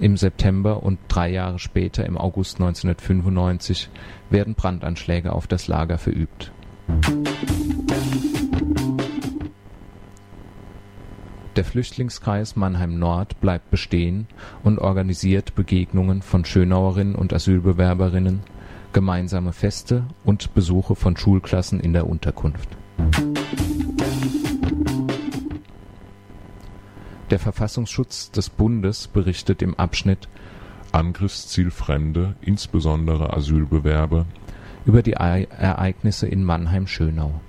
im 0.00 0.16
September 0.16 0.82
und 0.82 0.98
drei 1.08 1.30
Jahre 1.30 1.58
später, 1.58 2.04
im 2.06 2.16
August 2.16 2.56
1995, 2.56 3.90
werden 4.30 4.54
Brandanschläge 4.54 5.32
auf 5.32 5.46
das 5.46 5.68
Lager 5.68 5.98
verübt. 5.98 6.50
Der 11.56 11.64
Flüchtlingskreis 11.64 12.54
Mannheim-Nord 12.54 13.40
bleibt 13.40 13.70
bestehen 13.70 14.28
und 14.62 14.78
organisiert 14.78 15.56
Begegnungen 15.56 16.22
von 16.22 16.44
Schönauerinnen 16.44 17.16
und 17.16 17.32
Asylbewerberinnen, 17.32 18.40
gemeinsame 18.92 19.52
Feste 19.52 20.04
und 20.24 20.54
Besuche 20.54 20.94
von 20.94 21.16
Schulklassen 21.16 21.80
in 21.80 21.92
der 21.92 22.06
Unterkunft. 22.06 22.68
Der 27.30 27.38
Verfassungsschutz 27.38 28.30
des 28.30 28.48
Bundes 28.48 29.08
berichtet 29.08 29.60
im 29.62 29.74
Abschnitt 29.74 30.28
Angriffsziel 30.92 31.70
Fremde, 31.70 32.34
insbesondere 32.40 33.32
Asylbewerber, 33.32 34.26
über 34.84 35.02
die 35.02 35.12
Ereignisse 35.12 36.26
in 36.26 36.44
Mannheim-Schönau. 36.44 37.40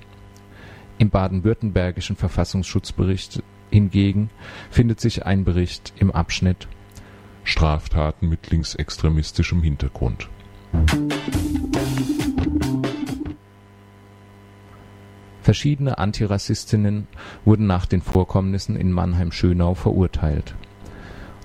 Im 0.98 1.10
baden-württembergischen 1.10 2.16
Verfassungsschutzbericht 2.16 3.42
hingegen 3.72 4.30
findet 4.70 5.00
sich 5.00 5.26
ein 5.26 5.44
Bericht 5.44 5.94
im 5.98 6.12
Abschnitt 6.12 6.68
Straftaten 7.44 8.30
mit 8.30 8.52
linksextremistischem 8.52 9.64
Hintergrund. 9.64 10.30
Verschiedene 15.42 15.98
Antirassistinnen 15.98 17.08
wurden 17.46 17.66
nach 17.66 17.88
den 17.88 18.02
Vorkommnissen 18.02 18.76
in 18.76 18.92
Mannheim-Schönau 18.92 19.74
verurteilt. 19.74 20.54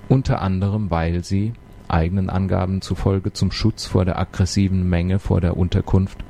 Unter 0.09 0.43
anderem, 0.43 0.91
weil 0.91 1.25
sie, 1.25 1.55
eigenen 1.89 2.29
Angaben 2.29 2.83
zufolge 2.83 3.33
zum 3.33 3.51
Schutz 3.51 3.87
vor 3.87 4.05
der 4.05 4.19
aggressiven 4.19 4.89
Menge 4.89 5.19
vor 5.19 5.41
der 5.41 5.57
Unterkunft, 5.57 6.25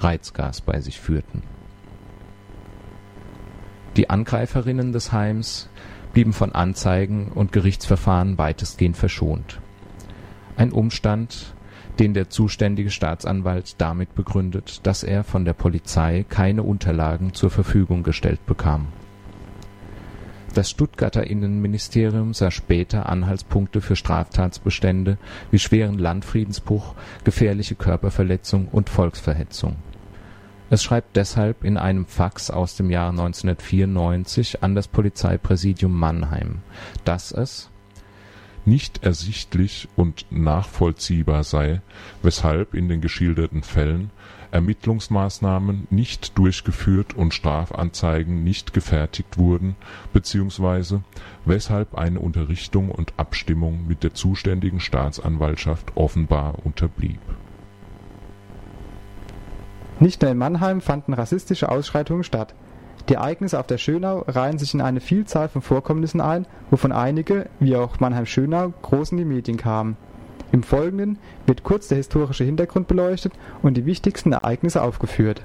Reizgas 0.00 0.60
bei 0.60 0.80
sich 0.80 1.00
führten. 1.00 1.42
Die 3.98 4.10
Angreiferinnen 4.10 4.92
des 4.92 5.12
Heims 5.12 5.68
blieben 6.12 6.32
von 6.32 6.52
Anzeigen 6.52 7.32
und 7.34 7.50
Gerichtsverfahren 7.50 8.38
weitestgehend 8.38 8.96
verschont. 8.96 9.60
Ein 10.56 10.70
Umstand, 10.70 11.52
den 11.98 12.14
der 12.14 12.30
zuständige 12.30 12.90
Staatsanwalt 12.90 13.74
damit 13.78 14.14
begründet, 14.14 14.86
dass 14.86 15.02
er 15.02 15.24
von 15.24 15.44
der 15.44 15.52
Polizei 15.52 16.24
keine 16.28 16.62
Unterlagen 16.62 17.34
zur 17.34 17.50
Verfügung 17.50 18.04
gestellt 18.04 18.46
bekam. 18.46 18.86
Das 20.54 20.70
Stuttgarter 20.70 21.26
Innenministerium 21.26 22.34
sah 22.34 22.52
später 22.52 23.08
Anhaltspunkte 23.08 23.80
für 23.80 23.96
Straftatbestände 23.96 25.18
wie 25.50 25.58
schweren 25.58 25.98
Landfriedensbruch, 25.98 26.94
gefährliche 27.24 27.74
Körperverletzung 27.74 28.68
und 28.68 28.90
Volksverhetzung. 28.90 29.74
Es 30.70 30.82
schreibt 30.82 31.16
deshalb 31.16 31.64
in 31.64 31.78
einem 31.78 32.04
Fax 32.04 32.50
aus 32.50 32.76
dem 32.76 32.90
Jahr 32.90 33.10
1994 33.10 34.62
an 34.62 34.74
das 34.74 34.86
Polizeipräsidium 34.86 35.92
Mannheim, 35.92 36.58
dass 37.04 37.32
es 37.32 37.70
nicht 38.66 39.02
ersichtlich 39.02 39.88
und 39.96 40.26
nachvollziehbar 40.30 41.42
sei, 41.42 41.80
weshalb 42.22 42.74
in 42.74 42.88
den 42.88 43.00
geschilderten 43.00 43.62
Fällen 43.62 44.10
Ermittlungsmaßnahmen 44.50 45.86
nicht 45.90 46.36
durchgeführt 46.36 47.14
und 47.14 47.34
Strafanzeigen 47.34 48.44
nicht 48.44 48.72
gefertigt 48.72 49.38
wurden 49.38 49.76
bzw. 50.12 50.98
weshalb 51.44 51.96
eine 51.96 52.20
Unterrichtung 52.20 52.90
und 52.90 53.14
Abstimmung 53.16 53.86
mit 53.86 54.02
der 54.02 54.14
zuständigen 54.14 54.80
Staatsanwaltschaft 54.80 55.96
offenbar 55.96 56.64
unterblieb. 56.64 57.20
Nicht 60.00 60.22
nur 60.22 60.30
in 60.30 60.38
Mannheim 60.38 60.80
fanden 60.80 61.12
rassistische 61.12 61.68
Ausschreitungen 61.70 62.24
statt 62.24 62.54
die 63.08 63.14
Ereignisse 63.14 63.58
auf 63.58 63.66
der 63.66 63.78
Schönau 63.78 64.24
reihen 64.28 64.58
sich 64.58 64.74
in 64.74 64.82
eine 64.82 65.00
Vielzahl 65.00 65.48
von 65.48 65.62
Vorkommnissen 65.62 66.20
ein, 66.20 66.46
wovon 66.70 66.92
einige, 66.92 67.48
wie 67.58 67.74
auch 67.74 68.00
Mannheim-Schönau, 68.00 68.74
groß 68.82 69.12
in 69.12 69.18
die 69.18 69.24
Medien 69.24 69.56
kamen. 69.56 69.96
Im 70.52 70.62
Folgenden 70.62 71.18
wird 71.46 71.62
kurz 71.62 71.88
der 71.88 71.96
historische 71.96 72.44
Hintergrund 72.44 72.86
beleuchtet 72.86 73.32
und 73.62 73.78
die 73.78 73.86
wichtigsten 73.86 74.32
Ereignisse 74.32 74.82
aufgeführt. 74.82 75.40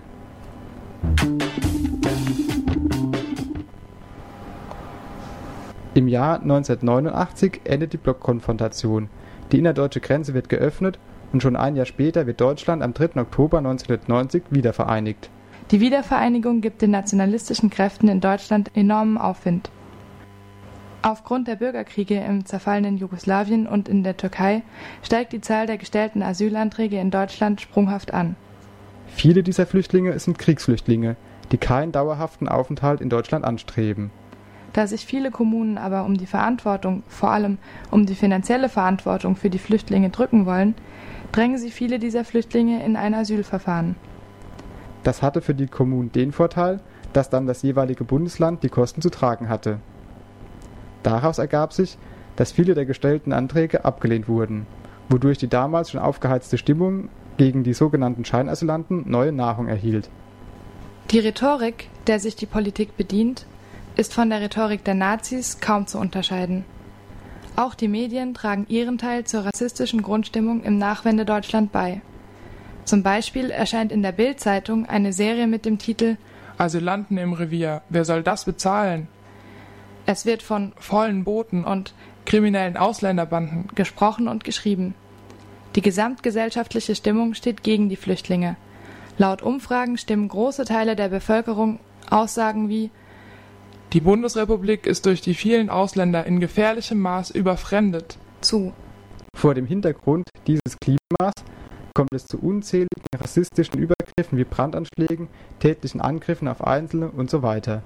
Im 5.94 6.10
Jahr 6.10 6.42
1989 6.42 7.62
endet 7.64 7.94
die 7.94 7.98
Blockkonfrontation. 7.98 9.08
Die 9.54 9.60
innerdeutsche 9.60 10.02
Grenze 10.02 10.34
wird 10.34 10.50
geöffnet 10.50 11.00
und 11.34 11.42
schon 11.42 11.56
ein 11.56 11.76
Jahr 11.76 11.86
später 11.86 12.28
wird 12.28 12.40
Deutschland 12.40 12.82
am 12.82 12.94
3. 12.94 13.20
Oktober 13.20 13.58
1990 13.58 14.44
wiedervereinigt 14.52 15.30
die 15.72 15.80
Wiedervereinigung 15.80 16.62
gibt 16.62 16.82
den 16.82 16.92
nationalistischen 16.92 17.70
Kräften 17.70 18.08
in 18.08 18.20
Deutschland 18.20 18.72
enormen 18.76 19.18
Aufwind. 19.18 19.72
Aufgrund 21.02 21.48
der 21.48 21.56
Bürgerkriege 21.56 22.20
im 22.20 22.46
zerfallenen 22.46 22.98
Jugoslawien 22.98 23.68
und 23.68 23.90
in 23.90 24.04
der 24.04 24.16
Türkei 24.16 24.62
steigt 25.02 25.34
die 25.34 25.42
Zahl 25.42 25.66
der 25.66 25.78
gestellten 25.78 26.22
Asylanträge 26.22 27.00
in 27.00 27.12
Deutschland 27.12 27.60
sprunghaft 27.60 28.14
an. 28.14 28.36
Viele 29.08 29.44
dieser 29.44 29.66
Flüchtlinge 29.66 30.18
sind 30.20 30.38
Kriegsflüchtlinge, 30.38 31.16
die 31.52 31.58
keinen 31.58 31.92
dauerhaften 31.92 32.48
Aufenthalt 32.48 33.02
in 33.02 33.10
Deutschland 33.10 33.44
anstreben. 33.44 34.12
Da 34.72 34.88
sich 34.88 35.06
viele 35.06 35.30
Kommunen 35.30 35.78
aber 35.78 36.06
um 36.06 36.18
die 36.18 36.26
Verantwortung, 36.26 37.04
vor 37.08 37.32
allem 37.32 37.58
um 37.92 38.06
die 38.06 38.16
finanzielle 38.16 38.70
Verantwortung 38.70 39.36
für 39.36 39.50
die 39.50 39.60
Flüchtlinge 39.60 40.10
drücken 40.10 40.46
wollen, 40.46 40.74
drängen 41.34 41.58
sie 41.58 41.72
viele 41.72 42.00
dieser 42.00 42.24
Flüchtlinge 42.24 42.86
in 42.86 42.96
ein 42.96 43.14
Asylverfahren. 43.14 43.96
Das 45.04 45.22
hatte 45.22 45.42
für 45.42 45.54
die 45.54 45.68
Kommunen 45.68 46.14
den 46.14 46.32
Vorteil, 46.32 46.80
dass 47.12 47.30
dann 47.30 47.46
das 47.46 47.62
jeweilige 47.62 48.06
Bundesland 48.06 48.64
die 48.64 48.70
Kosten 48.70 49.02
zu 49.02 49.10
tragen 49.10 49.50
hatte. 49.50 49.80
Daraus 51.04 51.38
ergab 51.38 51.74
sich, 51.74 51.98
dass 52.38 52.52
viele 52.52 52.74
der 52.74 52.86
gestellten 52.86 53.34
Anträge 53.34 53.84
abgelehnt 53.84 54.28
wurden, 54.28 54.66
wodurch 55.10 55.38
die 55.38 55.50
damals 55.50 55.92
schon 55.92 56.00
aufgeheizte 56.00 56.58
Stimmung 56.58 57.10
gegen 57.38 57.64
die 57.64 57.74
sogenannten 57.74 58.26
Scheinasylanten 58.26 59.10
neue 59.10 59.32
Nahrung 59.32 59.68
erhielt. 59.68 60.10
Die 61.12 61.20
Rhetorik, 61.20 61.90
der 62.08 62.20
sich 62.20 62.36
die 62.36 62.46
Politik 62.46 62.96
bedient, 62.96 63.46
ist 63.96 64.14
von 64.14 64.30
der 64.30 64.42
Rhetorik 64.42 64.84
der 64.84 64.96
Nazis 64.96 65.60
kaum 65.60 65.86
zu 65.86 66.00
unterscheiden. 66.00 66.64
Auch 67.56 67.76
die 67.76 67.88
Medien 67.88 68.34
tragen 68.34 68.66
ihren 68.68 68.98
Teil 68.98 69.26
zur 69.26 69.46
rassistischen 69.46 70.02
Grundstimmung 70.02 70.64
im 70.64 70.80
Nachwendedeutschland 70.80 71.72
bei. 71.72 72.02
Zum 72.84 73.04
Beispiel 73.04 73.52
erscheint 73.52 73.92
in 73.92 74.02
der 74.02 74.12
Bild-Zeitung 74.12 74.88
eine 74.88 75.14
Serie 75.14 75.48
mit 75.48 75.66
dem 75.66 75.78
Titel 75.78 76.18
Asylanten 76.58 77.18
im 77.18 77.34
Revier. 77.34 77.82
Wer 77.90 78.06
soll 78.06 78.24
das 78.24 78.46
bezahlen? 78.46 79.08
Es 80.06 80.26
wird 80.26 80.42
von 80.42 80.74
vollen 80.78 81.24
Booten 81.24 81.64
und 81.64 81.94
kriminellen 82.26 82.76
Ausländerbanden 82.76 83.68
gesprochen 83.76 84.28
und 84.28 84.44
geschrieben. 84.44 84.96
Die 85.76 85.82
gesamtgesellschaftliche 85.82 86.96
Stimmung 86.96 87.36
steht 87.36 87.64
gegen 87.64 87.88
die 87.88 87.96
Flüchtlinge. 87.96 88.56
Laut 89.18 89.42
Umfragen 89.44 89.98
stimmen 89.98 90.28
große 90.28 90.66
Teile 90.66 90.96
der 90.96 91.10
Bevölkerung 91.10 91.80
Aussagen 92.10 92.68
wie 92.68 92.90
Die 93.94 94.02
Bundesrepublik 94.02 94.88
ist 94.88 95.06
durch 95.06 95.22
die 95.22 95.36
vielen 95.36 95.70
Ausländer 95.70 96.26
in 96.26 96.40
gefährlichem 96.40 97.00
Maß 97.00 97.30
überfremdet 97.30 98.18
zu. 98.42 98.74
Vor 99.36 99.54
dem 99.54 99.68
Hintergrund 99.68 100.30
dieses 100.48 100.80
Klimas 100.82 101.34
kommt 101.94 102.12
es 102.12 102.26
zu 102.26 102.40
unzähligen 102.40 102.90
rassistischen 103.16 103.78
Übergriffen 103.78 104.40
wie 104.40 104.46
Brandanschlägen, 104.46 105.28
tätlichen 105.60 106.02
Angriffen 106.02 106.48
auf 106.48 106.66
Einzelne 106.66 107.12
und 107.12 107.30
so 107.30 107.44
weiter. 107.44 107.84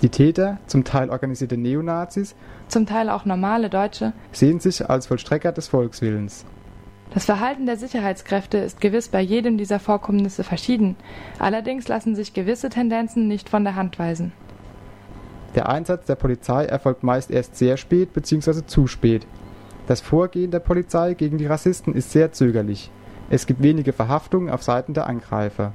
Die 0.00 0.08
Täter, 0.08 0.56
zum 0.68 0.84
Teil 0.84 1.10
organisierte 1.10 1.58
Neonazis, 1.58 2.34
zum 2.68 2.86
Teil 2.86 3.10
auch 3.10 3.26
normale 3.26 3.68
Deutsche, 3.68 4.14
sehen 4.32 4.58
sich 4.58 4.88
als 4.88 5.06
Vollstrecker 5.06 5.52
des 5.52 5.68
Volkswillens. 5.68 6.46
Das 7.12 7.26
Verhalten 7.26 7.66
der 7.66 7.76
Sicherheitskräfte 7.76 8.56
ist 8.56 8.80
gewiss 8.80 9.08
bei 9.08 9.20
jedem 9.20 9.58
dieser 9.58 9.80
Vorkommnisse 9.80 10.44
verschieden, 10.44 10.96
allerdings 11.38 11.88
lassen 11.88 12.14
sich 12.14 12.32
gewisse 12.32 12.70
Tendenzen 12.70 13.28
nicht 13.28 13.50
von 13.50 13.64
der 13.64 13.74
Hand 13.74 13.98
weisen. 13.98 14.32
Der 15.56 15.70
Einsatz 15.70 16.04
der 16.04 16.16
Polizei 16.16 16.66
erfolgt 16.66 17.02
meist 17.02 17.30
erst 17.30 17.56
sehr 17.56 17.78
spät 17.78 18.12
bzw. 18.12 18.66
zu 18.66 18.86
spät. 18.86 19.26
Das 19.86 20.02
Vorgehen 20.02 20.50
der 20.50 20.60
Polizei 20.60 21.14
gegen 21.14 21.38
die 21.38 21.46
Rassisten 21.46 21.94
ist 21.94 22.10
sehr 22.10 22.30
zögerlich. 22.30 22.90
Es 23.30 23.46
gibt 23.46 23.62
wenige 23.62 23.94
Verhaftungen 23.94 24.50
auf 24.50 24.62
Seiten 24.62 24.92
der 24.92 25.06
Angreifer. 25.06 25.72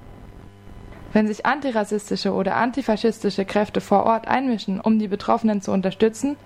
Wenn 1.14 1.28
sich 1.28 1.48
antirassistische 1.48 2.32
oder 2.32 2.56
antifaschistische 2.56 3.44
Kräfte 3.44 3.82
vor 3.82 4.04
Ort 4.06 4.28
einmischen, 4.28 4.80
um 4.80 5.00
die 5.00 5.08
Betroffenen 5.08 5.62
zu 5.62 5.72
unterstützen, 5.72 6.38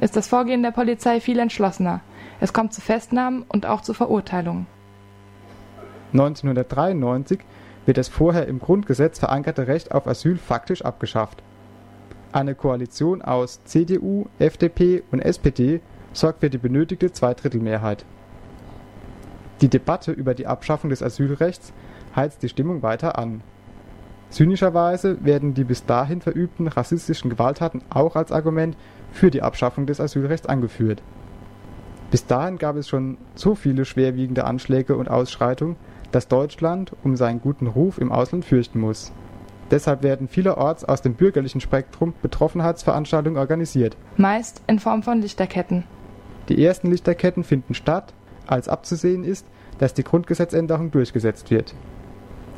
ist 0.00 0.16
das 0.16 0.26
Vorgehen 0.26 0.62
der 0.62 0.70
Polizei 0.70 1.20
viel 1.20 1.38
entschlossener. 1.38 2.00
Es 2.40 2.54
kommt 2.54 2.72
zu 2.72 2.80
Festnahmen 2.80 3.44
und 3.46 3.66
auch 3.66 3.82
zu 3.82 3.92
Verurteilungen. 3.92 4.66
1993 6.12 7.40
wird 7.84 7.98
das 7.98 8.08
vorher 8.08 8.48
im 8.48 8.58
Grundgesetz 8.58 9.18
verankerte 9.18 9.66
Recht 9.66 9.92
auf 9.92 10.06
Asyl 10.06 10.38
faktisch 10.38 10.82
abgeschafft. 10.82 11.42
Eine 12.32 12.54
Koalition 12.54 13.22
aus 13.22 13.64
CDU, 13.64 14.26
FDP 14.38 15.02
und 15.10 15.18
SPD 15.18 15.80
sorgt 16.12 16.40
für 16.40 16.50
die 16.50 16.58
benötigte 16.58 17.10
Zweidrittelmehrheit. 17.10 18.04
Die 19.60 19.68
Debatte 19.68 20.12
über 20.12 20.34
die 20.34 20.46
Abschaffung 20.46 20.90
des 20.90 21.02
Asylrechts 21.02 21.72
heizt 22.14 22.42
die 22.44 22.48
Stimmung 22.48 22.82
weiter 22.82 23.18
an. 23.18 23.42
Zynischerweise 24.30 25.24
werden 25.24 25.54
die 25.54 25.64
bis 25.64 25.84
dahin 25.86 26.20
verübten 26.20 26.68
rassistischen 26.68 27.30
Gewalttaten 27.30 27.82
auch 27.90 28.14
als 28.14 28.30
Argument 28.30 28.76
für 29.10 29.32
die 29.32 29.42
Abschaffung 29.42 29.86
des 29.86 30.00
Asylrechts 30.00 30.46
angeführt. 30.46 31.02
Bis 32.12 32.26
dahin 32.26 32.58
gab 32.58 32.76
es 32.76 32.88
schon 32.88 33.18
so 33.34 33.56
viele 33.56 33.84
schwerwiegende 33.84 34.44
Anschläge 34.44 34.96
und 34.96 35.10
Ausschreitungen, 35.10 35.76
dass 36.12 36.28
Deutschland 36.28 36.92
um 37.02 37.16
seinen 37.16 37.40
guten 37.40 37.66
Ruf 37.66 37.98
im 37.98 38.12
Ausland 38.12 38.44
fürchten 38.44 38.78
muss. 38.78 39.12
Deshalb 39.70 40.02
werden 40.02 40.28
vielerorts 40.28 40.84
aus 40.84 41.02
dem 41.02 41.14
bürgerlichen 41.14 41.60
Spektrum 41.60 42.14
Betroffenheitsveranstaltungen 42.22 43.38
organisiert. 43.38 43.96
Meist 44.16 44.62
in 44.66 44.78
Form 44.78 45.02
von 45.02 45.22
Lichterketten. 45.22 45.84
Die 46.48 46.64
ersten 46.64 46.90
Lichterketten 46.90 47.44
finden 47.44 47.74
statt, 47.74 48.12
als 48.46 48.68
abzusehen 48.68 49.22
ist, 49.22 49.46
dass 49.78 49.94
die 49.94 50.04
Grundgesetzänderung 50.04 50.90
durchgesetzt 50.90 51.50
wird. 51.50 51.74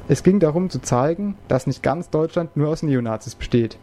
Es 0.09 0.23
ging 0.23 0.41
darum 0.41 0.71
zu 0.71 0.81
zeigen, 0.81 1.37
dass 1.49 1.67
nicht 1.67 1.83
ganz 1.83 2.11
Deutschland 2.11 2.57
nur 2.57 2.69
aus 2.69 2.83
Neonazis 2.83 3.35
besteht. 3.35 3.79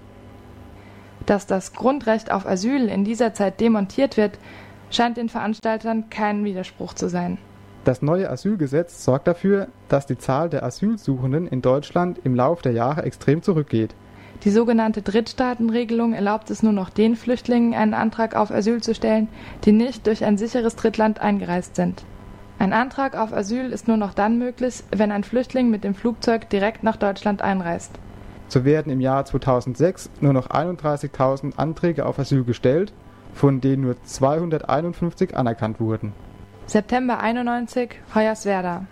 Dass 1.25 1.45
das 1.45 1.73
Grundrecht 1.73 2.31
auf 2.31 2.47
Asyl 2.47 2.87
in 2.87 3.03
dieser 3.03 3.33
Zeit 3.33 3.61
demontiert 3.61 4.17
wird, 4.17 4.39
scheint 4.89 5.17
den 5.17 5.29
Veranstaltern 5.29 6.09
kein 6.09 6.43
Widerspruch 6.43 6.93
zu 6.93 7.07
sein. 7.07 7.37
Das 7.85 8.01
neue 8.01 8.29
Asylgesetz 8.29 9.03
sorgt 9.05 9.27
dafür, 9.27 9.67
dass 9.87 10.05
die 10.05 10.17
Zahl 10.17 10.49
der 10.49 10.63
Asylsuchenden 10.63 11.47
in 11.47 11.61
Deutschland 11.61 12.19
im 12.23 12.35
Lauf 12.35 12.61
der 12.61 12.73
Jahre 12.73 13.03
extrem 13.03 13.41
zurückgeht. 13.41 13.95
Die 14.43 14.51
sogenannte 14.51 15.01
Drittstaatenregelung 15.01 16.13
erlaubt 16.13 16.49
es 16.49 16.63
nur 16.63 16.71
noch 16.71 16.89
den 16.89 17.15
Flüchtlingen, 17.15 17.73
einen 17.73 17.93
Antrag 17.93 18.35
auf 18.35 18.51
Asyl 18.51 18.81
zu 18.81 18.95
stellen, 18.95 19.27
die 19.65 19.71
nicht 19.71 20.07
durch 20.07 20.23
ein 20.23 20.37
sicheres 20.37 20.75
Drittland 20.75 21.19
eingereist 21.19 21.75
sind. 21.75 22.03
Ein 22.57 22.73
Antrag 22.73 23.17
auf 23.17 23.33
Asyl 23.33 23.71
ist 23.71 23.87
nur 23.87 23.97
noch 23.97 24.13
dann 24.13 24.37
möglich, 24.37 24.83
wenn 24.95 25.11
ein 25.11 25.23
Flüchtling 25.23 25.69
mit 25.69 25.83
dem 25.83 25.95
Flugzeug 25.95 26.49
direkt 26.49 26.83
nach 26.83 26.97
Deutschland 26.97 27.41
einreist. 27.41 27.91
So 28.49 28.65
werden 28.65 28.91
im 28.91 28.99
Jahr 28.99 29.25
2006 29.25 30.09
nur 30.21 30.33
noch 30.33 30.49
31.000 30.49 31.57
Anträge 31.57 32.05
auf 32.05 32.19
Asyl 32.19 32.43
gestellt, 32.43 32.93
von 33.33 33.61
denen 33.61 33.83
nur 33.83 34.01
251 34.03 35.37
anerkannt 35.37 35.79
wurden. 35.79 36.13
September 36.69 37.19
91, 37.19 37.95
Hoyerswerda. 38.13 38.85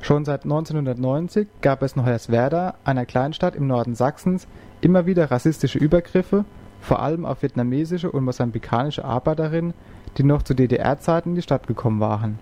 Schon 0.00 0.24
seit 0.24 0.42
1990 0.42 1.46
gab 1.60 1.84
es 1.84 1.92
in 1.92 2.04
Hoyerswerda, 2.04 2.74
einer 2.82 3.06
Kleinstadt 3.06 3.54
im 3.54 3.68
Norden 3.68 3.94
Sachsens, 3.94 4.48
immer 4.80 5.06
wieder 5.06 5.30
rassistische 5.30 5.78
Übergriffe, 5.78 6.44
vor 6.80 7.00
allem 7.00 7.24
auf 7.24 7.42
vietnamesische 7.42 8.10
und 8.10 8.24
mosambikanische 8.24 9.04
Arbeiterinnen, 9.04 9.74
die 10.16 10.24
noch 10.24 10.42
zu 10.42 10.54
DDR-Zeiten 10.54 11.28
in 11.28 11.34
die 11.36 11.42
Stadt 11.42 11.68
gekommen 11.68 12.00
waren. 12.00 12.40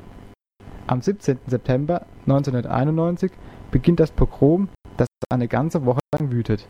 Am 0.87 1.03
17. 1.03 1.37
September 1.47 2.07
1991 2.23 3.33
beginnt 3.71 4.01
das 4.01 4.11
Pogrom, 4.11 4.71
das 4.97 5.09
eine 5.29 5.49
ganze 5.49 5.85
Woche 5.85 6.01
lang 6.19 6.33
wütet. 6.33 6.67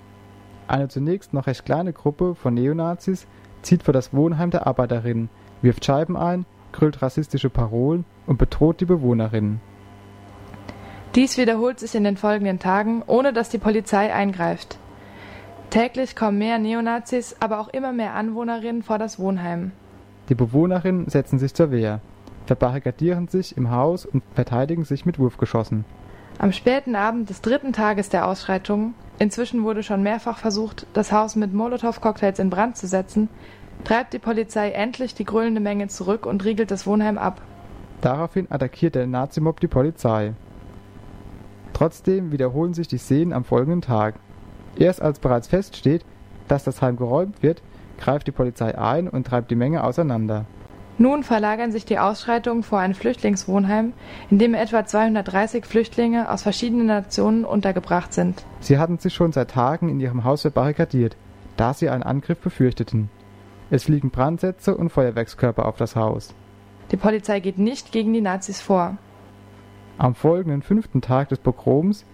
Eine 0.66 0.88
zunächst 0.88 1.32
noch 1.32 1.46
recht 1.46 1.64
kleine 1.64 1.92
Gruppe 1.92 2.34
von 2.34 2.54
Neonazis 2.54 3.28
zieht 3.62 3.84
vor 3.84 3.94
das 3.94 4.12
Wohnheim 4.12 4.50
der 4.50 4.66
Arbeiterinnen, 4.66 5.28
wirft 5.62 5.84
Scheiben 5.84 6.16
ein, 6.16 6.46
grüllt 6.76 7.02
rassistische 7.02 7.50
Parolen 7.50 8.04
und 8.26 8.38
bedroht 8.38 8.80
die 8.80 8.84
Bewohnerinnen. 8.84 9.60
Dies 11.14 11.38
wiederholt 11.38 11.80
sich 11.80 11.94
in 11.94 12.04
den 12.04 12.18
folgenden 12.18 12.58
Tagen, 12.58 13.02
ohne 13.06 13.32
dass 13.32 13.48
die 13.48 13.58
Polizei 13.58 14.12
eingreift. 14.12 14.78
Täglich 15.70 16.14
kommen 16.14 16.38
mehr 16.38 16.58
Neonazis, 16.58 17.36
aber 17.40 17.58
auch 17.58 17.68
immer 17.68 17.92
mehr 17.92 18.14
Anwohnerinnen 18.14 18.82
vor 18.82 18.98
das 18.98 19.18
Wohnheim. 19.18 19.72
Die 20.28 20.34
Bewohnerinnen 20.34 21.08
setzen 21.08 21.38
sich 21.38 21.54
zur 21.54 21.70
Wehr, 21.70 22.00
verbarrikadieren 22.44 23.28
sich 23.28 23.56
im 23.56 23.70
Haus 23.70 24.04
und 24.04 24.22
verteidigen 24.34 24.84
sich 24.84 25.06
mit 25.06 25.18
Wurfgeschossen. 25.18 25.84
Am 26.38 26.52
späten 26.52 26.96
Abend 26.96 27.30
des 27.30 27.40
dritten 27.40 27.72
Tages 27.72 28.10
der 28.10 28.26
Ausschreitungen, 28.26 28.94
inzwischen 29.18 29.64
wurde 29.64 29.82
schon 29.82 30.02
mehrfach 30.02 30.36
versucht, 30.36 30.86
das 30.92 31.10
Haus 31.10 31.34
mit 31.34 31.54
Molotow-Cocktails 31.54 32.38
in 32.38 32.50
Brand 32.50 32.76
zu 32.76 32.86
setzen, 32.86 33.30
treibt 33.86 34.12
die 34.12 34.18
Polizei 34.18 34.70
endlich 34.70 35.14
die 35.14 35.24
grüllende 35.24 35.60
Menge 35.60 35.86
zurück 35.86 36.26
und 36.26 36.44
riegelt 36.44 36.72
das 36.72 36.88
Wohnheim 36.88 37.18
ab. 37.18 37.40
Daraufhin 38.00 38.48
attackiert 38.50 38.96
der 38.96 39.06
Nazimob 39.06 39.60
die 39.60 39.68
Polizei. 39.68 40.34
Trotzdem 41.72 42.32
wiederholen 42.32 42.74
sich 42.74 42.88
die 42.88 42.98
Szenen 42.98 43.32
am 43.32 43.44
folgenden 43.44 43.82
Tag. 43.82 44.16
Erst 44.76 45.00
als 45.00 45.20
bereits 45.20 45.46
feststeht, 45.46 46.04
dass 46.48 46.64
das 46.64 46.82
Heim 46.82 46.96
geräumt 46.96 47.44
wird, 47.44 47.62
greift 47.98 48.26
die 48.26 48.32
Polizei 48.32 48.76
ein 48.76 49.08
und 49.08 49.24
treibt 49.24 49.52
die 49.52 49.56
Menge 49.56 49.84
auseinander. 49.84 50.46
Nun 50.98 51.22
verlagern 51.22 51.70
sich 51.70 51.84
die 51.84 52.00
Ausschreitungen 52.00 52.64
vor 52.64 52.80
ein 52.80 52.94
Flüchtlingswohnheim, 52.94 53.92
in 54.30 54.38
dem 54.38 54.54
etwa 54.54 54.84
230 54.84 55.64
Flüchtlinge 55.64 56.28
aus 56.28 56.42
verschiedenen 56.42 56.86
Nationen 56.86 57.44
untergebracht 57.44 58.12
sind. 58.12 58.44
Sie 58.60 58.78
hatten 58.78 58.98
sich 58.98 59.14
schon 59.14 59.30
seit 59.30 59.52
Tagen 59.52 59.90
in 59.90 60.00
ihrem 60.00 60.24
Haus 60.24 60.42
verbarrikadiert, 60.42 61.16
da 61.56 61.72
sie 61.72 61.88
einen 61.88 62.02
Angriff 62.02 62.38
befürchteten. 62.40 63.10
Es 63.70 63.84
fliegen 63.84 64.10
Brandsätze 64.10 64.76
und 64.76 64.90
Feuerwerkskörper 64.90 65.66
auf 65.66 65.76
das 65.76 65.96
Haus. 65.96 66.34
Die 66.92 66.96
Polizei 66.96 67.40
geht 67.40 67.58
nicht 67.58 67.90
gegen 67.90 68.12
die 68.12 68.20
Nazis 68.20 68.60
vor. 68.60 68.96
Am 69.98 70.14
folgenden 70.14 70.62
fünften 70.62 71.00
Tag 71.00 71.30
des 71.30 71.38
Pogroms 71.38 72.04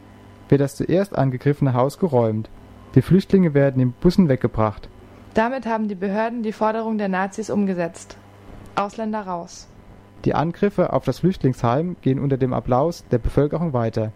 wird 0.48 0.60
das 0.60 0.76
zuerst 0.76 1.16
angegriffene 1.16 1.74
Haus 1.74 1.98
geräumt. 1.98 2.48
Die 2.94 3.02
Flüchtlinge 3.02 3.54
werden 3.54 3.82
in 3.82 3.92
Bussen 3.92 4.28
weggebracht. 4.28 4.88
Damit 5.34 5.66
haben 5.66 5.88
die 5.88 5.94
Behörden 5.94 6.42
die 6.42 6.52
Forderung 6.52 6.98
der 6.98 7.08
Nazis 7.08 7.50
umgesetzt. 7.50 8.16
Ausländer 8.74 9.22
raus. 9.22 9.68
Die 10.24 10.34
Angriffe 10.34 10.92
auf 10.92 11.04
das 11.04 11.18
Flüchtlingsheim 11.18 11.96
gehen 12.00 12.18
unter 12.18 12.36
dem 12.36 12.52
Applaus 12.52 13.04
der 13.10 13.18
Bevölkerung 13.18 13.72
weiter. 13.72 14.12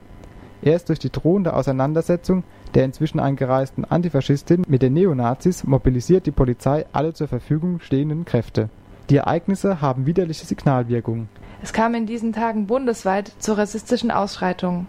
Erst 0.66 0.88
durch 0.88 0.98
die 0.98 1.12
drohende 1.12 1.54
Auseinandersetzung 1.54 2.42
der 2.74 2.84
inzwischen 2.84 3.20
eingereisten 3.20 3.84
Antifaschistin 3.84 4.64
mit 4.66 4.82
den 4.82 4.94
Neonazis 4.94 5.62
mobilisiert 5.62 6.26
die 6.26 6.32
Polizei 6.32 6.86
alle 6.92 7.14
zur 7.14 7.28
Verfügung 7.28 7.78
stehenden 7.78 8.24
Kräfte. 8.24 8.68
Die 9.08 9.18
Ereignisse 9.18 9.80
haben 9.80 10.06
widerliche 10.06 10.44
Signalwirkung. 10.44 11.28
Es 11.62 11.72
kam 11.72 11.94
in 11.94 12.06
diesen 12.06 12.32
Tagen 12.32 12.66
bundesweit 12.66 13.30
zu 13.38 13.56
rassistischen 13.56 14.10
Ausschreitungen. 14.10 14.88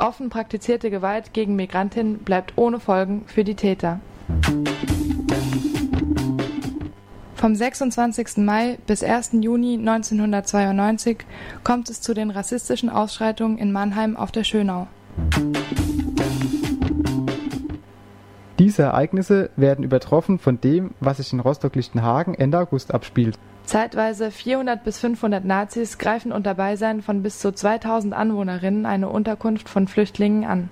Offen 0.00 0.28
praktizierte 0.28 0.90
Gewalt 0.90 1.32
gegen 1.32 1.54
Migrantinnen 1.54 2.18
bleibt 2.18 2.54
ohne 2.56 2.80
Folgen 2.80 3.22
für 3.26 3.44
die 3.44 3.54
Täter. 3.54 4.00
Vom 7.36 7.54
26. 7.54 8.38
Mai 8.38 8.78
bis 8.88 9.04
1. 9.04 9.34
Juni 9.34 9.74
1992 9.74 11.18
kommt 11.62 11.90
es 11.90 12.00
zu 12.00 12.12
den 12.12 12.30
rassistischen 12.30 12.88
Ausschreitungen 12.88 13.56
in 13.56 13.70
Mannheim 13.70 14.16
auf 14.16 14.32
der 14.32 14.42
Schönau. 14.42 14.88
Diese 18.58 18.84
Ereignisse 18.84 19.50
werden 19.56 19.84
übertroffen 19.84 20.38
von 20.38 20.60
dem, 20.60 20.92
was 21.00 21.18
sich 21.18 21.32
in 21.32 21.40
Rostock-Lichtenhagen 21.40 22.34
Ende 22.34 22.58
August 22.58 22.94
abspielt. 22.94 23.38
Zeitweise 23.64 24.30
400 24.30 24.82
bis 24.82 24.98
500 24.98 25.44
Nazis 25.44 25.98
greifen 25.98 26.32
unter 26.32 26.54
Beisein 26.54 27.02
von 27.02 27.22
bis 27.22 27.38
zu 27.38 27.52
2000 27.52 28.14
Anwohnerinnen 28.14 28.86
eine 28.86 29.08
Unterkunft 29.08 29.68
von 29.68 29.88
Flüchtlingen 29.88 30.44
an. 30.44 30.70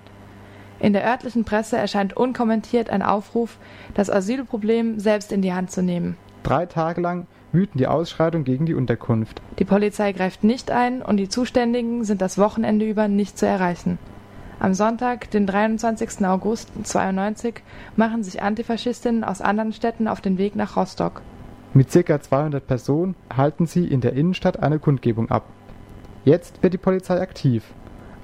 In 0.80 0.92
der 0.92 1.06
örtlichen 1.06 1.44
Presse 1.44 1.76
erscheint 1.76 2.16
unkommentiert 2.16 2.90
ein 2.90 3.02
Aufruf, 3.02 3.58
das 3.94 4.10
Asylproblem 4.10 4.98
selbst 4.98 5.32
in 5.32 5.42
die 5.42 5.52
Hand 5.52 5.70
zu 5.70 5.82
nehmen. 5.82 6.16
Drei 6.42 6.66
Tage 6.66 7.00
lang 7.00 7.26
wüten 7.52 7.78
die 7.78 7.86
Ausschreitungen 7.86 8.44
gegen 8.44 8.66
die 8.66 8.74
Unterkunft. 8.74 9.40
Die 9.58 9.64
Polizei 9.64 10.12
greift 10.12 10.44
nicht 10.44 10.70
ein 10.70 11.02
und 11.02 11.16
die 11.16 11.28
Zuständigen 11.28 12.04
sind 12.04 12.20
das 12.20 12.38
Wochenende 12.38 12.86
über 12.88 13.08
nicht 13.08 13.38
zu 13.38 13.46
erreichen. 13.46 13.98
Am 14.60 14.72
Sonntag, 14.72 15.30
den 15.30 15.46
23. 15.46 16.24
August 16.26 16.70
92, 16.84 17.62
machen 17.96 18.22
sich 18.22 18.40
Antifaschistinnen 18.40 19.24
aus 19.24 19.40
anderen 19.40 19.72
Städten 19.72 20.08
auf 20.08 20.20
den 20.20 20.38
Weg 20.38 20.54
nach 20.56 20.76
Rostock. 20.76 21.22
Mit 21.74 21.90
ca. 21.90 22.20
200 22.20 22.64
Personen 22.64 23.16
halten 23.36 23.66
sie 23.66 23.84
in 23.86 24.00
der 24.00 24.12
Innenstadt 24.12 24.62
eine 24.62 24.78
Kundgebung 24.78 25.30
ab. 25.30 25.46
Jetzt 26.24 26.62
wird 26.62 26.72
die 26.72 26.78
Polizei 26.78 27.20
aktiv. 27.20 27.64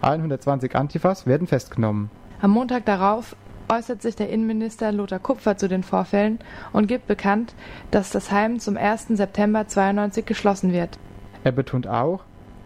120 0.02 0.74
Antifas 0.76 1.26
werden 1.26 1.48
festgenommen. 1.48 2.10
Am 2.40 2.52
Montag 2.52 2.86
darauf 2.86 3.36
äußert 3.68 4.00
sich 4.00 4.16
der 4.16 4.30
Innenminister 4.30 4.92
Lothar 4.92 5.18
Kupfer 5.18 5.56
zu 5.56 5.68
den 5.68 5.82
Vorfällen 5.82 6.38
und 6.72 6.86
gibt 6.86 7.06
bekannt, 7.06 7.54
dass 7.90 8.10
das 8.10 8.30
Heim 8.30 8.60
zum 8.60 8.76
1. 8.76 9.08
September 9.08 9.66
92 9.66 10.24
geschlossen 10.24 10.72
wird. 10.72 10.98
Er 11.44 11.52
betont 11.52 11.86
auch, 11.86 12.22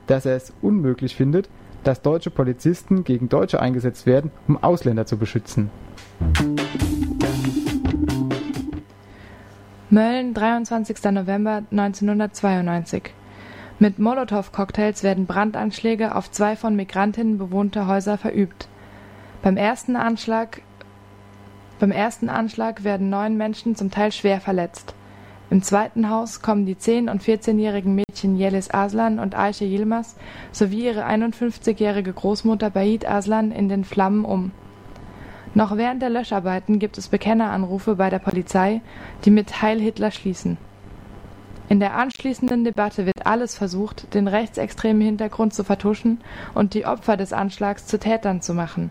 dass 0.06 0.26
er 0.26 0.36
es 0.36 0.52
unmöglich 0.62 1.16
findet, 1.16 1.48
dass 1.84 2.02
deutsche 2.02 2.30
Polizisten 2.30 3.04
gegen 3.04 3.28
Deutsche 3.28 3.60
eingesetzt 3.60 4.06
werden, 4.06 4.30
um 4.48 4.62
Ausländer 4.62 5.06
zu 5.06 5.16
beschützen. 5.16 5.70
Mölln, 9.90 10.34
23. 10.34 11.04
November 11.12 11.62
1992. 11.70 13.12
Mit 13.78 13.98
Molotow-Cocktails 13.98 15.02
werden 15.02 15.26
Brandanschläge 15.26 16.14
auf 16.14 16.30
zwei 16.30 16.56
von 16.56 16.74
Migrantinnen 16.74 17.38
bewohnte 17.38 17.86
Häuser 17.86 18.18
verübt. 18.18 18.68
Beim 19.42 19.56
ersten 19.56 19.96
Anschlag 19.96 20.62
beim 21.80 21.90
ersten 21.90 22.28
Anschlag 22.28 22.84
werden 22.84 23.10
neun 23.10 23.36
Menschen 23.36 23.74
zum 23.74 23.90
Teil 23.90 24.12
schwer 24.12 24.40
verletzt. 24.40 24.94
Im 25.50 25.62
zweiten 25.62 26.08
Haus 26.08 26.40
kommen 26.40 26.66
die 26.66 26.76
10- 26.76 27.10
und 27.10 27.22
14-jährigen 27.22 27.94
Mädchen 27.94 28.03
Yelis 28.32 28.72
Aslan 28.72 29.18
und 29.18 29.34
Ayşe 29.34 29.64
Yilmaz 29.64 30.16
sowie 30.52 30.86
ihre 30.86 31.04
51-jährige 31.04 32.12
Großmutter 32.12 32.70
Bait 32.70 33.08
Aslan 33.08 33.50
in 33.50 33.68
den 33.68 33.84
Flammen 33.84 34.24
um. 34.24 34.52
Noch 35.54 35.76
während 35.76 36.02
der 36.02 36.10
Löscharbeiten 36.10 36.78
gibt 36.78 36.98
es 36.98 37.08
Bekenneranrufe 37.08 37.94
bei 37.94 38.10
der 38.10 38.18
Polizei, 38.18 38.80
die 39.24 39.30
mit 39.30 39.62
Heil 39.62 39.78
Hitler 39.78 40.10
schließen. 40.10 40.56
In 41.68 41.80
der 41.80 41.96
anschließenden 41.96 42.64
Debatte 42.64 43.06
wird 43.06 43.26
alles 43.26 43.56
versucht, 43.56 44.14
den 44.14 44.28
rechtsextremen 44.28 45.02
Hintergrund 45.02 45.54
zu 45.54 45.64
vertuschen 45.64 46.20
und 46.54 46.74
die 46.74 46.86
Opfer 46.86 47.16
des 47.16 47.32
Anschlags 47.32 47.86
zu 47.86 47.98
Tätern 47.98 48.42
zu 48.42 48.54
machen. 48.54 48.90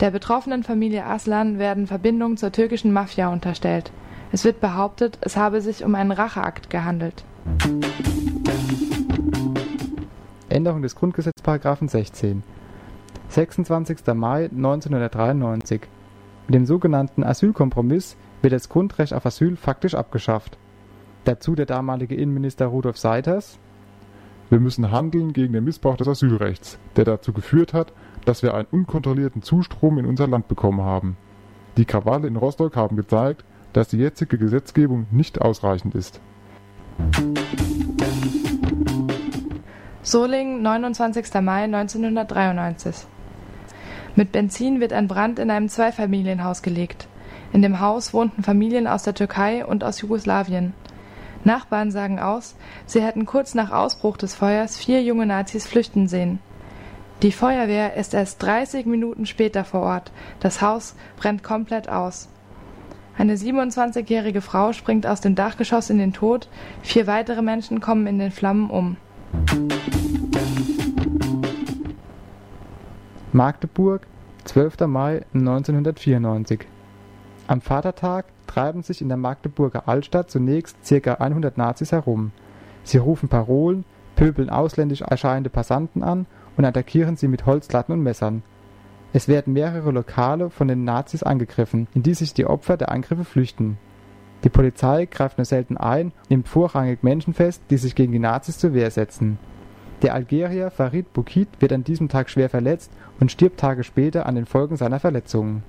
Der 0.00 0.10
betroffenen 0.10 0.62
Familie 0.62 1.04
Aslan 1.04 1.58
werden 1.58 1.86
Verbindungen 1.86 2.38
zur 2.38 2.52
türkischen 2.52 2.92
Mafia 2.92 3.28
unterstellt. 3.28 3.92
Es 4.32 4.44
wird 4.44 4.60
behauptet, 4.60 5.18
es 5.20 5.36
habe 5.36 5.60
sich 5.60 5.84
um 5.84 5.94
einen 5.94 6.12
Racheakt 6.12 6.70
gehandelt. 6.70 7.24
Änderung 10.48 10.82
des 10.82 10.96
Grundgesetzparagraphen 10.96 11.88
16 11.88 12.42
26. 13.28 13.98
Mai 14.14 14.44
1993 14.46 15.82
Mit 16.46 16.54
dem 16.54 16.66
sogenannten 16.66 17.22
Asylkompromiss 17.22 18.16
wird 18.42 18.52
das 18.52 18.68
Grundrecht 18.68 19.14
auf 19.14 19.24
Asyl 19.24 19.56
faktisch 19.56 19.94
abgeschafft. 19.94 20.58
Dazu 21.24 21.54
der 21.54 21.66
damalige 21.66 22.16
Innenminister 22.16 22.66
Rudolf 22.66 22.98
Seiters 22.98 23.58
Wir 24.48 24.58
müssen 24.58 24.90
handeln 24.90 25.32
gegen 25.32 25.52
den 25.52 25.64
Missbrauch 25.64 25.96
des 25.96 26.08
Asylrechts, 26.08 26.78
der 26.96 27.04
dazu 27.04 27.32
geführt 27.32 27.72
hat, 27.72 27.92
dass 28.24 28.42
wir 28.42 28.54
einen 28.54 28.66
unkontrollierten 28.70 29.42
Zustrom 29.42 29.98
in 29.98 30.06
unser 30.06 30.26
Land 30.26 30.48
bekommen 30.48 30.82
haben. 30.82 31.16
Die 31.76 31.84
Krawalle 31.84 32.26
in 32.26 32.36
Rostock 32.36 32.76
haben 32.76 32.96
gezeigt, 32.96 33.44
dass 33.72 33.88
die 33.88 33.98
jetzige 33.98 34.36
Gesetzgebung 34.36 35.06
nicht 35.12 35.40
ausreichend 35.40 35.94
ist. 35.94 36.20
Solingen, 40.02 40.62
29. 40.62 41.34
Mai 41.40 41.64
1993 41.64 43.06
Mit 44.16 44.32
Benzin 44.32 44.80
wird 44.80 44.92
ein 44.92 45.06
Brand 45.06 45.38
in 45.38 45.50
einem 45.50 45.68
Zweifamilienhaus 45.68 46.62
gelegt. 46.62 47.06
In 47.52 47.62
dem 47.62 47.80
Haus 47.80 48.12
wohnten 48.14 48.42
Familien 48.42 48.86
aus 48.86 49.02
der 49.02 49.14
Türkei 49.14 49.64
und 49.64 49.84
aus 49.84 50.00
Jugoslawien. 50.00 50.74
Nachbarn 51.44 51.90
sagen 51.90 52.18
aus, 52.18 52.56
sie 52.86 53.02
hätten 53.02 53.26
kurz 53.26 53.54
nach 53.54 53.70
Ausbruch 53.70 54.16
des 54.16 54.34
Feuers 54.34 54.76
vier 54.76 55.02
junge 55.02 55.26
Nazis 55.26 55.66
flüchten 55.66 56.08
sehen. 56.08 56.38
Die 57.22 57.32
Feuerwehr 57.32 57.96
ist 57.96 58.14
erst 58.14 58.42
30 58.42 58.86
Minuten 58.86 59.26
später 59.26 59.64
vor 59.64 59.82
Ort. 59.82 60.10
Das 60.40 60.62
Haus 60.62 60.94
brennt 61.18 61.42
komplett 61.42 61.88
aus. 61.90 62.29
Eine 63.18 63.36
27-jährige 63.36 64.40
Frau 64.40 64.72
springt 64.72 65.06
aus 65.06 65.20
dem 65.20 65.34
Dachgeschoss 65.34 65.90
in 65.90 65.98
den 65.98 66.12
Tod, 66.12 66.48
vier 66.82 67.06
weitere 67.06 67.42
Menschen 67.42 67.80
kommen 67.80 68.06
in 68.06 68.18
den 68.18 68.30
Flammen 68.30 68.70
um. 68.70 68.96
Magdeburg, 73.32 74.06
12. 74.44 74.80
Mai 74.86 75.24
1994 75.34 76.66
Am 77.46 77.60
Vatertag 77.60 78.26
treiben 78.46 78.82
sich 78.82 79.00
in 79.00 79.08
der 79.08 79.16
Magdeburger 79.16 79.88
Altstadt 79.88 80.30
zunächst 80.30 80.76
ca. 80.88 81.14
100 81.14 81.56
Nazis 81.56 81.92
herum. 81.92 82.32
Sie 82.82 82.98
rufen 82.98 83.28
Parolen, 83.28 83.84
pöbeln 84.16 84.50
ausländisch 84.50 85.02
erscheinende 85.02 85.50
Passanten 85.50 86.02
an 86.02 86.26
und 86.56 86.64
attackieren 86.64 87.16
sie 87.16 87.28
mit 87.28 87.46
Holzlatten 87.46 87.92
und 87.92 88.02
Messern. 88.02 88.42
Es 89.12 89.26
werden 89.26 89.54
mehrere 89.54 89.90
Lokale 89.90 90.50
von 90.50 90.68
den 90.68 90.84
Nazis 90.84 91.24
angegriffen, 91.24 91.88
in 91.94 92.04
die 92.04 92.14
sich 92.14 92.32
die 92.32 92.46
Opfer 92.46 92.76
der 92.76 92.92
Angriffe 92.92 93.24
flüchten. 93.24 93.76
Die 94.44 94.48
Polizei 94.48 95.06
greift 95.06 95.36
nur 95.36 95.44
selten 95.44 95.76
ein, 95.76 96.12
nimmt 96.28 96.48
vorrangig 96.48 97.02
Menschen 97.02 97.34
fest, 97.34 97.62
die 97.70 97.76
sich 97.76 97.96
gegen 97.96 98.12
die 98.12 98.20
Nazis 98.20 98.58
zur 98.58 98.72
Wehr 98.72 98.90
setzen. 98.90 99.38
Der 100.02 100.14
Algerier 100.14 100.70
Farid 100.70 101.12
Boukit 101.12 101.48
wird 101.58 101.72
an 101.72 101.84
diesem 101.84 102.08
Tag 102.08 102.30
schwer 102.30 102.48
verletzt 102.48 102.92
und 103.18 103.32
stirbt 103.32 103.58
Tage 103.58 103.82
später 103.84 104.26
an 104.26 104.36
den 104.36 104.46
Folgen 104.46 104.76
seiner 104.76 105.00
Verletzungen. 105.00 105.64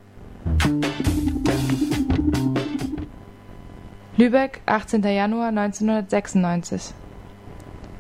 Lübeck, 4.18 4.62
18. 4.68 5.02
Januar 5.04 5.48
1996. 5.48 6.94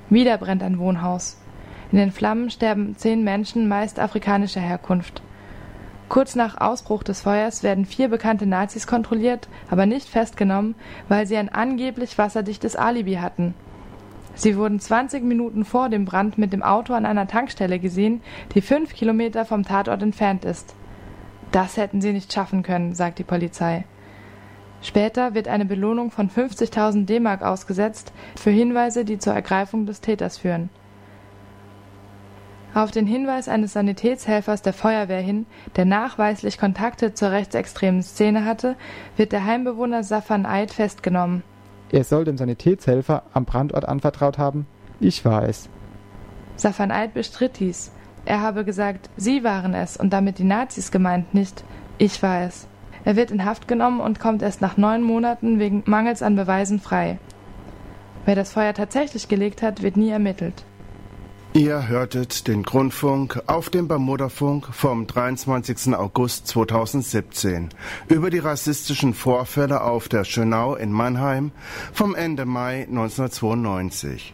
Wieder 0.09 0.37
brennt 0.37 0.61
ein 0.61 0.77
Wohnhaus. 0.77 1.37
In 1.91 1.97
den 1.97 2.11
Flammen 2.11 2.49
sterben 2.51 2.95
zehn 2.95 3.23
Menschen, 3.23 3.67
meist 3.67 3.99
afrikanischer 3.99 4.61
Herkunft. 4.61 5.21
Kurz 6.11 6.35
nach 6.35 6.59
Ausbruch 6.59 7.03
des 7.03 7.21
Feuers 7.21 7.63
werden 7.63 7.85
vier 7.85 8.09
bekannte 8.09 8.45
Nazis 8.45 8.85
kontrolliert, 8.85 9.47
aber 9.69 9.85
nicht 9.85 10.09
festgenommen, 10.09 10.75
weil 11.07 11.25
sie 11.25 11.37
ein 11.37 11.47
angeblich 11.47 12.17
wasserdichtes 12.17 12.75
Alibi 12.75 13.13
hatten. 13.13 13.53
Sie 14.35 14.57
wurden 14.57 14.81
20 14.81 15.23
Minuten 15.23 15.63
vor 15.63 15.87
dem 15.87 16.03
Brand 16.03 16.37
mit 16.37 16.51
dem 16.51 16.63
Auto 16.63 16.91
an 16.91 17.05
einer 17.05 17.29
Tankstelle 17.29 17.79
gesehen, 17.79 18.19
die 18.53 18.59
fünf 18.59 18.93
Kilometer 18.93 19.45
vom 19.45 19.63
Tatort 19.63 20.03
entfernt 20.03 20.43
ist. 20.43 20.75
Das 21.53 21.77
hätten 21.77 22.01
sie 22.01 22.11
nicht 22.11 22.33
schaffen 22.33 22.61
können, 22.61 22.93
sagt 22.93 23.17
die 23.17 23.23
Polizei. 23.23 23.85
Später 24.81 25.33
wird 25.33 25.47
eine 25.47 25.63
Belohnung 25.63 26.11
von 26.11 26.29
50.000 26.29 27.05
D-Mark 27.05 27.41
ausgesetzt 27.41 28.11
für 28.35 28.51
Hinweise, 28.51 29.05
die 29.05 29.17
zur 29.17 29.31
Ergreifung 29.31 29.85
des 29.85 30.01
Täters 30.01 30.39
führen. 30.39 30.71
Auf 32.73 32.91
den 32.91 33.05
Hinweis 33.05 33.49
eines 33.49 33.73
Sanitätshelfers 33.73 34.61
der 34.61 34.71
Feuerwehr 34.71 35.19
hin, 35.19 35.45
der 35.75 35.83
nachweislich 35.83 36.57
Kontakte 36.57 37.13
zur 37.13 37.31
rechtsextremen 37.31 38.01
Szene 38.01 38.45
hatte, 38.45 38.77
wird 39.17 39.33
der 39.33 39.45
Heimbewohner 39.45 40.03
Safan 40.03 40.45
Eid 40.45 40.71
festgenommen. 40.71 41.43
Er 41.91 42.05
soll 42.05 42.23
dem 42.23 42.37
Sanitätshelfer 42.37 43.23
am 43.33 43.43
Brandort 43.43 43.85
anvertraut 43.85 44.37
haben, 44.37 44.67
ich 45.01 45.25
war 45.25 45.43
es. 45.43 45.67
Safan 46.55 46.91
Eid 46.91 47.13
bestritt 47.13 47.59
dies. 47.59 47.91
Er 48.23 48.39
habe 48.39 48.63
gesagt, 48.63 49.09
sie 49.17 49.43
waren 49.43 49.73
es 49.73 49.97
und 49.97 50.13
damit 50.13 50.37
die 50.37 50.45
Nazis 50.45 50.91
gemeint, 50.91 51.33
nicht 51.33 51.65
ich 51.97 52.23
war 52.23 52.43
es. 52.43 52.67
Er 53.03 53.17
wird 53.17 53.31
in 53.31 53.43
Haft 53.43 53.67
genommen 53.67 53.99
und 53.99 54.19
kommt 54.19 54.41
erst 54.41 54.61
nach 54.61 54.77
neun 54.77 55.03
Monaten 55.03 55.59
wegen 55.59 55.83
Mangels 55.87 56.23
an 56.23 56.35
Beweisen 56.37 56.79
frei. 56.79 57.19
Wer 58.25 58.35
das 58.35 58.53
Feuer 58.53 58.73
tatsächlich 58.73 59.27
gelegt 59.27 59.61
hat, 59.61 59.81
wird 59.81 59.97
nie 59.97 60.09
ermittelt. 60.09 60.63
Ihr 61.53 61.89
hörtet 61.89 62.47
den 62.47 62.63
Grundfunk 62.63 63.43
auf 63.47 63.69
dem 63.69 63.89
Bermudafunk 63.89 64.73
vom 64.73 65.05
23. 65.05 65.93
August 65.93 66.47
2017 66.47 67.67
über 68.07 68.29
die 68.29 68.39
rassistischen 68.39 69.13
Vorfälle 69.13 69.81
auf 69.81 70.07
der 70.07 70.23
Schönau 70.23 70.75
in 70.75 70.93
Mannheim 70.93 71.51
vom 71.91 72.15
Ende 72.15 72.45
Mai 72.45 72.83
1992. 72.83 74.29